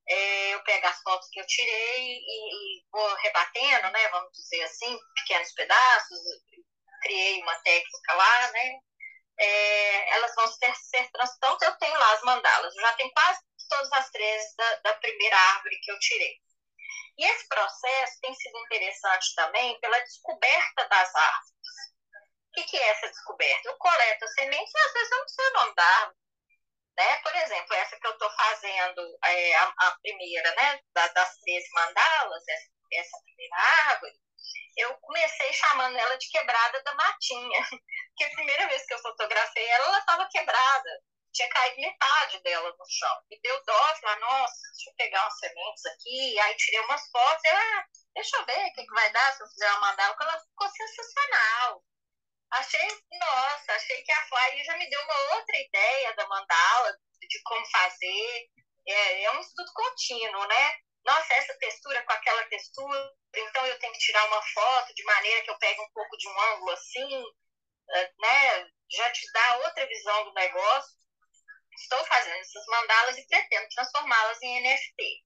É, 0.10 0.54
eu 0.54 0.64
pego 0.64 0.88
as 0.88 1.02
fotos 1.02 1.28
que 1.30 1.40
eu 1.40 1.46
tirei 1.46 2.02
e, 2.02 2.80
e, 2.80 2.84
vou 2.92 3.14
rebatendo, 3.16 3.92
né, 3.92 4.08
vamos 4.10 4.32
dizer 4.32 4.64
assim, 4.64 4.98
pequenos 5.16 5.52
pedaços, 5.52 6.20
criei 7.02 7.42
uma 7.42 7.56
técnica 7.60 8.14
lá, 8.14 8.52
né, 8.54 8.80
é, 9.40 10.16
elas 10.16 10.34
vão 10.34 10.48
ser, 10.48 10.74
ser. 10.76 11.10
Então, 11.38 11.58
eu 11.62 11.78
tenho 11.78 12.00
lá 12.00 12.14
as 12.14 12.22
mandalas, 12.22 12.76
eu 12.76 12.82
já 12.82 12.94
tenho 12.94 13.12
quase 13.12 13.40
todas 13.68 13.92
as 13.94 14.10
três 14.12 14.56
da, 14.56 14.76
da 14.78 14.94
primeira 14.96 15.38
árvore 15.38 15.80
que 15.82 15.92
eu 15.92 16.00
tirei. 16.00 16.40
E 17.18 17.26
esse 17.26 17.48
processo 17.48 18.20
tem 18.22 18.34
sido 18.36 18.58
interessante 18.60 19.34
também 19.36 19.80
pela 19.80 20.00
descoberta 20.02 20.88
das 20.88 21.16
árvores. 21.16 21.52
O 22.50 22.54
que, 22.54 22.64
que 22.64 22.78
é 22.78 22.90
essa 22.90 23.08
descoberta? 23.08 23.68
Eu 23.68 23.78
coleto 23.78 24.28
sementes 24.30 24.74
e 24.74 24.80
às 24.80 24.94
vezes 24.94 25.12
eu 25.12 25.20
não 25.20 25.28
sei 25.28 25.48
o 25.48 25.54
nome 25.54 25.76
da 25.76 25.84
árvore. 25.84 26.18
Né? 26.98 27.18
Por 27.18 27.36
exemplo, 27.36 27.74
essa 27.76 28.00
que 28.00 28.08
eu 28.08 28.12
estou 28.12 28.30
fazendo, 28.32 29.18
é, 29.26 29.56
a, 29.56 29.74
a, 29.78 29.98
primeira, 30.00 30.56
né, 30.56 30.80
da, 30.94 31.08
das 31.10 31.38
três 31.40 31.64
mandalas, 31.72 32.44
essa, 32.48 32.70
essa 32.94 33.18
primeira 33.24 33.56
árvore, 33.90 34.14
eu 34.78 34.96
comecei 35.00 35.54
chamando 35.54 35.98
ela 35.98 36.18
de 36.18 36.30
quebrada 36.30 36.82
da 36.84 36.94
matinha. 36.96 37.60
Porque 38.10 38.24
a 38.24 38.36
primeira 38.36 38.68
vez 38.68 38.86
que 38.86 38.94
eu 38.94 39.00
fotografei 39.00 39.66
ela, 39.68 39.86
ela 39.86 40.00
estava 40.00 40.30
quebrada 40.30 41.04
tinha 41.34 41.50
caído 41.50 41.82
metade 41.82 42.42
dela 42.44 42.76
no 42.78 42.86
chão. 42.90 43.22
Me 43.30 43.40
deu 43.42 43.64
dó, 43.66 43.96
falei, 44.02 44.20
nossa, 44.20 44.62
deixa 44.74 44.90
eu 44.90 44.96
pegar 44.96 45.24
umas 45.24 45.40
sementes 45.40 45.86
aqui. 45.86 46.40
Aí 46.40 46.56
tirei 46.56 46.80
umas 46.82 47.08
fotos, 47.10 47.44
e, 47.44 47.48
ah, 47.48 47.86
deixa 48.16 48.38
eu 48.38 48.46
ver 48.46 48.66
o 48.66 48.74
que, 48.74 48.86
que 48.86 48.94
vai 48.94 49.12
dar 49.12 49.34
se 49.34 49.44
eu 49.44 49.48
fizer 49.48 49.70
uma 49.72 49.82
mandala, 49.82 50.14
porque 50.14 50.24
ela 50.24 50.40
ficou 50.40 50.70
sensacional. 50.70 51.84
Achei, 52.52 52.88
nossa, 53.12 53.74
achei 53.74 54.02
que 54.04 54.12
a 54.12 54.28
Fly 54.28 54.64
já 54.64 54.78
me 54.78 54.90
deu 54.90 55.02
uma 55.04 55.36
outra 55.36 55.58
ideia 55.58 56.16
da 56.16 56.28
mandala, 56.28 56.98
de 57.20 57.42
como 57.44 57.66
fazer. 57.68 58.50
É, 58.88 59.24
é 59.24 59.32
um 59.32 59.42
estudo 59.42 59.72
contínuo, 59.74 60.48
né? 60.48 60.78
Nossa, 61.06 61.34
essa 61.34 61.54
textura 61.60 62.04
com 62.04 62.14
aquela 62.14 62.44
textura, 62.46 63.14
então 63.36 63.66
eu 63.66 63.80
tenho 63.80 63.94
que 63.94 64.00
tirar 64.00 64.26
uma 64.28 64.42
foto 64.42 64.94
de 64.94 65.04
maneira 65.04 65.42
que 65.44 65.50
eu 65.50 65.58
pegue 65.60 65.80
um 65.82 65.92
pouco 65.92 66.18
de 66.18 66.28
um 66.28 66.42
ângulo 66.54 66.72
assim, 66.72 67.24
eh, 67.92 68.12
né? 68.20 68.70
Já 68.90 69.12
te 69.12 69.32
dá 69.32 69.58
outra 69.58 69.86
visão 69.86 70.26
do 70.26 70.34
negócio 70.34 70.97
estou 71.78 72.04
fazendo 72.06 72.40
essas 72.40 72.66
mandalas 72.68 73.18
e 73.18 73.28
pretendo 73.28 73.70
transformá-las 73.70 74.42
em 74.42 74.62
NFT. 74.62 75.24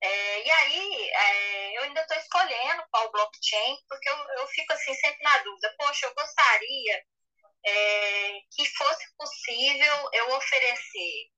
É, 0.00 0.42
e 0.46 0.50
aí, 0.50 1.10
é, 1.10 1.78
eu 1.78 1.82
ainda 1.84 2.00
estou 2.02 2.16
escolhendo 2.16 2.84
qual 2.90 3.10
blockchain, 3.10 3.78
porque 3.88 4.08
eu, 4.08 4.16
eu 4.38 4.46
fico 4.48 4.72
assim 4.72 4.94
sempre 4.94 5.22
na 5.22 5.38
dúvida. 5.38 5.74
Poxa, 5.78 6.06
eu 6.06 6.14
gostaria 6.14 7.04
é, 7.66 8.40
que 8.54 8.64
fosse 8.76 9.04
possível 9.16 10.10
eu 10.12 10.34
oferecer 10.36 11.30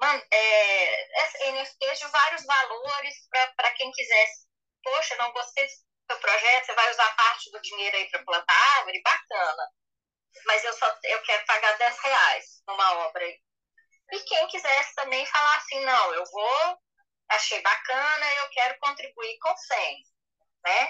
man, 0.00 0.20
é, 0.32 1.50
NFTs 1.52 1.98
de 1.98 2.06
vários 2.08 2.44
valores 2.44 3.14
para 3.56 3.72
quem 3.72 3.92
quisesse. 3.92 4.46
Poxa, 4.82 5.16
não 5.16 5.32
gostei 5.32 5.66
do 5.66 5.72
seu 6.10 6.20
projeto, 6.20 6.66
você 6.66 6.74
vai 6.74 6.90
usar 6.90 7.16
parte 7.16 7.50
do 7.50 7.60
dinheiro 7.60 7.96
aí 7.96 8.10
para 8.10 8.24
plantar 8.24 8.78
árvore? 8.78 9.02
Bacana. 9.02 9.68
mas 10.46 10.64
eu 10.64 10.72
só 10.74 10.98
eu 11.04 11.22
quero 11.22 11.44
pagar 11.46 11.76
10 11.78 11.98
reais 12.00 12.62
numa 12.66 13.06
obra 13.06 13.24
aí. 13.24 13.40
E 14.12 14.20
quem 14.20 14.46
quisesse 14.48 14.94
também 14.94 15.24
falar 15.26 15.56
assim, 15.56 15.80
não, 15.80 16.14
eu 16.14 16.24
vou, 16.32 16.78
achei 17.30 17.60
bacana, 17.62 18.34
eu 18.34 18.50
quero 18.50 18.78
contribuir 18.80 19.38
com 19.38 19.56
100, 19.56 19.96
né? 20.64 20.88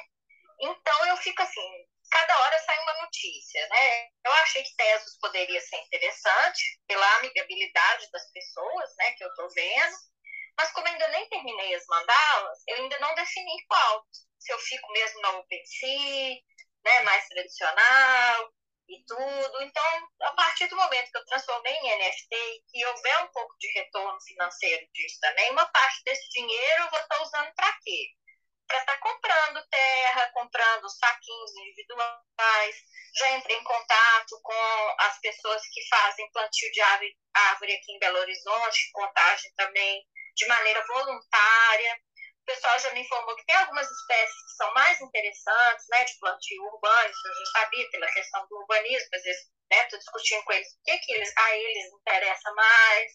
Então 0.61 1.07
eu 1.07 1.17
fico 1.19 1.43
assim, 1.43 1.87
cada 2.11 2.39
hora 2.41 2.59
sai 2.61 2.79
uma 2.81 3.03
notícia, 3.03 3.67
né? 3.69 4.09
Eu 4.25 4.33
achei 4.33 4.63
que 4.63 4.77
Tesos 4.77 5.19
poderia 5.21 5.61
ser 5.61 5.77
interessante 5.77 6.81
pela 6.87 7.17
amigabilidade 7.17 8.11
das 8.11 8.31
pessoas, 8.33 8.97
né, 8.97 9.13
que 9.13 9.25
eu 9.25 9.35
tô 9.35 9.49
vendo, 9.49 9.97
mas 10.59 10.71
como 10.73 10.87
ainda 10.87 11.09
nem 11.09 11.29
terminei 11.29 11.75
as 11.75 11.87
mandalas, 11.87 12.59
eu 12.69 12.77
ainda 12.77 12.99
não 12.99 13.15
defini 13.15 13.65
qual. 13.67 14.05
Se 14.39 14.53
eu 14.53 14.59
fico 14.59 14.93
mesmo 14.93 15.21
na 15.21 15.31
OpenSea, 15.39 16.41
né, 16.85 17.01
mais 17.03 17.27
tradicional, 17.29 18.53
e 18.91 19.05
tudo. 19.07 19.63
Então, 19.63 20.09
a 20.23 20.33
partir 20.33 20.67
do 20.67 20.77
momento 20.77 21.11
que 21.11 21.19
eu 21.19 21.27
transformei 21.27 21.73
em 21.73 21.99
NFT 21.99 22.35
e 22.35 22.63
que 22.69 22.87
houver 22.87 23.25
um 23.25 23.29
pouco 23.29 23.57
de 23.59 23.69
retorno 23.73 24.21
financeiro 24.21 24.87
disso 24.93 25.19
também, 25.21 25.51
uma 25.53 25.67
parte 25.67 26.03
desse 26.05 26.29
dinheiro 26.31 26.83
eu 26.83 26.91
vou 26.91 27.01
estar 27.01 27.23
usando 27.23 27.55
para 27.55 27.73
quê? 27.83 28.09
Para 28.67 28.79
estar 28.79 28.99
comprando 28.99 29.67
terra, 29.69 30.31
comprando 30.33 30.89
saquinhos 30.89 31.57
individuais. 31.57 32.77
Já 33.17 33.31
entrei 33.37 33.57
em 33.57 33.65
contato 33.65 34.41
com 34.43 34.95
as 35.01 35.19
pessoas 35.21 35.63
que 35.73 35.89
fazem 35.89 36.31
plantio 36.33 36.71
de 36.73 36.81
árvore, 36.81 37.17
árvore 37.35 37.73
aqui 37.75 37.93
em 37.93 37.99
Belo 37.99 38.19
Horizonte, 38.19 38.91
contagem 38.93 39.53
também 39.57 40.05
de 40.37 40.47
maneira 40.47 40.85
voluntária 40.87 42.01
pessoal 42.51 42.79
já 42.81 42.93
me 42.93 43.01
informou 43.01 43.37
que 43.37 43.47
tem 43.47 43.55
algumas 43.57 43.89
espécies 43.89 44.43
que 44.43 44.57
são 44.57 44.75
mais 44.75 45.01
interessantes, 45.01 45.87
né, 45.89 46.05
de 46.05 46.19
plantio 46.19 46.65
urbano, 46.65 47.11
isso 47.11 47.29
a 47.29 47.35
gente 47.35 47.51
sabia 47.51 47.91
pela 47.91 48.13
questão 48.13 48.47
do 48.49 48.57
urbanismo, 48.59 49.09
às 49.15 49.23
vezes, 49.23 49.51
né, 49.71 49.85
tô 49.85 49.97
discutindo 49.99 50.43
com 50.45 50.53
eles 50.53 50.69
o 50.69 50.83
que, 50.85 50.99
que 50.99 51.13
eles, 51.13 51.33
a 51.37 51.57
eles 51.57 51.93
interessa 51.93 52.53
mais, 52.53 53.13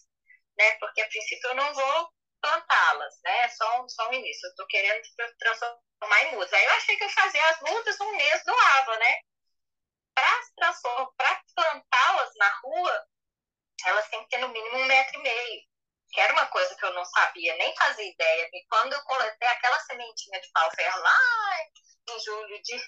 né, 0.56 0.72
porque 0.80 1.02
a 1.02 1.08
princípio 1.08 1.50
eu 1.50 1.54
não 1.54 1.74
vou 1.74 2.08
plantá-las, 2.40 3.14
né, 3.24 3.48
só 3.48 3.82
um, 3.82 3.88
só 3.88 4.08
um 4.08 4.14
início, 4.14 4.48
eu 4.48 4.54
tô 4.54 4.66
querendo 4.68 5.02
transformar 5.38 6.22
em 6.24 6.32
mudas. 6.32 6.52
Aí 6.52 6.64
eu 6.64 6.70
achei 6.72 6.96
que 6.96 7.04
eu 7.04 7.10
fazia 7.10 7.48
as 7.48 7.60
mudas 7.60 8.00
um 8.00 8.16
mês 8.16 8.42
doava, 8.44 8.96
né, 8.98 9.20
para 10.14 11.42
plantá-las 11.54 12.32
na 12.36 12.48
rua, 12.62 13.06
elas 13.84 14.08
têm 14.08 14.22
que 14.22 14.30
ter 14.30 14.38
no 14.38 14.48
mínimo 14.48 14.78
um 14.78 14.84
metro 14.86 15.20
e 15.20 15.22
meio 15.22 15.75
que 16.16 16.20
era 16.22 16.32
uma 16.32 16.46
coisa 16.46 16.74
que 16.74 16.82
eu 16.86 16.94
não 16.94 17.04
sabia, 17.04 17.54
nem 17.56 17.76
fazia 17.76 18.10
ideia. 18.10 18.48
E 18.50 18.66
quando 18.70 18.94
eu 18.94 19.02
coletei 19.02 19.48
aquela 19.48 19.78
sementinha 19.80 20.40
de 20.40 20.50
pau-ferro 20.50 20.98
lá 21.02 21.18
em 22.08 22.20
julho 22.20 22.62
de, 22.62 22.78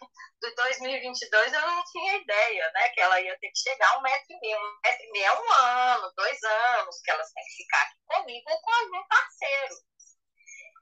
de 0.40 0.54
2022, 0.54 1.52
eu 1.52 1.60
não 1.60 1.84
tinha 1.84 2.16
ideia, 2.16 2.70
né? 2.72 2.88
Que 2.88 3.02
ela 3.02 3.20
ia 3.20 3.38
ter 3.38 3.50
que 3.50 3.58
chegar 3.58 3.90
a 3.90 3.98
um 3.98 4.00
metro 4.00 4.26
e 4.30 4.40
meio. 4.40 4.58
Um 4.58 4.80
metro 4.82 5.04
e 5.04 5.10
meio 5.10 5.26
é 5.26 5.40
um 5.40 5.52
ano, 5.52 6.12
dois 6.16 6.42
anos, 6.42 7.02
que 7.02 7.10
elas 7.10 7.30
têm 7.34 7.44
que 7.44 7.64
ficar 7.64 7.82
aqui 7.82 7.96
comigo 8.06 8.50
ou 8.50 8.62
com 8.62 8.70
algum 8.70 9.06
parceiro. 9.06 9.74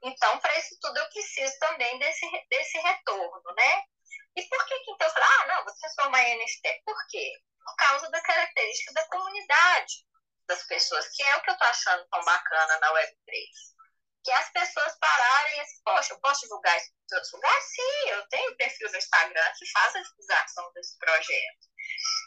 Então, 0.03 0.39
para 0.39 0.57
isso 0.57 0.77
tudo, 0.79 0.97
eu 0.99 1.09
preciso 1.09 1.59
também 1.59 1.99
desse, 1.99 2.25
desse 2.49 2.77
retorno, 2.77 3.55
né? 3.57 3.83
E 4.37 4.43
por 4.43 4.65
que 4.67 4.79
que 4.79 4.91
então 4.91 5.11
ah, 5.13 5.47
não, 5.47 5.65
você 5.65 5.81
transformar 5.81 6.23
em 6.23 6.37
NFT? 6.37 6.81
Por 6.85 7.07
quê? 7.09 7.29
Por 7.65 7.75
causa 7.75 8.09
da 8.09 8.21
característica 8.21 8.93
da 8.93 9.05
comunidade 9.09 10.07
das 10.47 10.63
pessoas, 10.63 11.07
que 11.09 11.23
é 11.23 11.35
o 11.35 11.41
que 11.41 11.49
eu 11.49 11.53
estou 11.53 11.67
achando 11.67 12.07
tão 12.09 12.23
bacana 12.23 12.79
na 12.79 12.93
Web3. 12.93 13.33
Que 14.23 14.31
as 14.31 14.49
pessoas 14.51 14.97
pararem 14.99 15.57
e 15.57 15.59
assim, 15.61 15.81
poxa, 15.83 16.13
eu 16.13 16.19
posso 16.19 16.41
divulgar 16.41 16.77
isso 16.77 16.91
em 16.91 17.15
outros 17.15 17.33
lugares? 17.33 17.65
Sim, 17.65 18.09
eu 18.09 18.27
tenho 18.27 18.57
perfil 18.57 18.91
no 18.91 18.97
Instagram 18.97 19.51
que 19.57 19.71
faz 19.71 19.95
a 19.95 20.01
divulgação 20.01 20.71
desse 20.73 20.97
projeto. 20.97 21.67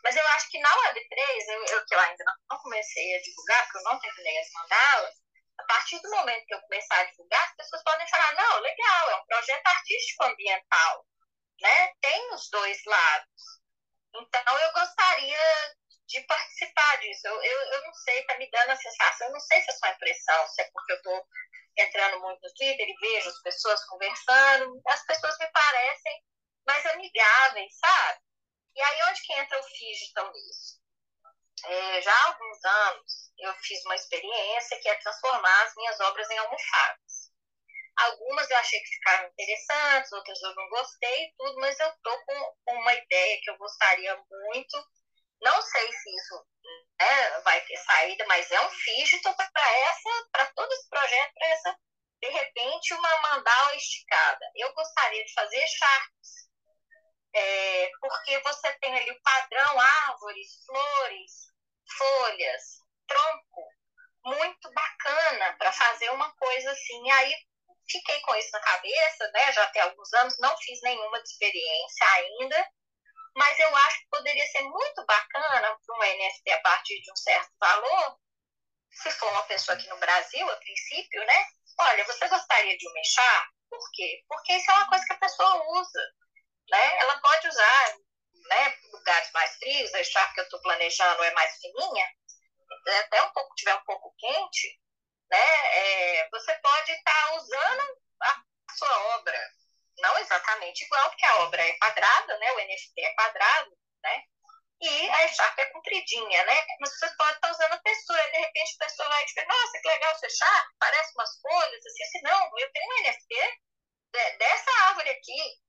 Mas 0.04 0.16
eu 0.16 0.26
acho 0.28 0.50
que 0.50 0.58
na 0.60 0.70
Web3, 0.70 1.48
eu, 1.48 1.64
eu 1.66 1.86
que 1.86 1.94
eu 1.94 2.00
ainda 2.00 2.24
não 2.48 2.58
comecei 2.58 3.16
a 3.16 3.22
divulgar, 3.22 3.64
porque 3.64 3.78
eu 3.78 3.82
não 3.82 3.98
terminei 3.98 4.38
as 4.38 4.50
mandalas, 4.52 5.14
a 5.58 5.64
partir 5.64 6.00
do 6.00 6.10
momento 6.10 6.46
que 6.46 6.54
eu 6.54 6.60
começar 6.62 7.00
a 7.00 7.04
divulgar, 7.04 7.44
as 7.44 7.56
pessoas 7.56 7.82
podem 7.82 8.08
falar, 8.08 8.32
não, 8.34 8.60
legal, 8.60 9.10
é 9.10 9.16
um 9.16 9.26
projeto 9.26 9.66
artístico 9.66 10.24
ambiental, 10.24 11.06
né? 11.60 11.92
Tem 12.00 12.34
os 12.34 12.48
dois 12.48 12.82
lados. 12.86 13.60
Então, 14.14 14.58
eu 14.58 14.72
gostaria 14.72 15.76
de 16.10 16.20
participar 16.22 16.96
disso. 17.00 17.26
Eu, 17.26 17.42
eu, 17.42 17.60
eu 17.72 17.82
não 17.82 17.94
sei, 17.94 18.24
tá 18.24 18.36
me 18.36 18.50
dando 18.50 18.70
a 18.70 18.76
sensação, 18.76 19.28
eu 19.28 19.32
não 19.32 19.40
sei 19.40 19.62
se 19.62 19.70
é 19.70 19.74
só 19.74 19.88
impressão, 19.88 20.48
se 20.48 20.62
é 20.62 20.70
porque 20.72 20.92
eu 20.92 21.02
tô 21.02 21.26
entrando 21.78 22.20
muito 22.20 22.40
no 22.42 22.54
Twitter 22.54 22.86
e 22.88 22.96
vejo 23.00 23.28
as 23.28 23.42
pessoas 23.42 23.84
conversando, 23.86 24.80
as 24.88 25.06
pessoas 25.06 25.38
me 25.38 25.46
parecem 25.52 26.24
mais 26.66 26.84
amigáveis, 26.86 27.78
sabe? 27.78 28.20
E 28.74 28.82
aí 28.82 29.02
onde 29.08 29.22
que 29.22 29.32
entra 29.34 29.60
o 29.60 29.68
digital 29.68 30.32
nisso? 30.32 30.80
É, 31.64 32.02
já 32.02 32.12
há 32.12 32.26
alguns 32.28 32.64
anos 32.64 33.32
eu 33.38 33.54
fiz 33.62 33.84
uma 33.84 33.94
experiência 33.94 34.80
que 34.80 34.88
é 34.88 34.94
transformar 34.96 35.62
as 35.62 35.74
minhas 35.76 36.00
obras 36.00 36.28
em 36.28 36.38
almofadas. 36.38 37.30
Algumas 37.96 38.50
eu 38.50 38.56
achei 38.56 38.80
que 38.80 38.94
ficaram 38.94 39.28
interessantes, 39.28 40.12
outras 40.12 40.40
eu 40.42 40.54
não 40.54 40.68
gostei, 40.70 41.32
tudo, 41.36 41.60
mas 41.60 41.78
eu 41.78 41.92
tô 42.02 42.24
com 42.24 42.54
uma 42.72 42.94
ideia 42.94 43.40
que 43.42 43.50
eu 43.50 43.58
gostaria 43.58 44.16
muito 44.28 44.78
não 45.42 45.62
sei 45.62 45.92
se 45.92 46.16
isso 46.16 46.46
né, 47.00 47.40
vai 47.40 47.60
ter 47.62 47.76
saída, 47.76 48.24
mas 48.26 48.50
é 48.50 48.60
um 48.60 48.70
fígito 48.70 49.34
para 49.34 49.70
essa, 49.70 50.28
para 50.32 50.46
todo 50.52 50.72
esse 50.72 50.88
projeto, 50.88 51.32
para 51.34 51.48
essa, 51.48 51.78
de 52.20 52.28
repente, 52.28 52.94
uma 52.94 53.16
mandala 53.22 53.74
esticada. 53.76 54.50
Eu 54.54 54.72
gostaria 54.74 55.24
de 55.24 55.32
fazer 55.32 55.66
charts, 55.66 56.50
é, 57.34 57.90
porque 58.00 58.38
você 58.40 58.72
tem 58.78 58.96
ali 58.98 59.10
o 59.10 59.22
padrão 59.22 59.80
árvores, 59.80 60.64
flores, 60.66 61.32
folhas, 61.96 62.62
tronco, 63.06 63.68
muito 64.24 64.70
bacana 64.72 65.56
para 65.58 65.72
fazer 65.72 66.10
uma 66.10 66.30
coisa 66.36 66.70
assim. 66.72 67.06
E 67.06 67.10
aí 67.10 67.34
fiquei 67.88 68.20
com 68.20 68.34
isso 68.36 68.50
na 68.52 68.60
cabeça, 68.60 69.30
né? 69.32 69.52
Já 69.52 69.66
tem 69.68 69.82
alguns 69.82 70.12
anos, 70.14 70.36
não 70.38 70.56
fiz 70.58 70.80
nenhuma 70.82 71.18
experiência 71.18 72.06
ainda, 72.14 72.68
mas 73.36 73.58
eu 73.58 73.76
acho 73.76 73.98
que 74.00 74.08
poderia 74.10 74.46
ser 74.46 74.62
muito 74.62 75.04
bacana 75.06 75.76
para 75.86 75.96
um 75.96 75.98
NFT 75.98 76.50
a 76.50 76.60
partir 76.60 77.00
de 77.00 77.12
um 77.12 77.16
certo 77.16 77.50
valor, 77.58 78.18
se 78.90 79.10
for 79.12 79.30
uma 79.30 79.44
pessoa 79.44 79.76
aqui 79.76 79.88
no 79.88 79.98
Brasil, 79.98 80.50
a 80.50 80.56
princípio, 80.56 81.24
né? 81.24 81.46
Olha, 81.78 82.04
você 82.04 82.28
gostaria 82.28 82.76
de 82.76 82.88
um 82.88 82.92
mechar? 82.92 83.48
Por 83.70 83.90
quê? 83.92 84.24
Porque 84.28 84.54
isso 84.54 84.70
é 84.70 84.74
uma 84.74 84.88
coisa 84.88 85.04
que 85.06 85.12
a 85.12 85.18
pessoa 85.18 85.80
usa, 85.80 86.00
né? 86.70 86.98
Ela 86.98 87.20
pode 87.20 87.48
usar, 87.48 87.96
né? 88.48 88.78
Lugares 88.92 89.30
mais 89.32 89.56
frios, 89.56 89.94
a 89.94 90.04
chave 90.04 90.34
que 90.34 90.40
eu 90.40 90.44
estou 90.44 90.60
planejando 90.62 91.22
é 91.22 91.30
mais 91.32 91.56
fininha, 91.58 92.06
até 93.00 93.22
um 93.22 93.32
pouco 93.32 93.54
tiver 93.54 93.74
um 93.74 93.84
pouco 93.84 94.14
quente, 94.18 94.80
né? 95.30 95.76
É, 95.78 96.28
você 96.30 96.52
pode 96.56 96.92
estar 96.92 97.26
tá 97.26 97.34
usando 97.36 98.00
a 98.22 98.44
sua 98.76 99.16
obra 99.16 99.59
não 100.00 100.18
exatamente 100.18 100.84
igual, 100.84 101.08
porque 101.10 101.26
a 101.26 101.36
obra 101.40 101.62
é 101.62 101.72
quadrada, 101.78 102.38
né? 102.38 102.52
O 102.52 102.60
NFT 102.60 103.00
é 103.00 103.14
quadrado, 103.14 103.76
né? 104.02 104.24
E 104.80 105.10
a 105.10 105.24
echarpe 105.26 105.60
é 105.60 105.66
compridinha, 105.66 106.44
né? 106.44 106.66
Mas 106.80 106.98
você 106.98 107.10
pode 107.16 107.34
estar 107.34 107.50
usando 107.50 107.72
a 107.74 107.78
pessoa, 107.82 108.18
e 108.18 108.32
de 108.32 108.38
repente 108.38 108.76
a 108.80 108.84
pessoa 108.86 109.08
vai 109.08 109.24
dizer, 109.26 109.46
nossa, 109.46 109.78
que 109.80 109.88
legal 109.88 110.12
essa 110.12 110.26
echarpe, 110.26 110.74
parece 110.78 111.12
umas 111.14 111.40
folhas, 111.40 111.86
assim, 111.86 112.02
assim, 112.02 112.22
não, 112.22 112.58
eu 112.58 112.72
tenho 112.72 112.86
um 112.86 113.02
NFT 113.02 113.60
dessa 114.38 114.70
árvore 114.88 115.10
aqui, 115.10 115.60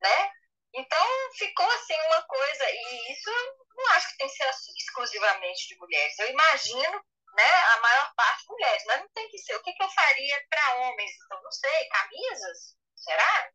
né? 0.00 0.32
Então, 0.74 1.06
ficou 1.36 1.68
assim 1.72 2.00
uma 2.06 2.22
coisa, 2.22 2.64
e 2.70 3.12
isso 3.12 3.30
não 3.74 3.90
acho 3.90 4.08
que 4.10 4.18
tem 4.18 4.28
que 4.28 4.36
ser 4.36 4.50
exclusivamente 4.76 5.68
de 5.68 5.76
mulheres. 5.78 6.18
Eu 6.18 6.30
imagino, 6.30 7.04
né, 7.34 7.52
a 7.74 7.80
maior 7.80 8.14
parte 8.14 8.48
mulheres, 8.48 8.82
mas 8.86 9.00
não 9.00 9.08
tem 9.10 9.28
que 9.28 9.38
ser. 9.38 9.54
O 9.56 9.62
que, 9.62 9.72
que 9.72 9.82
eu 9.82 9.90
faria 9.90 10.46
para 10.48 10.74
homens? 10.76 11.10
Então, 11.24 11.42
não 11.42 11.52
sei, 11.52 11.88
camisas? 11.88 12.76
Será? 13.02 13.50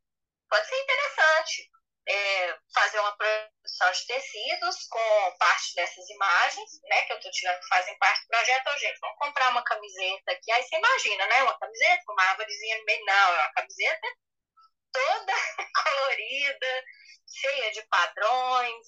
Pode 0.49 0.67
ser 0.67 0.81
interessante 0.81 1.69
é, 2.07 2.57
fazer 2.73 2.99
uma 2.99 3.15
produção 3.17 3.91
de 3.91 4.07
tecidos 4.07 4.87
com 4.89 5.37
parte 5.37 5.75
dessas 5.75 6.09
imagens, 6.09 6.69
né, 6.83 7.01
que 7.03 7.13
eu 7.13 7.17
estou 7.17 7.31
tirando 7.31 7.59
que 7.59 7.67
fazem 7.67 7.97
parte 7.97 8.21
do 8.21 8.27
projeto. 8.27 8.69
Oh, 8.73 8.79
gente, 8.79 8.99
vamos 8.99 9.17
comprar 9.17 9.49
uma 9.49 9.63
camiseta 9.63 10.31
aqui. 10.31 10.51
Aí 10.51 10.63
você 10.63 10.77
imagina, 10.77 11.27
né? 11.27 11.43
Uma 11.43 11.59
camiseta 11.59 12.03
com 12.05 12.13
uma 12.13 12.23
árvorezinha 12.23 12.77
no 12.77 12.85
meio. 12.85 13.05
Não, 13.05 13.33
é 13.33 13.39
uma 13.39 13.53
camiseta 13.53 14.07
toda 14.93 15.33
colorida, 15.83 16.83
cheia 17.27 17.71
de 17.71 17.81
padrões, 17.87 18.87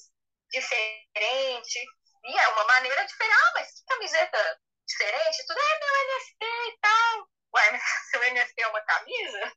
diferente. 0.49 1.79
E 2.23 2.37
é 2.37 2.47
uma 2.49 2.63
maneira 2.65 3.05
diferente. 3.05 3.35
Ah, 3.35 3.51
mas 3.55 3.73
que 3.73 3.85
camiseta 3.85 4.61
diferente? 4.87 5.45
Tudo 5.45 5.59
é 5.59 5.79
meu 5.79 5.93
NFT 6.05 6.45
e 6.45 6.77
tal. 6.79 7.29
Ué, 7.53 7.79
seu 8.11 8.33
NFT 8.33 8.61
é 8.61 8.67
uma 8.67 8.81
camisa? 8.81 9.53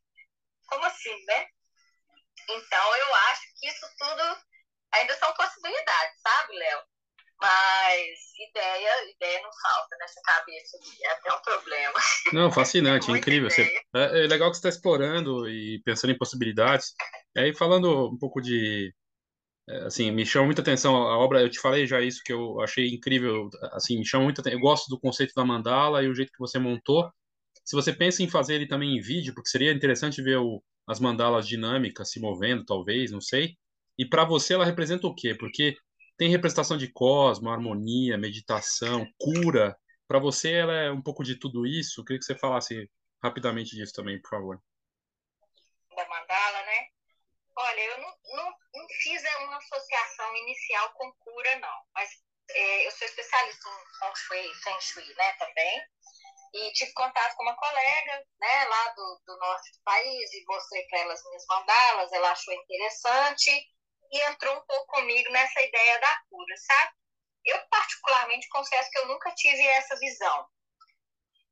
Como 0.73 0.85
assim, 0.85 1.25
né? 1.27 1.45
Então, 2.49 2.95
eu 2.95 3.15
acho 3.15 3.41
que 3.59 3.67
isso 3.67 3.85
tudo 3.97 4.37
ainda 4.93 5.13
são 5.15 5.33
possibilidades, 5.33 6.21
sabe, 6.21 6.57
Léo? 6.57 6.79
Mas 7.41 8.19
ideia, 8.49 9.11
ideia 9.11 9.41
não 9.41 9.49
falta 9.61 9.97
nessa 9.99 10.21
cabeça, 10.23 10.77
é 11.03 11.11
até 11.11 11.33
um 11.33 11.41
problema. 11.41 11.99
Não, 12.31 12.51
fascinante, 12.51 13.11
incrível. 13.11 13.49
Você, 13.49 13.63
é, 13.95 14.23
é, 14.23 14.27
legal 14.27 14.49
que 14.49 14.57
você 14.57 14.67
está 14.67 14.69
explorando 14.69 15.49
e 15.49 15.81
pensando 15.83 16.11
em 16.11 16.17
possibilidades. 16.17 16.93
E 17.35 17.39
aí, 17.41 17.55
falando 17.55 18.09
um 18.09 18.17
pouco 18.17 18.41
de, 18.41 18.93
é, 19.67 19.77
assim, 19.85 20.11
me 20.11 20.25
chama 20.25 20.45
muita 20.45 20.61
atenção 20.61 20.95
a 20.95 21.17
obra, 21.17 21.41
eu 21.41 21.49
te 21.49 21.59
falei 21.59 21.85
já 21.85 22.01
isso 22.01 22.21
que 22.23 22.31
eu 22.31 22.61
achei 22.61 22.87
incrível, 22.87 23.49
assim, 23.73 23.97
me 23.97 24.05
chama 24.05 24.25
muita 24.25 24.41
atenção, 24.41 24.59
eu 24.59 24.63
gosto 24.63 24.87
do 24.89 24.99
conceito 24.99 25.33
da 25.35 25.45
mandala 25.45 26.03
e 26.03 26.07
o 26.07 26.15
jeito 26.15 26.31
que 26.31 26.39
você 26.39 26.59
montou. 26.59 27.11
Se 27.63 27.75
você 27.75 27.93
pensa 27.93 28.21
em 28.21 28.29
fazer 28.29 28.55
ele 28.55 28.67
também 28.67 28.97
em 28.97 29.01
vídeo, 29.01 29.33
porque 29.33 29.49
seria 29.49 29.71
interessante 29.71 30.21
ver 30.21 30.37
o, 30.37 30.61
as 30.87 30.99
mandalas 30.99 31.47
dinâmicas 31.47 32.11
se 32.11 32.19
movendo, 32.19 32.65
talvez, 32.65 33.11
não 33.11 33.21
sei. 33.21 33.57
E 33.97 34.05
para 34.05 34.25
você 34.25 34.53
ela 34.53 34.65
representa 34.65 35.07
o 35.07 35.15
quê? 35.15 35.35
Porque 35.35 35.75
tem 36.17 36.29
representação 36.29 36.77
de 36.77 36.91
cosmo, 36.91 37.49
harmonia, 37.49 38.17
meditação, 38.17 39.07
cura. 39.17 39.77
Para 40.07 40.19
você 40.19 40.51
ela 40.51 40.73
é 40.73 40.91
um 40.91 41.01
pouco 41.01 41.23
de 41.23 41.39
tudo 41.39 41.65
isso. 41.65 42.01
Eu 42.01 42.05
queria 42.05 42.19
que 42.19 42.25
você 42.25 42.35
falasse 42.35 42.89
rapidamente 43.23 43.75
disso 43.75 43.93
também, 43.93 44.21
por 44.21 44.29
favor. 44.29 44.61
Da 45.95 46.07
mandala, 46.09 46.65
né? 46.65 46.87
Olha, 47.55 47.81
eu 47.81 47.97
não, 47.99 48.13
não, 48.35 48.49
não 48.75 48.87
fiz 49.03 49.21
uma 49.45 49.57
associação 49.57 50.35
inicial 50.37 50.91
com 50.93 51.11
cura, 51.13 51.59
não. 51.59 51.77
Mas 51.93 52.09
é, 52.49 52.87
eu 52.87 52.91
sou 52.91 53.07
especialista 53.07 53.69
em 53.69 53.99
Feng 53.99 54.15
Shui, 54.15 54.53
Feng 54.63 54.81
Shui 54.81 55.15
né, 55.15 55.31
também. 55.33 55.81
E 56.53 56.71
tive 56.73 56.93
contato 56.93 57.35
com 57.35 57.43
uma 57.43 57.55
colega, 57.55 58.25
né, 58.39 58.65
lá 58.65 58.89
do, 58.89 59.21
do 59.25 59.37
norte 59.37 59.71
do 59.71 59.83
país, 59.83 60.33
e 60.33 60.45
mostrei 60.47 60.85
para 60.87 60.99
ela 60.99 61.13
as 61.13 61.23
minhas 61.23 61.45
mandalas, 61.47 62.11
ela 62.11 62.31
achou 62.31 62.53
interessante 62.53 63.49
e 64.11 64.29
entrou 64.29 64.55
um 64.55 64.65
pouco 64.65 64.85
comigo 64.87 65.31
nessa 65.31 65.61
ideia 65.61 65.99
da 65.99 66.21
cura, 66.29 66.55
sabe? 66.57 66.93
Eu, 67.45 67.59
particularmente, 67.69 68.47
confesso 68.49 68.89
que 68.91 68.99
eu 68.99 69.07
nunca 69.07 69.33
tive 69.33 69.67
essa 69.67 69.97
visão. 69.97 70.47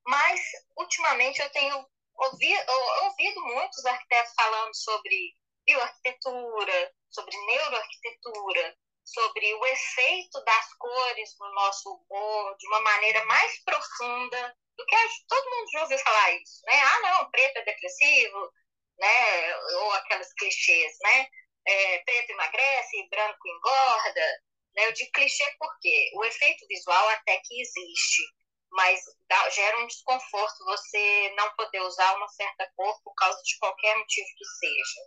Mas, 0.05 0.39
ultimamente, 0.77 1.41
eu 1.41 1.49
tenho 1.49 1.85
ouvido, 2.15 2.71
ouvido 3.03 3.41
muitos 3.41 3.83
arquitetos 3.85 4.33
falando 4.35 4.75
sobre 4.75 5.35
bioarquitetura, 5.65 6.93
sobre 7.09 7.35
neuroarquitetura, 7.37 8.77
sobre 9.03 9.53
o 9.55 9.65
efeito 9.65 10.43
das 10.43 10.73
cores 10.75 11.35
no 11.39 11.53
nosso 11.53 11.91
humor 11.91 12.55
de 12.57 12.67
uma 12.67 12.81
maneira 12.81 13.25
mais 13.25 13.63
profunda 13.63 14.57
do 14.81 14.85
que 14.85 14.95
todo 15.27 15.49
mundo 15.49 15.71
já 15.71 15.81
ouviu 15.81 15.99
falar 15.99 16.31
isso, 16.33 16.61
né? 16.65 16.73
Ah, 16.81 16.99
não, 17.01 17.31
preto 17.31 17.57
é 17.57 17.65
depressivo, 17.65 18.51
né? 18.97 19.55
Ou 19.57 19.91
aquelas 19.93 20.33
clichês, 20.33 20.97
né? 21.01 21.27
É, 21.67 21.99
preto 21.99 22.31
emagrece, 22.31 23.07
branco 23.09 23.47
engorda. 23.47 24.41
Né? 24.75 24.87
Eu 24.87 24.93
digo 24.93 25.11
clichê 25.11 25.45
porque 25.59 26.11
o 26.15 26.25
efeito 26.25 26.65
visual 26.67 27.09
até 27.09 27.37
que 27.45 27.61
existe, 27.61 28.23
mas 28.71 28.99
dá, 29.27 29.49
gera 29.49 29.79
um 29.79 29.87
desconforto 29.87 30.65
você 30.65 31.33
não 31.35 31.53
poder 31.55 31.81
usar 31.81 32.15
uma 32.15 32.27
certa 32.29 32.71
cor 32.75 33.01
por 33.03 33.13
causa 33.15 33.41
de 33.43 33.57
qualquer 33.59 33.95
motivo 33.97 34.27
que 34.37 34.45
seja, 34.45 35.01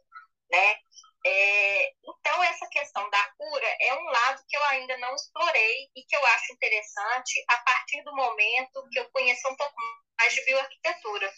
né? 0.51 0.79
É, 1.27 1.93
então, 2.07 2.43
essa 2.45 2.67
questão 2.69 3.09
da 3.09 3.31
cura 3.39 3.77
é 3.81 3.95
um 3.95 4.05
lado 4.05 4.45
que 4.47 4.57
eu 4.57 4.65
ainda 4.65 4.97
não 4.99 5.15
explorei 5.15 5.91
e 5.97 6.05
que 6.05 6.15
eu 6.15 6.27
acho 6.27 6.53
interessante 6.53 7.45
a 7.49 7.59
partir 7.59 8.03
do 8.03 8.15
momento 8.15 8.89
que 8.91 8.99
eu 8.99 9.11
conheço 9.11 9.49
um 9.49 9.57
pouco 9.57 9.75
mais 10.19 10.35
de 10.35 10.45
bioarquitetura. 10.45 11.33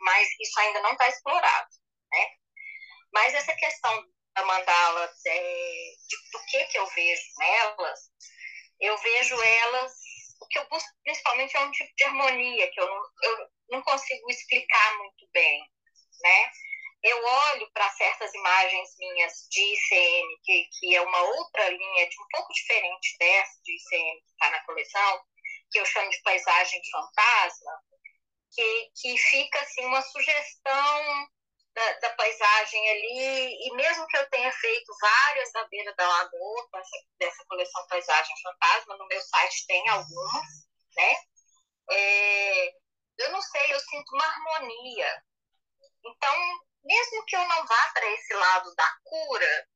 Mas 0.00 0.28
isso 0.40 0.60
ainda 0.60 0.80
não 0.80 0.92
está 0.92 1.08
explorado. 1.08 1.68
Né? 2.12 2.30
Mas 3.12 3.34
essa 3.34 3.54
questão 3.56 4.08
da 4.34 4.44
mandala, 4.44 5.14
é, 5.26 5.92
de, 6.08 6.30
do 6.32 6.44
que, 6.46 6.64
que 6.66 6.78
eu 6.78 6.86
vejo 6.86 7.22
nelas, 7.38 8.00
eu 8.80 8.96
vejo 8.98 9.40
elas, 9.40 9.92
o 10.40 10.46
que 10.48 10.58
eu 10.58 10.68
busco 10.68 10.88
principalmente 11.02 11.56
é 11.56 11.60
um 11.60 11.70
tipo 11.70 11.92
de 11.94 12.04
harmonia, 12.04 12.70
que 12.72 12.80
eu 12.80 12.86
não, 12.86 13.02
eu 13.22 13.48
não 13.70 13.82
consigo 13.82 14.30
explicar 14.30 14.98
muito 14.98 15.28
bem. 15.32 15.60
Né? 16.22 16.50
Eu 17.04 17.22
olho 17.22 17.70
para 17.72 17.90
certas 17.90 18.32
imagens 18.34 18.88
minhas 18.98 19.46
de 19.50 19.60
ICM, 19.60 20.40
que, 20.42 20.68
que 20.78 20.96
é 20.96 21.02
uma 21.02 21.22
outra 21.22 21.68
linha 21.68 22.08
de 22.08 22.16
um 22.18 22.26
pouco 22.30 22.52
diferente 22.54 23.16
dessa 23.18 23.60
de 23.62 23.76
ICM 23.76 24.20
que 24.20 24.32
está 24.32 24.50
na 24.50 24.64
coleção, 24.64 25.20
que 25.70 25.80
eu 25.80 25.84
chamo 25.84 26.08
de 26.08 26.22
paisagem 26.22 26.80
fantasma, 26.90 27.72
que, 28.52 28.90
que 28.96 29.18
fica 29.18 29.60
assim 29.60 29.84
uma 29.84 30.00
sugestão 30.00 31.28
da, 31.74 31.92
da, 31.98 32.10
paisagem 32.14 32.90
ali, 32.90 33.66
e 33.66 33.74
mesmo 33.74 34.06
que 34.06 34.16
eu 34.16 34.30
tenha 34.30 34.50
feito 34.52 34.92
várias 34.98 35.52
na 35.52 35.64
beira 35.64 35.94
da 35.96 36.08
lagoa, 36.08 36.68
essa, 36.76 36.96
dessa 37.18 37.44
coleção 37.48 37.86
Paisagem 37.88 38.34
Fantasma, 38.42 38.96
no 38.96 39.06
meu 39.08 39.20
site 39.20 39.66
tem 39.66 39.88
algumas, 39.88 40.46
né? 40.96 41.16
É, 41.90 42.68
eu 43.18 43.32
não 43.32 43.42
sei, 43.42 43.74
eu 43.74 43.80
sinto 43.80 44.14
uma 44.14 44.24
harmonia. 44.24 45.22
Então, 46.04 46.64
mesmo 46.84 47.24
que 47.26 47.36
eu 47.36 47.48
não 47.48 47.66
vá 47.66 47.90
para 47.92 48.10
esse 48.12 48.34
lado 48.34 48.74
da 48.74 48.96
cura, 49.04 49.68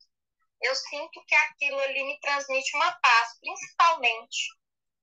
eu 0.60 0.74
sinto 0.74 1.24
que 1.26 1.34
aquilo 1.34 1.78
ali 1.80 2.02
me 2.04 2.20
transmite 2.20 2.76
uma 2.76 2.92
paz, 3.00 3.38
principalmente, 3.40 4.48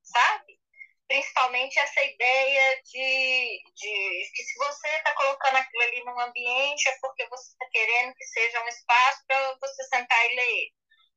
sabe? 0.04 0.60
Principalmente 1.08 1.80
essa 1.80 2.04
ideia 2.04 2.82
de, 2.84 3.62
de 3.76 4.32
que 4.34 4.44
se 4.44 4.58
você 4.58 4.88
está 4.90 5.14
colocando 5.14 5.56
aquilo 5.58 5.84
ali 5.84 6.04
num 6.04 6.20
ambiente 6.20 6.90
é 6.90 6.98
porque 7.00 7.28
você 7.30 7.52
está 7.52 7.66
querendo 7.72 8.14
que 8.16 8.26
seja 8.26 8.64
um 8.64 8.68
espaço 8.68 9.24
para 9.28 9.58
você 9.62 9.84
sentar 9.84 10.32
e 10.32 10.36
ler. 10.36 10.72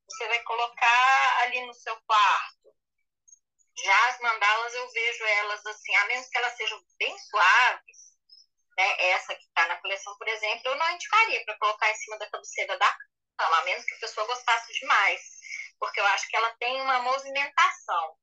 Você 0.08 0.28
vai 0.28 0.42
colocar 0.42 1.42
ali 1.42 1.66
no 1.66 1.74
seu 1.74 1.96
quarto. 2.02 2.74
Já 3.84 4.08
as 4.08 4.20
mandalas 4.20 4.74
eu 4.74 4.90
vejo 4.90 5.24
elas 5.24 5.66
assim, 5.66 5.94
a 5.96 6.04
menos 6.06 6.28
que 6.28 6.38
elas 6.38 6.56
sejam 6.56 6.82
bem 6.98 7.16
suaves, 7.18 8.07
né, 8.78 9.10
essa 9.10 9.34
que 9.34 9.42
está 9.42 9.66
na 9.66 9.76
coleção, 9.80 10.16
por 10.16 10.28
exemplo, 10.28 10.62
eu 10.66 10.76
não 10.76 10.90
indicaria 10.92 11.44
para 11.44 11.58
colocar 11.58 11.90
em 11.90 11.96
cima 11.96 12.16
da 12.16 12.30
cabeceira 12.30 12.78
da 12.78 12.96
cama, 13.36 13.58
a 13.58 13.64
menos 13.64 13.84
que 13.84 13.94
a 13.94 13.98
pessoa 13.98 14.26
gostasse 14.28 14.72
demais, 14.72 15.20
porque 15.80 15.98
eu 15.98 16.06
acho 16.06 16.28
que 16.28 16.36
ela 16.36 16.54
tem 16.60 16.80
uma 16.80 17.02
movimentação. 17.02 18.16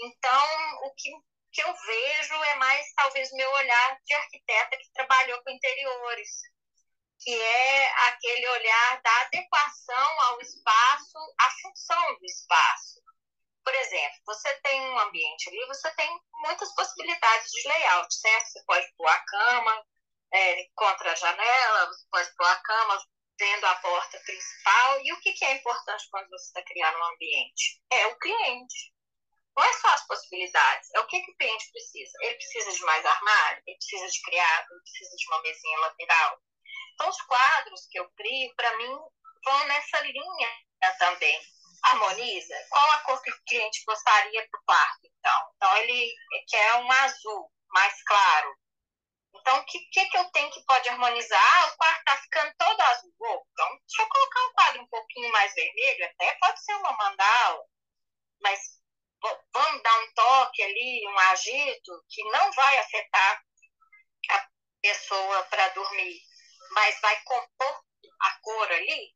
Então, 0.00 0.44
o 0.86 0.94
que, 0.96 1.10
que 1.52 1.62
eu 1.62 1.72
vejo 1.72 2.34
é 2.34 2.54
mais, 2.56 2.92
talvez, 2.96 3.30
meu 3.32 3.48
olhar 3.52 3.98
de 4.04 4.14
arquiteta 4.14 4.76
que 4.76 4.92
trabalhou 4.92 5.40
com 5.44 5.50
interiores, 5.50 6.30
que 7.20 7.40
é 7.40 8.08
aquele 8.08 8.48
olhar 8.48 9.02
da 9.02 9.20
adequação 9.20 10.20
ao 10.22 10.40
espaço, 10.40 11.18
à 11.38 11.50
função 11.62 12.18
do 12.18 12.24
espaço. 12.24 13.00
Por 13.64 13.74
exemplo, 13.76 14.18
você 14.26 14.52
tem 14.62 14.80
um 14.80 14.98
ambiente 14.98 15.48
ali, 15.48 15.64
você 15.66 15.88
tem 15.94 16.20
muitas 16.40 16.74
possibilidades 16.74 17.52
de 17.52 17.68
layout, 17.68 18.12
certo? 18.12 18.46
Você 18.46 18.64
pode 18.64 18.92
pôr 18.96 19.06
a 19.06 19.24
cama, 19.24 19.86
é, 20.32 20.66
contra 20.74 21.12
a 21.12 21.14
janela, 21.14 21.86
você 21.86 22.04
pode 22.10 22.34
pôr 22.36 22.46
a 22.46 22.56
cama 22.56 22.98
vendo 23.38 23.64
a 23.66 23.74
porta 23.76 24.18
principal. 24.24 25.00
E 25.02 25.12
o 25.12 25.20
que, 25.20 25.32
que 25.32 25.44
é 25.44 25.56
importante 25.56 26.08
quando 26.10 26.28
você 26.30 26.46
está 26.46 26.62
criando 26.62 26.98
um 26.98 27.14
ambiente? 27.14 27.82
É 27.90 28.06
o 28.06 28.18
cliente. 28.18 28.92
Não 29.56 29.64
é 29.64 29.72
só 29.74 29.88
as 29.88 30.06
possibilidades, 30.06 30.88
é 30.94 31.00
o 31.00 31.06
que, 31.06 31.20
que 31.20 31.30
o 31.30 31.36
cliente 31.36 31.70
precisa. 31.70 32.12
Ele 32.22 32.34
precisa 32.36 32.72
de 32.72 32.80
mais 32.84 33.04
armário, 33.04 33.62
ele 33.66 33.76
precisa 33.76 34.06
de 34.06 34.22
criado, 34.22 34.66
ele 34.70 34.80
precisa 34.80 35.16
de 35.16 35.26
uma 35.28 35.42
mesinha 35.42 35.78
lateral. 35.80 36.38
Então, 36.94 37.08
os 37.08 37.20
quadros 37.22 37.86
que 37.90 37.98
eu 37.98 38.08
crio, 38.16 38.54
para 38.56 38.76
mim, 38.78 38.96
vão 39.44 39.66
nessa 39.66 40.00
linha 40.00 40.48
também. 40.98 41.38
Harmoniza? 41.84 42.54
Qual 42.70 42.90
a 42.92 42.98
cor 43.00 43.20
que 43.22 43.30
o 43.30 43.42
cliente 43.44 43.82
gostaria 43.84 44.48
para 44.48 44.60
o 44.60 44.64
quarto, 44.64 45.00
então? 45.02 45.52
Então, 45.56 45.76
ele 45.78 46.14
quer 46.48 46.76
um 46.76 46.92
azul 46.92 47.52
mais 47.68 48.02
claro. 48.04 48.56
Então, 49.34 49.58
o 49.58 49.64
que, 49.64 49.78
que, 49.90 50.06
que 50.06 50.16
eu 50.16 50.24
tenho 50.30 50.50
que 50.50 50.64
pode 50.64 50.88
harmonizar? 50.88 51.68
O 51.72 51.76
quarto 51.76 51.98
está 51.98 52.16
ficando 52.18 52.54
todo 52.58 52.80
azul. 52.80 53.46
Então, 53.52 53.78
deixa 53.86 54.02
eu 54.02 54.08
colocar 54.08 54.40
um 54.40 54.52
quadro 54.52 54.82
um 54.82 54.88
pouquinho 54.88 55.32
mais 55.32 55.54
vermelho, 55.54 56.04
até 56.04 56.36
pode 56.40 56.64
ser 56.64 56.74
uma 56.74 56.92
mandala, 56.92 57.64
mas 58.40 58.60
vamos 59.52 59.82
dar 59.82 60.00
um 60.00 60.12
toque 60.14 60.62
ali, 60.62 61.08
um 61.08 61.18
agito, 61.18 62.04
que 62.08 62.22
não 62.24 62.52
vai 62.52 62.78
afetar 62.78 63.42
a 64.30 64.48
pessoa 64.82 65.42
para 65.44 65.68
dormir, 65.68 66.20
mas 66.72 67.00
vai 67.00 67.22
compor 67.22 67.84
a 68.20 68.38
cor 68.40 68.72
ali. 68.72 69.14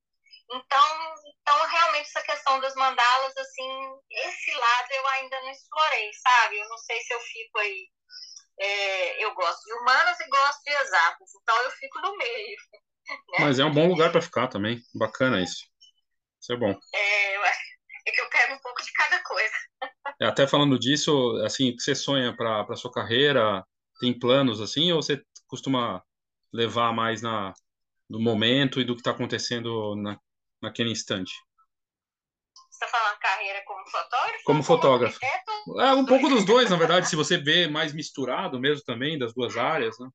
Então, 0.49 1.15
então, 1.41 1.67
realmente, 1.67 2.07
essa 2.07 2.23
questão 2.23 2.61
das 2.61 2.75
mandalas, 2.77 3.37
assim, 3.37 4.01
esse 4.11 4.53
lado 4.53 4.93
eu 4.93 5.07
ainda 5.09 5.41
não 5.43 5.51
explorei, 5.51 6.13
sabe? 6.15 6.59
Eu 6.59 6.69
não 6.69 6.79
sei 6.79 7.01
se 7.03 7.13
eu 7.13 7.21
fico 7.21 7.59
aí 7.59 7.91
é, 8.59 9.25
eu 9.25 9.35
gosto 9.35 9.63
de 9.65 9.73
humanas 9.75 10.19
e 10.21 10.29
gosto 10.29 10.63
de 10.65 10.71
exatas, 10.71 11.31
então 11.43 11.63
eu 11.63 11.71
fico 11.73 12.01
no 12.01 12.17
meio. 12.17 12.57
Né? 13.09 13.39
Mas 13.39 13.61
é 13.61 13.65
um 13.65 13.73
bom 13.73 13.87
lugar 13.87 14.11
para 14.11 14.21
ficar 14.21 14.49
também, 14.49 14.81
bacana 14.93 15.41
isso. 15.41 15.65
Isso 16.41 16.53
é 16.53 16.57
bom. 16.57 16.77
É, 16.93 17.37
eu 17.37 17.43
acho 17.45 17.61
é 18.07 18.11
que 18.13 18.21
eu 18.21 18.29
pego 18.31 18.55
um 18.55 18.59
pouco 18.59 18.83
de 18.83 18.93
cada 18.93 19.23
coisa. 19.23 19.55
É, 20.19 20.25
até 20.25 20.47
falando 20.47 20.79
disso, 20.79 21.37
assim, 21.45 21.71
o 21.71 21.77
que 21.77 21.83
você 21.83 21.95
sonha 21.95 22.35
para 22.35 22.63
a 22.63 22.77
sua 22.77 22.91
carreira? 22.91 23.63
Tem 24.01 24.19
planos 24.19 24.63
assim, 24.63 24.91
ou 24.91 25.03
você 25.03 25.23
costuma 25.47 26.03
levar 26.51 26.91
mais 26.91 27.21
na, 27.21 27.53
no 28.09 28.19
momento 28.19 28.81
e 28.81 28.85
do 28.85 28.95
que 28.95 29.01
está 29.01 29.11
acontecendo 29.11 29.95
na, 29.95 30.19
naquele 30.63 30.91
instante? 30.91 31.35
Você 32.87 32.97
está 32.97 32.99
falando 32.99 33.19
carreira 33.19 33.65
como 33.65 33.91
fotógrafo? 33.91 34.45
Como 34.45 34.63
fotógrafo. 34.63 35.21
Como 35.65 35.81
é, 35.81 35.93
um 35.95 36.07
pouco 36.07 36.29
dos 36.29 36.45
dois, 36.45 36.71
na 36.71 36.77
verdade, 36.77 37.09
se 37.09 37.17
você 37.17 37.37
vê 37.37 37.67
mais 37.67 37.93
misturado 37.93 38.61
mesmo 38.61 38.85
também, 38.85 39.19
das 39.19 39.35
duas 39.35 39.57
áreas, 39.57 39.99
né? 39.99 40.09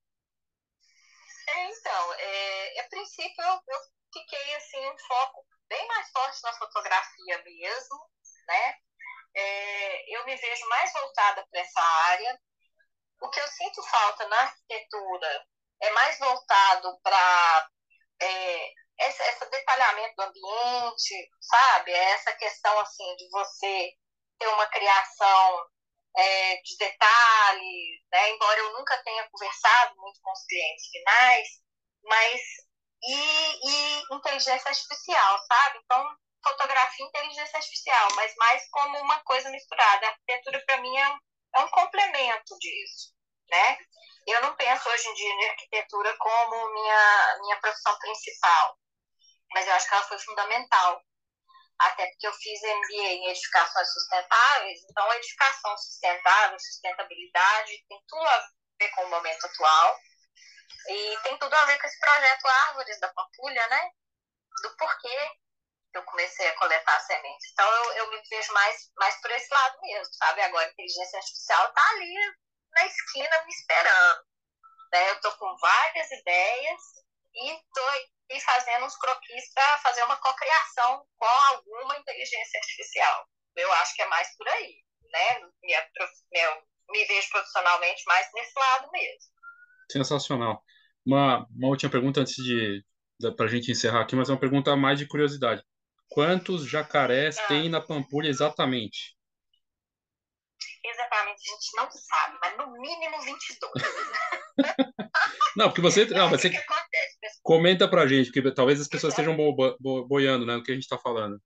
É, 1.49 1.69
então, 1.69 2.13
é, 2.13 2.79
a 2.79 2.83
princípio 2.89 3.43
eu, 3.43 3.53
eu 3.67 3.79
fiquei 4.13 4.55
assim, 4.55 4.89
um 4.89 4.97
foco 4.99 5.45
bem 5.67 5.85
mais 5.87 6.09
forte 6.11 6.41
na 6.43 6.53
fotografia 6.53 7.43
mesmo, 7.43 8.09
né? 8.47 8.75
É, 9.35 10.17
eu 10.17 10.25
me 10.25 10.35
vejo 10.35 10.69
mais 10.69 10.93
voltada 10.93 11.45
para 11.51 11.59
essa 11.59 11.81
área. 11.81 12.39
O 13.21 13.29
que 13.29 13.39
eu 13.39 13.47
sinto 13.47 13.83
falta 13.83 14.27
na 14.29 14.37
arquitetura 14.37 15.45
é 15.81 15.89
mais 15.91 16.17
voltado 16.19 16.97
para 17.03 17.69
é, 18.21 18.73
esse, 19.07 19.23
esse 19.23 19.45
detalhamento 19.49 20.15
do 20.15 20.23
ambiente, 20.23 21.29
sabe? 21.39 21.91
É 21.91 22.11
essa 22.11 22.33
questão 22.33 22.79
assim 22.79 23.15
de 23.17 23.29
você 23.29 23.91
ter 24.39 24.47
uma 24.47 24.65
criação 24.67 25.65
é, 26.17 26.57
de 26.57 26.77
detalhes, 26.77 27.99
né? 28.11 28.29
embora 28.31 28.59
eu 28.59 28.73
nunca 28.73 28.97
tenha 29.03 29.27
conversado 29.29 29.95
muito 29.97 30.19
com 30.21 30.31
os 30.31 30.45
clientes 30.45 30.87
finais, 30.87 31.47
mas 32.03 32.41
e, 33.03 33.69
e 33.69 34.15
inteligência 34.15 34.69
artificial, 34.69 35.39
sabe? 35.47 35.79
Então, 35.83 36.17
fotografia 36.43 37.05
e 37.05 37.07
inteligência 37.07 37.57
artificial, 37.57 38.07
mas 38.15 38.33
mais 38.35 38.67
como 38.69 38.97
uma 38.99 39.19
coisa 39.23 39.49
misturada. 39.49 40.05
A 40.05 40.09
arquitetura, 40.09 40.63
para 40.65 40.77
mim, 40.81 40.95
é 40.97 41.09
um, 41.09 41.19
é 41.55 41.59
um 41.61 41.69
complemento 41.69 42.57
disso, 42.59 43.13
né? 43.49 43.77
Eu 44.27 44.41
não 44.41 44.55
penso 44.55 44.87
hoje 44.89 45.07
em 45.07 45.13
dia 45.15 45.33
em 45.33 45.49
arquitetura 45.49 46.15
como 46.17 46.73
minha, 46.73 47.37
minha 47.41 47.59
profissão 47.59 47.97
principal, 47.97 48.77
mas 49.53 49.67
eu 49.67 49.73
acho 49.73 49.87
que 49.87 49.93
ela 49.93 50.03
foi 50.03 50.19
fundamental. 50.19 51.01
Até 51.79 52.05
porque 52.07 52.27
eu 52.27 52.33
fiz 52.33 52.61
MBA 52.61 53.07
em 53.07 53.27
edificações 53.29 53.91
sustentáveis, 53.93 54.79
então 54.89 55.13
edificação 55.13 55.75
sustentável, 55.77 56.59
sustentabilidade, 56.59 57.85
tem 57.89 58.03
tudo 58.07 58.27
a 58.27 58.49
ver 58.79 58.89
com 58.89 59.05
o 59.05 59.09
momento 59.09 59.45
atual. 59.45 59.99
E 60.87 61.17
tem 61.23 61.37
tudo 61.37 61.53
a 61.53 61.65
ver 61.65 61.79
com 61.79 61.87
esse 61.87 61.99
projeto 61.99 62.47
Árvores 62.47 62.99
da 62.99 63.11
Pampulha, 63.13 63.67
né? 63.67 63.91
Do 64.63 64.77
porquê 64.77 65.31
eu 65.93 66.03
comecei 66.03 66.47
a 66.47 66.57
coletar 66.57 66.99
sementes. 67.01 67.51
Então 67.51 67.67
eu, 67.67 67.93
eu 67.93 68.11
me 68.11 68.21
vejo 68.29 68.53
mais, 68.53 68.91
mais 68.97 69.19
por 69.21 69.31
esse 69.31 69.53
lado 69.53 69.77
mesmo, 69.81 70.13
sabe? 70.13 70.41
Agora 70.41 70.67
a 70.67 70.71
inteligência 70.71 71.19
artificial 71.19 71.67
está 71.67 71.89
ali 71.91 72.15
na 72.71 72.85
esquina 72.85 73.43
me 73.43 73.51
esperando. 73.51 74.25
Né? 74.91 75.09
Eu 75.09 75.15
estou 75.15 75.31
com 75.33 75.57
várias 75.57 76.11
ideias 76.11 76.81
e 77.33 77.51
estou 77.51 77.83
fazendo 78.39 78.85
uns 78.85 78.95
croquis 78.97 79.53
para 79.53 79.77
fazer 79.79 80.03
uma 80.03 80.17
cocriação 80.17 81.05
com 81.17 81.25
alguma 81.53 81.97
inteligência 81.97 82.59
artificial. 82.59 83.27
Eu 83.55 83.71
acho 83.73 83.95
que 83.95 84.01
é 84.01 84.07
mais 84.07 84.35
por 84.37 84.47
aí, 84.47 84.75
né? 85.11 85.49
Minha, 85.61 85.85
meu, 86.31 86.63
me 86.89 87.05
vejo 87.05 87.29
profissionalmente 87.29 88.03
mais 88.07 88.27
nesse 88.33 88.57
lado 88.57 88.89
mesmo. 88.91 89.31
Sensacional. 89.91 90.63
Uma, 91.05 91.45
uma 91.49 91.67
última 91.67 91.91
pergunta 91.91 92.21
antes 92.21 92.35
de 92.35 92.83
para 93.35 93.45
a 93.45 93.49
gente 93.49 93.69
encerrar 93.69 94.01
aqui, 94.01 94.15
mas 94.15 94.29
é 94.29 94.33
uma 94.33 94.39
pergunta 94.39 94.75
mais 94.75 94.97
de 94.97 95.07
curiosidade. 95.07 95.63
Quantos 96.09 96.67
jacarés 96.67 97.37
ah. 97.37 97.47
tem 97.47 97.69
na 97.69 97.79
Pampulha 97.79 98.27
exatamente? 98.27 99.15
Exatamente, 100.83 101.41
a 101.47 101.53
gente 101.53 101.75
não 101.75 101.91
sabe, 101.91 102.37
mas 102.41 102.57
no 102.57 102.71
mínimo 102.71 103.21
22. 103.21 103.71
não, 105.55 105.69
porque 105.69 105.81
você. 105.81 106.05
Não, 106.05 106.29
você 106.29 106.49
que 106.49 106.57
acontece? 106.57 107.11
comenta 107.43 107.87
pra 107.87 108.07
gente, 108.07 108.31
porque 108.31 108.53
talvez 108.53 108.79
as 108.79 108.87
pessoas 108.87 109.13
estejam 109.13 109.35
bo, 109.35 109.53
bo, 109.79 110.07
boiando 110.07 110.45
né, 110.45 110.55
no 110.55 110.63
que 110.63 110.71
a 110.71 110.73
gente 110.73 110.83
está 110.83 110.97
falando. 110.97 111.41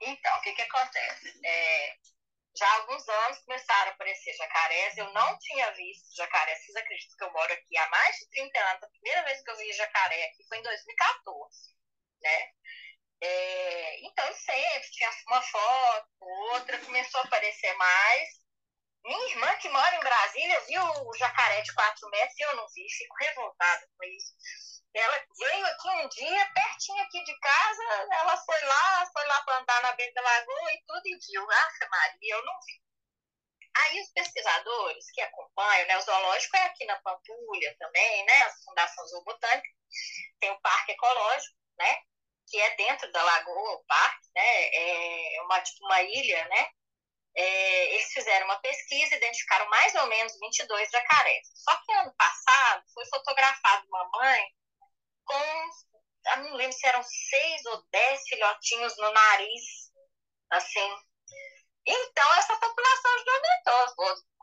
Então, 0.00 0.38
o 0.38 0.40
que, 0.40 0.52
que 0.52 0.62
acontece? 0.62 1.40
É, 1.44 1.94
já 2.56 2.66
há 2.66 2.76
alguns 2.80 3.08
anos 3.08 3.38
começaram 3.40 3.90
a 3.90 3.94
aparecer 3.94 4.34
jacarés. 4.34 4.96
Eu 4.96 5.12
não 5.12 5.38
tinha 5.38 5.70
visto 5.72 6.16
jacarés. 6.16 6.64
Vocês 6.64 6.76
acreditam 6.76 7.16
que 7.16 7.24
eu 7.24 7.32
moro 7.32 7.52
aqui 7.52 7.76
há 7.76 7.88
mais 7.88 8.16
de 8.16 8.28
30 8.30 8.58
anos? 8.58 8.82
A 8.82 8.88
primeira 8.88 9.24
vez 9.24 9.42
que 9.42 9.50
eu 9.50 9.56
vi 9.56 9.72
jacaré 9.72 10.24
aqui 10.24 10.44
foi 10.48 10.58
em 10.58 10.62
2014, 10.62 11.74
né? 12.20 12.52
É, 13.24 14.00
então, 14.04 14.34
sempre 14.34 14.90
tinha 14.90 15.10
uma 15.28 15.40
foto, 15.40 16.08
outra 16.52 16.76
começou 16.78 17.20
a 17.20 17.24
aparecer 17.24 17.72
mais. 17.76 18.28
Minha 19.04 19.30
irmã, 19.30 19.56
que 19.58 19.68
mora 19.68 19.96
em 19.96 20.00
Brasília, 20.00 20.60
viu 20.62 20.82
o 20.82 21.16
jacaré 21.16 21.60
de 21.62 21.72
4 21.72 22.10
metros 22.10 22.38
e 22.38 22.42
eu 22.42 22.56
não 22.56 22.66
vi, 22.74 22.84
fico 22.90 23.14
revoltada 23.20 23.88
com 23.96 24.04
isso. 24.04 24.32
Ela 24.94 25.24
veio 25.38 25.66
aqui 25.66 25.88
um 25.88 26.08
dia, 26.08 26.52
pertinho 26.52 27.02
aqui 27.02 27.22
de 27.24 27.38
casa, 27.38 27.82
ela 28.20 28.36
foi 28.36 28.60
lá, 28.60 29.06
foi 29.12 29.24
lá 29.26 29.42
para 29.42 29.58
andar 29.58 29.82
na 29.82 29.92
beira 29.92 30.12
da 30.14 30.20
lagoa 30.20 30.72
e 30.72 30.82
tudo, 30.86 31.06
e 31.06 31.18
viu. 31.30 31.46
Nossa, 31.46 31.88
Maria, 31.90 32.34
eu 32.34 32.44
não 32.44 32.58
vi. 32.66 32.82
Aí 33.74 34.00
os 34.02 34.10
pesquisadores 34.10 35.10
que 35.12 35.20
acompanham, 35.22 35.86
né, 35.86 35.96
o 35.96 36.02
zoológico 36.02 36.56
é 36.56 36.64
aqui 36.64 36.84
na 36.84 37.00
Pampulha 37.00 37.76
também, 37.78 38.24
né, 38.26 38.42
a 38.42 38.52
Fundação 38.64 39.06
Zoobotânica, 39.06 39.68
tem 40.40 40.50
o 40.50 40.60
Parque 40.60 40.92
Ecológico, 40.92 41.56
né, 41.78 42.02
que 42.52 42.60
é 42.60 42.76
dentro 42.76 43.10
da 43.10 43.22
lagoa, 43.22 43.76
o 43.76 43.84
parque, 43.84 44.28
né? 44.34 44.68
É 44.74 45.42
uma, 45.42 45.58
tipo 45.62 45.86
uma 45.86 46.02
ilha, 46.02 46.46
né? 46.48 46.68
É, 47.34 47.94
eles 47.94 48.12
fizeram 48.12 48.44
uma 48.44 48.60
pesquisa, 48.60 49.14
identificaram 49.14 49.66
mais 49.70 49.94
ou 49.94 50.06
menos 50.06 50.38
22 50.38 50.90
jacarés. 50.90 51.48
Só 51.54 51.74
que 51.76 51.92
ano 51.92 52.14
passado 52.14 52.84
foi 52.92 53.06
fotografado 53.06 53.86
uma 53.88 54.10
mãe 54.10 54.46
com, 55.24 55.34
eu 55.34 56.36
não 56.44 56.56
lembro 56.56 56.76
se 56.76 56.86
eram 56.86 57.02
seis 57.02 57.64
ou 57.66 57.82
dez 57.90 58.20
filhotinhos 58.28 58.98
no 58.98 59.10
nariz, 59.10 59.64
assim. 60.50 60.96
Então, 61.86 62.34
essa 62.34 62.54
população 62.58 63.24
já 63.24 63.32
aumentou 63.32 63.94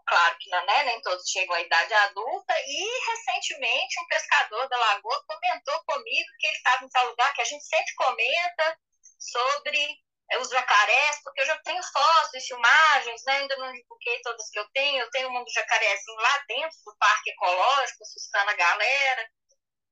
claro 0.09 0.35
que 0.39 0.49
né, 0.49 0.83
nem 0.83 1.01
todos 1.01 1.29
chegam 1.29 1.55
à 1.55 1.61
idade 1.61 1.93
adulta, 1.93 2.53
e 2.67 3.11
recentemente 3.11 4.01
um 4.01 4.07
pescador 4.07 4.67
da 4.67 4.77
Lagoa 4.77 5.23
comentou 5.27 5.83
comigo 5.85 6.29
que 6.39 6.47
ele 6.47 6.57
estava 6.57 6.83
em 6.83 6.89
tal 6.89 7.05
lugar, 7.07 7.33
que 7.33 7.41
a 7.41 7.45
gente 7.45 7.63
sempre 7.63 7.93
comenta 7.95 8.77
sobre 9.19 9.97
é, 10.31 10.37
os 10.39 10.49
jacarés, 10.49 11.21
porque 11.23 11.41
eu 11.41 11.45
já 11.45 11.57
tenho 11.59 11.81
fotos, 11.83 12.45
filmagens, 12.45 13.23
né, 13.25 13.33
ainda 13.37 13.55
não 13.57 13.71
divulguei 13.71 14.19
todas 14.21 14.49
que 14.49 14.59
eu 14.59 14.67
tenho, 14.73 14.99
eu 14.99 15.09
tenho 15.11 15.29
um 15.29 15.43
do 15.43 15.51
jacarezinho 15.51 16.17
lá 16.17 16.43
dentro 16.47 16.77
do 16.85 16.97
Parque 16.97 17.29
Ecológico, 17.29 18.03
assustando 18.03 18.49
a 18.49 18.55
galera, 18.55 19.29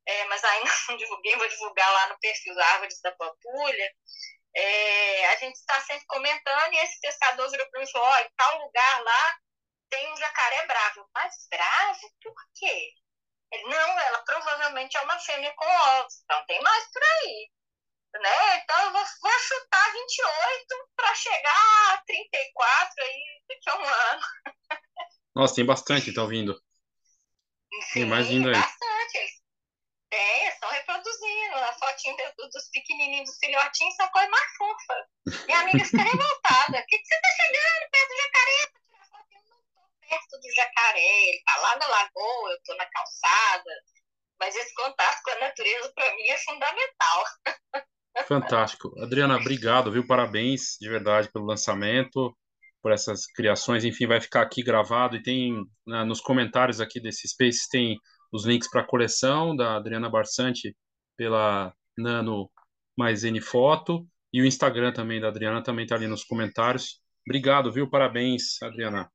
é, 0.08 0.26
mas 0.26 0.44
ainda 0.44 0.72
não 0.90 0.98
divulguei, 0.98 1.36
vou 1.36 1.48
divulgar 1.48 1.94
lá 1.94 2.08
no 2.10 2.20
perfil 2.20 2.56
da 2.56 2.66
Árvores 2.66 3.00
da 3.02 3.12
Pampulha, 3.12 3.92
é, 4.56 5.28
a 5.28 5.36
gente 5.36 5.56
está 5.56 5.80
sempre 5.82 6.06
comentando 6.08 6.74
e 6.74 6.78
esse 6.78 7.00
pescador 7.00 7.48
virou 7.52 7.70
para 7.70 7.80
mim 7.80 7.86
e 7.86 7.92
falou, 7.92 8.18
em 8.18 8.30
tal 8.36 8.58
lugar 8.58 9.04
lá 9.04 9.38
tem 9.90 10.14
um 10.14 10.18
jacaré 10.18 10.66
bravo. 10.66 11.10
Mas 11.14 11.34
bravo 11.50 12.00
por 12.22 12.36
quê? 12.56 12.90
Ele, 13.52 13.64
não, 13.64 14.00
ela 14.00 14.20
provavelmente 14.24 14.98
é 14.98 15.02
uma 15.02 15.20
fêmea 15.20 15.54
com 15.56 15.66
ovos, 15.66 16.22
então 16.24 16.46
tem 16.46 16.62
mais 16.62 16.92
por 16.92 17.02
aí. 17.04 17.52
Né? 18.14 18.58
Então 18.58 18.86
eu 18.86 18.92
vou, 18.92 19.04
vou 19.22 19.40
chutar 19.40 19.92
28 19.92 20.90
para 20.96 21.16
chegar 21.16 21.94
a 21.94 22.04
34 22.06 23.04
aí 23.04 23.42
daqui 23.48 23.70
a 23.70 23.78
um 23.78 23.86
ano. 23.86 24.22
Nossa, 25.36 25.56
tem 25.56 25.66
bastante, 25.66 26.10
então 26.10 26.28
vindo. 26.28 26.60
Sim, 27.90 27.94
tem 27.94 28.06
mais 28.06 28.28
vindo 28.28 28.50
aí. 28.50 28.56
Bastante. 28.56 29.38
Tem, 30.10 30.48
estão 30.48 30.70
reproduzindo. 30.70 31.56
A 31.56 31.74
fotinha 31.74 32.16
dos, 32.38 32.50
dos 32.50 32.70
pequenininhos, 32.72 33.30
dos 33.30 33.38
filhotinhos, 33.38 33.96
são 33.96 34.10
coisa 34.10 34.30
mais 34.30 34.52
fofa. 34.58 35.46
Minha 35.46 35.60
amiga 35.60 35.86
fica 35.86 36.02
revoltada. 36.02 36.80
O 36.80 36.86
que, 36.88 36.98
que 36.98 37.06
você 37.06 37.22
tá 37.22 37.30
chegando 37.36 37.92
perto 37.92 38.10
do 38.10 38.18
jacaré? 38.18 38.78
Perto 40.08 40.40
do 40.40 40.56
jacaré, 40.56 41.30
ele 41.30 41.42
tá 41.46 41.62
lá 41.62 41.78
na 41.78 41.88
lagoa, 41.88 42.52
eu 42.52 42.60
tô 42.66 42.76
na 42.76 42.86
calçada. 42.86 43.72
Mas 44.40 44.56
esse 44.56 44.74
contato 44.76 45.22
com 45.24 45.32
a 45.32 45.40
natureza, 45.40 45.92
para 45.96 46.16
mim, 46.16 46.28
é 46.30 46.38
fundamental. 46.38 47.24
Fantástico. 48.28 48.92
Adriana, 49.02 49.38
obrigado, 49.38 49.92
viu? 49.92 50.06
Parabéns 50.06 50.78
de 50.80 50.90
verdade 50.90 51.32
pelo 51.32 51.46
lançamento, 51.46 52.36
por 52.82 52.92
essas 52.92 53.26
criações. 53.28 53.84
Enfim, 53.84 54.08
vai 54.08 54.22
ficar 54.22 54.42
aqui 54.42 54.64
gravado 54.64 55.16
e 55.16 55.24
tem 55.24 55.54
né, 55.86 56.04
nos 56.04 56.22
comentários 56.22 56.80
aqui 56.80 57.00
desse 57.00 57.28
Space 57.28 57.70
tem 57.70 57.98
os 58.32 58.46
links 58.46 58.70
para 58.70 58.82
a 58.82 58.88
coleção 58.88 59.56
da 59.56 59.76
Adriana 59.78 60.10
Barsante 60.10 60.76
pela 61.16 61.74
Nano 61.98 62.50
mais 62.98 63.24
N 63.24 63.40
Foto 63.40 64.08
e 64.34 64.42
o 64.42 64.46
Instagram 64.46 64.92
também 64.92 65.20
da 65.20 65.30
Adriana 65.30 65.64
também 65.64 65.86
está 65.86 65.96
ali 65.96 66.08
nos 66.08 66.24
comentários. 66.24 67.02
Obrigado, 67.26 67.72
viu? 67.72 67.90
Parabéns, 67.90 68.62
Adriana. 68.62 69.10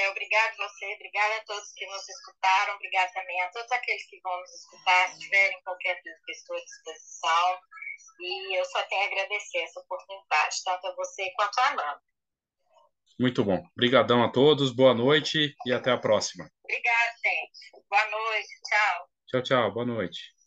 Léo, 0.00 0.10
obrigado 0.12 0.56
você, 0.56 0.94
obrigada 0.94 1.36
a 1.36 1.44
todos 1.44 1.72
que 1.74 1.86
nos 1.86 2.08
escutaram, 2.08 2.74
obrigado 2.74 3.12
também 3.12 3.40
a 3.42 3.50
todos 3.50 3.70
aqueles 3.70 4.06
que 4.08 4.18
vão 4.22 4.40
nos 4.40 4.50
escutar, 4.50 5.10
se 5.10 5.18
tiverem 5.20 5.62
qualquer 5.62 6.00
questão 6.26 6.56
à 6.56 6.60
disposição. 6.60 7.60
E 8.20 8.58
eu 8.58 8.64
só 8.64 8.82
tenho 8.84 9.02
a 9.02 9.06
agradecer 9.06 9.58
essa 9.58 9.80
oportunidade, 9.80 10.56
tanto 10.64 10.86
a 10.86 10.94
você 10.94 11.30
quanto 11.36 11.58
a 11.58 11.68
Amanda. 11.68 12.02
Muito 13.18 13.44
bom. 13.44 13.62
Obrigadão 13.76 14.24
a 14.24 14.32
todos, 14.32 14.74
boa 14.74 14.94
noite 14.94 15.54
e 15.66 15.72
até 15.72 15.90
a 15.90 15.98
próxima. 15.98 16.50
Obrigada, 16.64 17.12
gente. 17.22 17.84
Boa 17.88 18.10
noite, 18.10 18.48
tchau. 18.68 19.10
Tchau, 19.26 19.42
tchau, 19.42 19.72
boa 19.72 19.86
noite. 19.86 20.39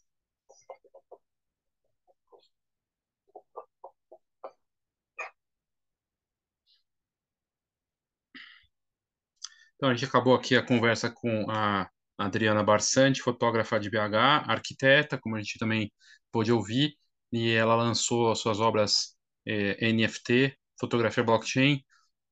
Então, 9.83 9.91
a 9.91 9.95
gente 9.95 10.05
acabou 10.05 10.33
aqui 10.33 10.55
a 10.55 10.65
conversa 10.65 11.11
com 11.11 11.45
a 11.51 11.89
Adriana 12.17 12.63
Barsante, 12.63 13.21
fotógrafa 13.21 13.77
de 13.77 13.89
BH, 13.89 14.45
arquiteta, 14.47 15.17
como 15.17 15.35
a 15.35 15.39
gente 15.41 15.59
também 15.59 15.91
pôde 16.31 16.53
ouvir, 16.53 16.95
e 17.33 17.51
ela 17.51 17.75
lançou 17.75 18.33
suas 18.33 18.61
obras 18.61 19.17
é, 19.45 19.91
NFT, 19.91 20.57
fotografia 20.79 21.21
blockchain, 21.21 21.83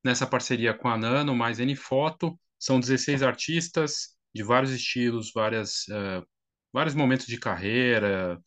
nessa 0.02 0.26
parceria 0.26 0.74
com 0.74 0.88
a 0.88 0.98
Nano, 0.98 1.36
mais 1.36 1.60
Nfoto. 1.60 2.40
São 2.58 2.80
16 2.80 3.22
artistas 3.22 4.16
de 4.34 4.44
vários 4.44 4.72
estilos, 4.72 5.34
várias, 5.34 5.86
uh, 5.90 6.26
vários 6.72 6.96
momentos 6.96 7.26
de 7.26 7.38
carreira, 7.38 8.40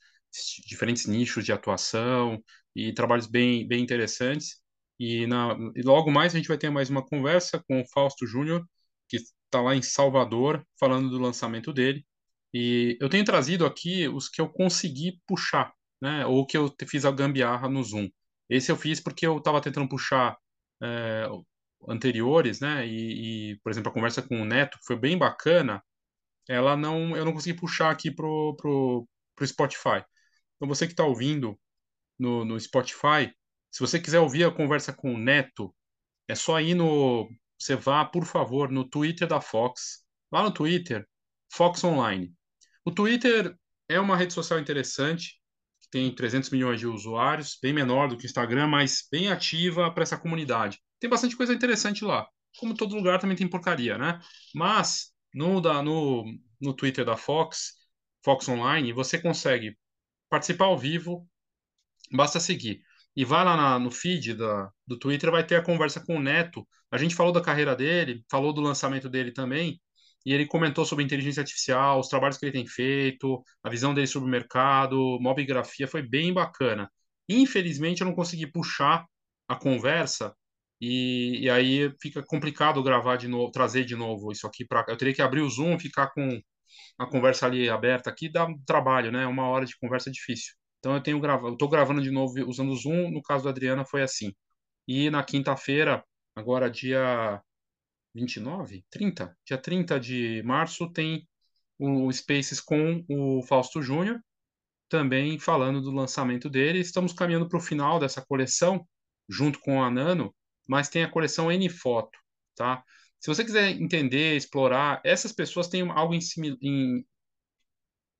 diferentes 0.66 1.04
nichos 1.04 1.44
de 1.44 1.52
atuação 1.52 2.42
e 2.74 2.90
trabalhos 2.94 3.26
bem, 3.26 3.68
bem 3.68 3.82
interessantes. 3.82 4.62
E, 4.98 5.26
na, 5.26 5.54
e 5.76 5.82
logo 5.82 6.10
mais 6.10 6.34
a 6.34 6.38
gente 6.38 6.48
vai 6.48 6.56
ter 6.56 6.70
mais 6.70 6.88
uma 6.88 7.04
conversa 7.04 7.62
com 7.68 7.82
o 7.82 7.86
Fausto 7.92 8.26
Júnior, 8.26 8.66
está 9.54 9.60
lá 9.60 9.76
em 9.76 9.82
Salvador, 9.82 10.66
falando 10.78 11.08
do 11.08 11.18
lançamento 11.18 11.72
dele. 11.72 12.04
E 12.52 12.98
eu 13.00 13.08
tenho 13.08 13.24
trazido 13.24 13.64
aqui 13.66 14.08
os 14.08 14.28
que 14.28 14.40
eu 14.40 14.48
consegui 14.48 15.20
puxar, 15.26 15.72
né? 16.00 16.26
Ou 16.26 16.46
que 16.46 16.56
eu 16.56 16.74
fiz 16.88 17.04
a 17.04 17.10
gambiarra 17.10 17.68
no 17.68 17.82
Zoom. 17.82 18.08
Esse 18.48 18.70
eu 18.72 18.76
fiz 18.76 19.00
porque 19.00 19.26
eu 19.26 19.38
estava 19.38 19.60
tentando 19.60 19.88
puxar 19.88 20.36
é, 20.82 21.28
anteriores, 21.88 22.60
né? 22.60 22.86
E, 22.86 23.52
e, 23.52 23.60
por 23.60 23.70
exemplo, 23.70 23.90
a 23.90 23.94
conversa 23.94 24.22
com 24.22 24.40
o 24.42 24.44
Neto, 24.44 24.78
que 24.78 24.86
foi 24.86 24.96
bem 24.96 25.16
bacana, 25.18 25.82
ela 26.48 26.76
não, 26.76 27.16
eu 27.16 27.24
não 27.24 27.32
consegui 27.32 27.58
puxar 27.58 27.90
aqui 27.90 28.10
pro, 28.10 28.56
pro, 28.56 29.08
pro 29.36 29.46
Spotify. 29.46 30.04
Então 30.56 30.68
você 30.68 30.86
que 30.86 30.92
está 30.92 31.04
ouvindo 31.04 31.58
no, 32.18 32.44
no 32.44 32.60
Spotify, 32.60 33.32
se 33.70 33.80
você 33.80 34.00
quiser 34.00 34.20
ouvir 34.20 34.44
a 34.44 34.52
conversa 34.52 34.92
com 34.92 35.14
o 35.14 35.18
Neto, 35.18 35.74
é 36.28 36.34
só 36.34 36.60
ir 36.60 36.74
no, 36.74 37.28
você 37.58 37.76
vá, 37.76 38.04
por 38.04 38.24
favor, 38.24 38.70
no 38.70 38.88
Twitter 38.88 39.28
da 39.28 39.40
Fox, 39.40 40.04
lá 40.30 40.42
no 40.42 40.52
Twitter, 40.52 41.06
Fox 41.52 41.82
Online. 41.84 42.32
O 42.84 42.90
Twitter 42.90 43.56
é 43.88 43.98
uma 43.98 44.16
rede 44.16 44.32
social 44.32 44.58
interessante, 44.58 45.40
que 45.80 45.88
tem 45.90 46.14
300 46.14 46.50
milhões 46.50 46.80
de 46.80 46.86
usuários, 46.86 47.58
bem 47.62 47.72
menor 47.72 48.08
do 48.08 48.16
que 48.16 48.24
o 48.24 48.26
Instagram, 48.26 48.66
mas 48.66 49.06
bem 49.10 49.28
ativa 49.28 49.90
para 49.92 50.02
essa 50.02 50.18
comunidade. 50.18 50.80
Tem 50.98 51.08
bastante 51.08 51.36
coisa 51.36 51.54
interessante 51.54 52.04
lá. 52.04 52.26
Como 52.58 52.74
todo 52.74 52.94
lugar 52.94 53.18
também 53.18 53.36
tem 53.36 53.48
porcaria, 53.48 53.98
né? 53.98 54.20
Mas 54.54 55.12
no, 55.34 55.60
da, 55.60 55.82
no, 55.82 56.24
no 56.60 56.74
Twitter 56.74 57.04
da 57.04 57.16
Fox, 57.16 57.72
Fox 58.24 58.48
Online, 58.48 58.92
você 58.92 59.18
consegue 59.18 59.76
participar 60.30 60.66
ao 60.66 60.78
vivo, 60.78 61.28
basta 62.10 62.40
seguir. 62.40 62.82
E 63.16 63.24
vai 63.24 63.44
lá 63.44 63.56
na, 63.56 63.78
no 63.78 63.90
feed 63.90 64.34
da, 64.34 64.70
do 64.86 64.98
Twitter, 64.98 65.30
vai 65.30 65.46
ter 65.46 65.56
a 65.56 65.62
conversa 65.62 66.00
com 66.04 66.16
o 66.16 66.20
Neto. 66.20 66.66
A 66.90 66.98
gente 66.98 67.14
falou 67.14 67.32
da 67.32 67.40
carreira 67.40 67.76
dele, 67.76 68.24
falou 68.30 68.52
do 68.52 68.60
lançamento 68.60 69.08
dele 69.08 69.32
também, 69.32 69.80
e 70.26 70.32
ele 70.32 70.46
comentou 70.46 70.84
sobre 70.84 71.04
inteligência 71.04 71.40
artificial, 71.40 72.00
os 72.00 72.08
trabalhos 72.08 72.38
que 72.38 72.46
ele 72.46 72.52
tem 72.52 72.66
feito, 72.66 73.42
a 73.62 73.70
visão 73.70 73.94
dele 73.94 74.06
sobre 74.06 74.28
o 74.28 74.30
mercado, 74.30 75.18
mobigrafia, 75.20 75.86
foi 75.86 76.02
bem 76.02 76.32
bacana. 76.32 76.90
Infelizmente, 77.28 78.00
eu 78.00 78.06
não 78.06 78.14
consegui 78.14 78.46
puxar 78.46 79.06
a 79.48 79.56
conversa 79.56 80.34
e, 80.80 81.40
e 81.42 81.50
aí 81.50 81.92
fica 82.00 82.22
complicado 82.22 82.82
gravar 82.82 83.16
de 83.16 83.28
novo, 83.28 83.50
trazer 83.52 83.84
de 83.84 83.96
novo 83.96 84.32
isso 84.32 84.46
aqui 84.46 84.64
para. 84.66 84.84
Eu 84.88 84.96
teria 84.96 85.14
que 85.14 85.22
abrir 85.22 85.40
o 85.42 85.50
Zoom, 85.50 85.78
ficar 85.78 86.08
com 86.10 86.40
a 86.98 87.06
conversa 87.06 87.46
ali 87.46 87.68
aberta 87.70 88.10
aqui, 88.10 88.28
dá 88.30 88.46
trabalho, 88.66 89.12
né? 89.12 89.26
Uma 89.26 89.48
hora 89.48 89.66
de 89.66 89.76
conversa 89.78 90.10
é 90.10 90.12
difícil. 90.12 90.54
Então 90.84 90.94
eu 90.94 91.02
tenho 91.02 91.18
gravado, 91.18 91.48
eu 91.48 91.52
estou 91.54 91.66
gravando 91.66 92.02
de 92.02 92.10
novo 92.10 92.34
usando 92.46 92.70
o 92.70 92.76
Zoom. 92.76 93.10
No 93.10 93.22
caso 93.22 93.44
da 93.44 93.48
Adriana 93.48 93.86
foi 93.86 94.02
assim. 94.02 94.34
E 94.86 95.08
na 95.08 95.24
quinta-feira, 95.24 96.04
agora 96.36 96.70
dia 96.70 97.42
29, 98.14 98.84
30, 98.90 99.34
dia 99.46 99.56
30 99.56 99.98
de 99.98 100.42
março 100.44 100.92
tem 100.92 101.26
o 101.78 102.12
Spaces 102.12 102.60
com 102.60 103.02
o 103.08 103.42
Fausto 103.44 103.80
Júnior, 103.80 104.20
também 104.86 105.38
falando 105.38 105.80
do 105.80 105.90
lançamento 105.90 106.50
dele. 106.50 106.80
Estamos 106.80 107.14
caminhando 107.14 107.48
para 107.48 107.56
o 107.58 107.62
final 107.62 107.98
dessa 107.98 108.20
coleção, 108.20 108.86
junto 109.26 109.60
com 109.60 109.82
a 109.82 109.90
Nano, 109.90 110.34
mas 110.68 110.90
tem 110.90 111.02
a 111.02 111.10
coleção 111.10 111.50
N 111.50 111.66
Foto, 111.70 112.18
tá? 112.54 112.84
Se 113.18 113.28
você 113.28 113.42
quiser 113.42 113.70
entender, 113.70 114.36
explorar, 114.36 115.00
essas 115.02 115.32
pessoas 115.32 115.66
têm 115.66 115.90
algo 115.90 116.14
em, 116.14 116.20
em, 116.60 117.06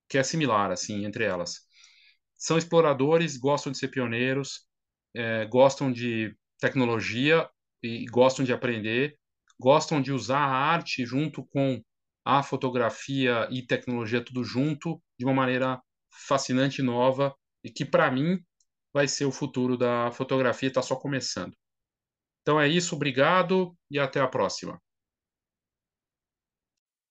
que 0.08 0.16
é 0.16 0.22
similar, 0.22 0.70
assim, 0.70 1.04
entre 1.04 1.24
elas 1.24 1.62
são 2.36 2.58
exploradores, 2.58 3.36
gostam 3.36 3.72
de 3.72 3.78
ser 3.78 3.88
pioneiros, 3.88 4.66
é, 5.14 5.46
gostam 5.46 5.92
de 5.92 6.36
tecnologia 6.58 7.48
e 7.82 8.04
gostam 8.06 8.44
de 8.44 8.52
aprender, 8.52 9.16
gostam 9.58 10.00
de 10.00 10.12
usar 10.12 10.38
a 10.40 10.56
arte 10.72 11.04
junto 11.04 11.44
com 11.46 11.82
a 12.24 12.42
fotografia 12.42 13.46
e 13.50 13.62
tecnologia 13.66 14.24
tudo 14.24 14.42
junto 14.42 15.00
de 15.18 15.24
uma 15.24 15.34
maneira 15.34 15.80
fascinante 16.26 16.80
e 16.80 16.84
nova 16.84 17.34
e 17.62 17.70
que 17.70 17.84
para 17.84 18.10
mim 18.10 18.38
vai 18.92 19.06
ser 19.08 19.24
o 19.24 19.32
futuro 19.32 19.76
da 19.76 20.10
fotografia, 20.12 20.68
está 20.68 20.80
só 20.80 20.96
começando. 20.96 21.54
Então 22.42 22.60
é 22.60 22.68
isso, 22.68 22.94
obrigado 22.94 23.76
e 23.90 23.98
até 23.98 24.20
a 24.20 24.28
próxima. 24.28 24.80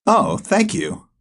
Oh, 0.08 0.38
thank 0.38 0.76
you. 0.76 1.13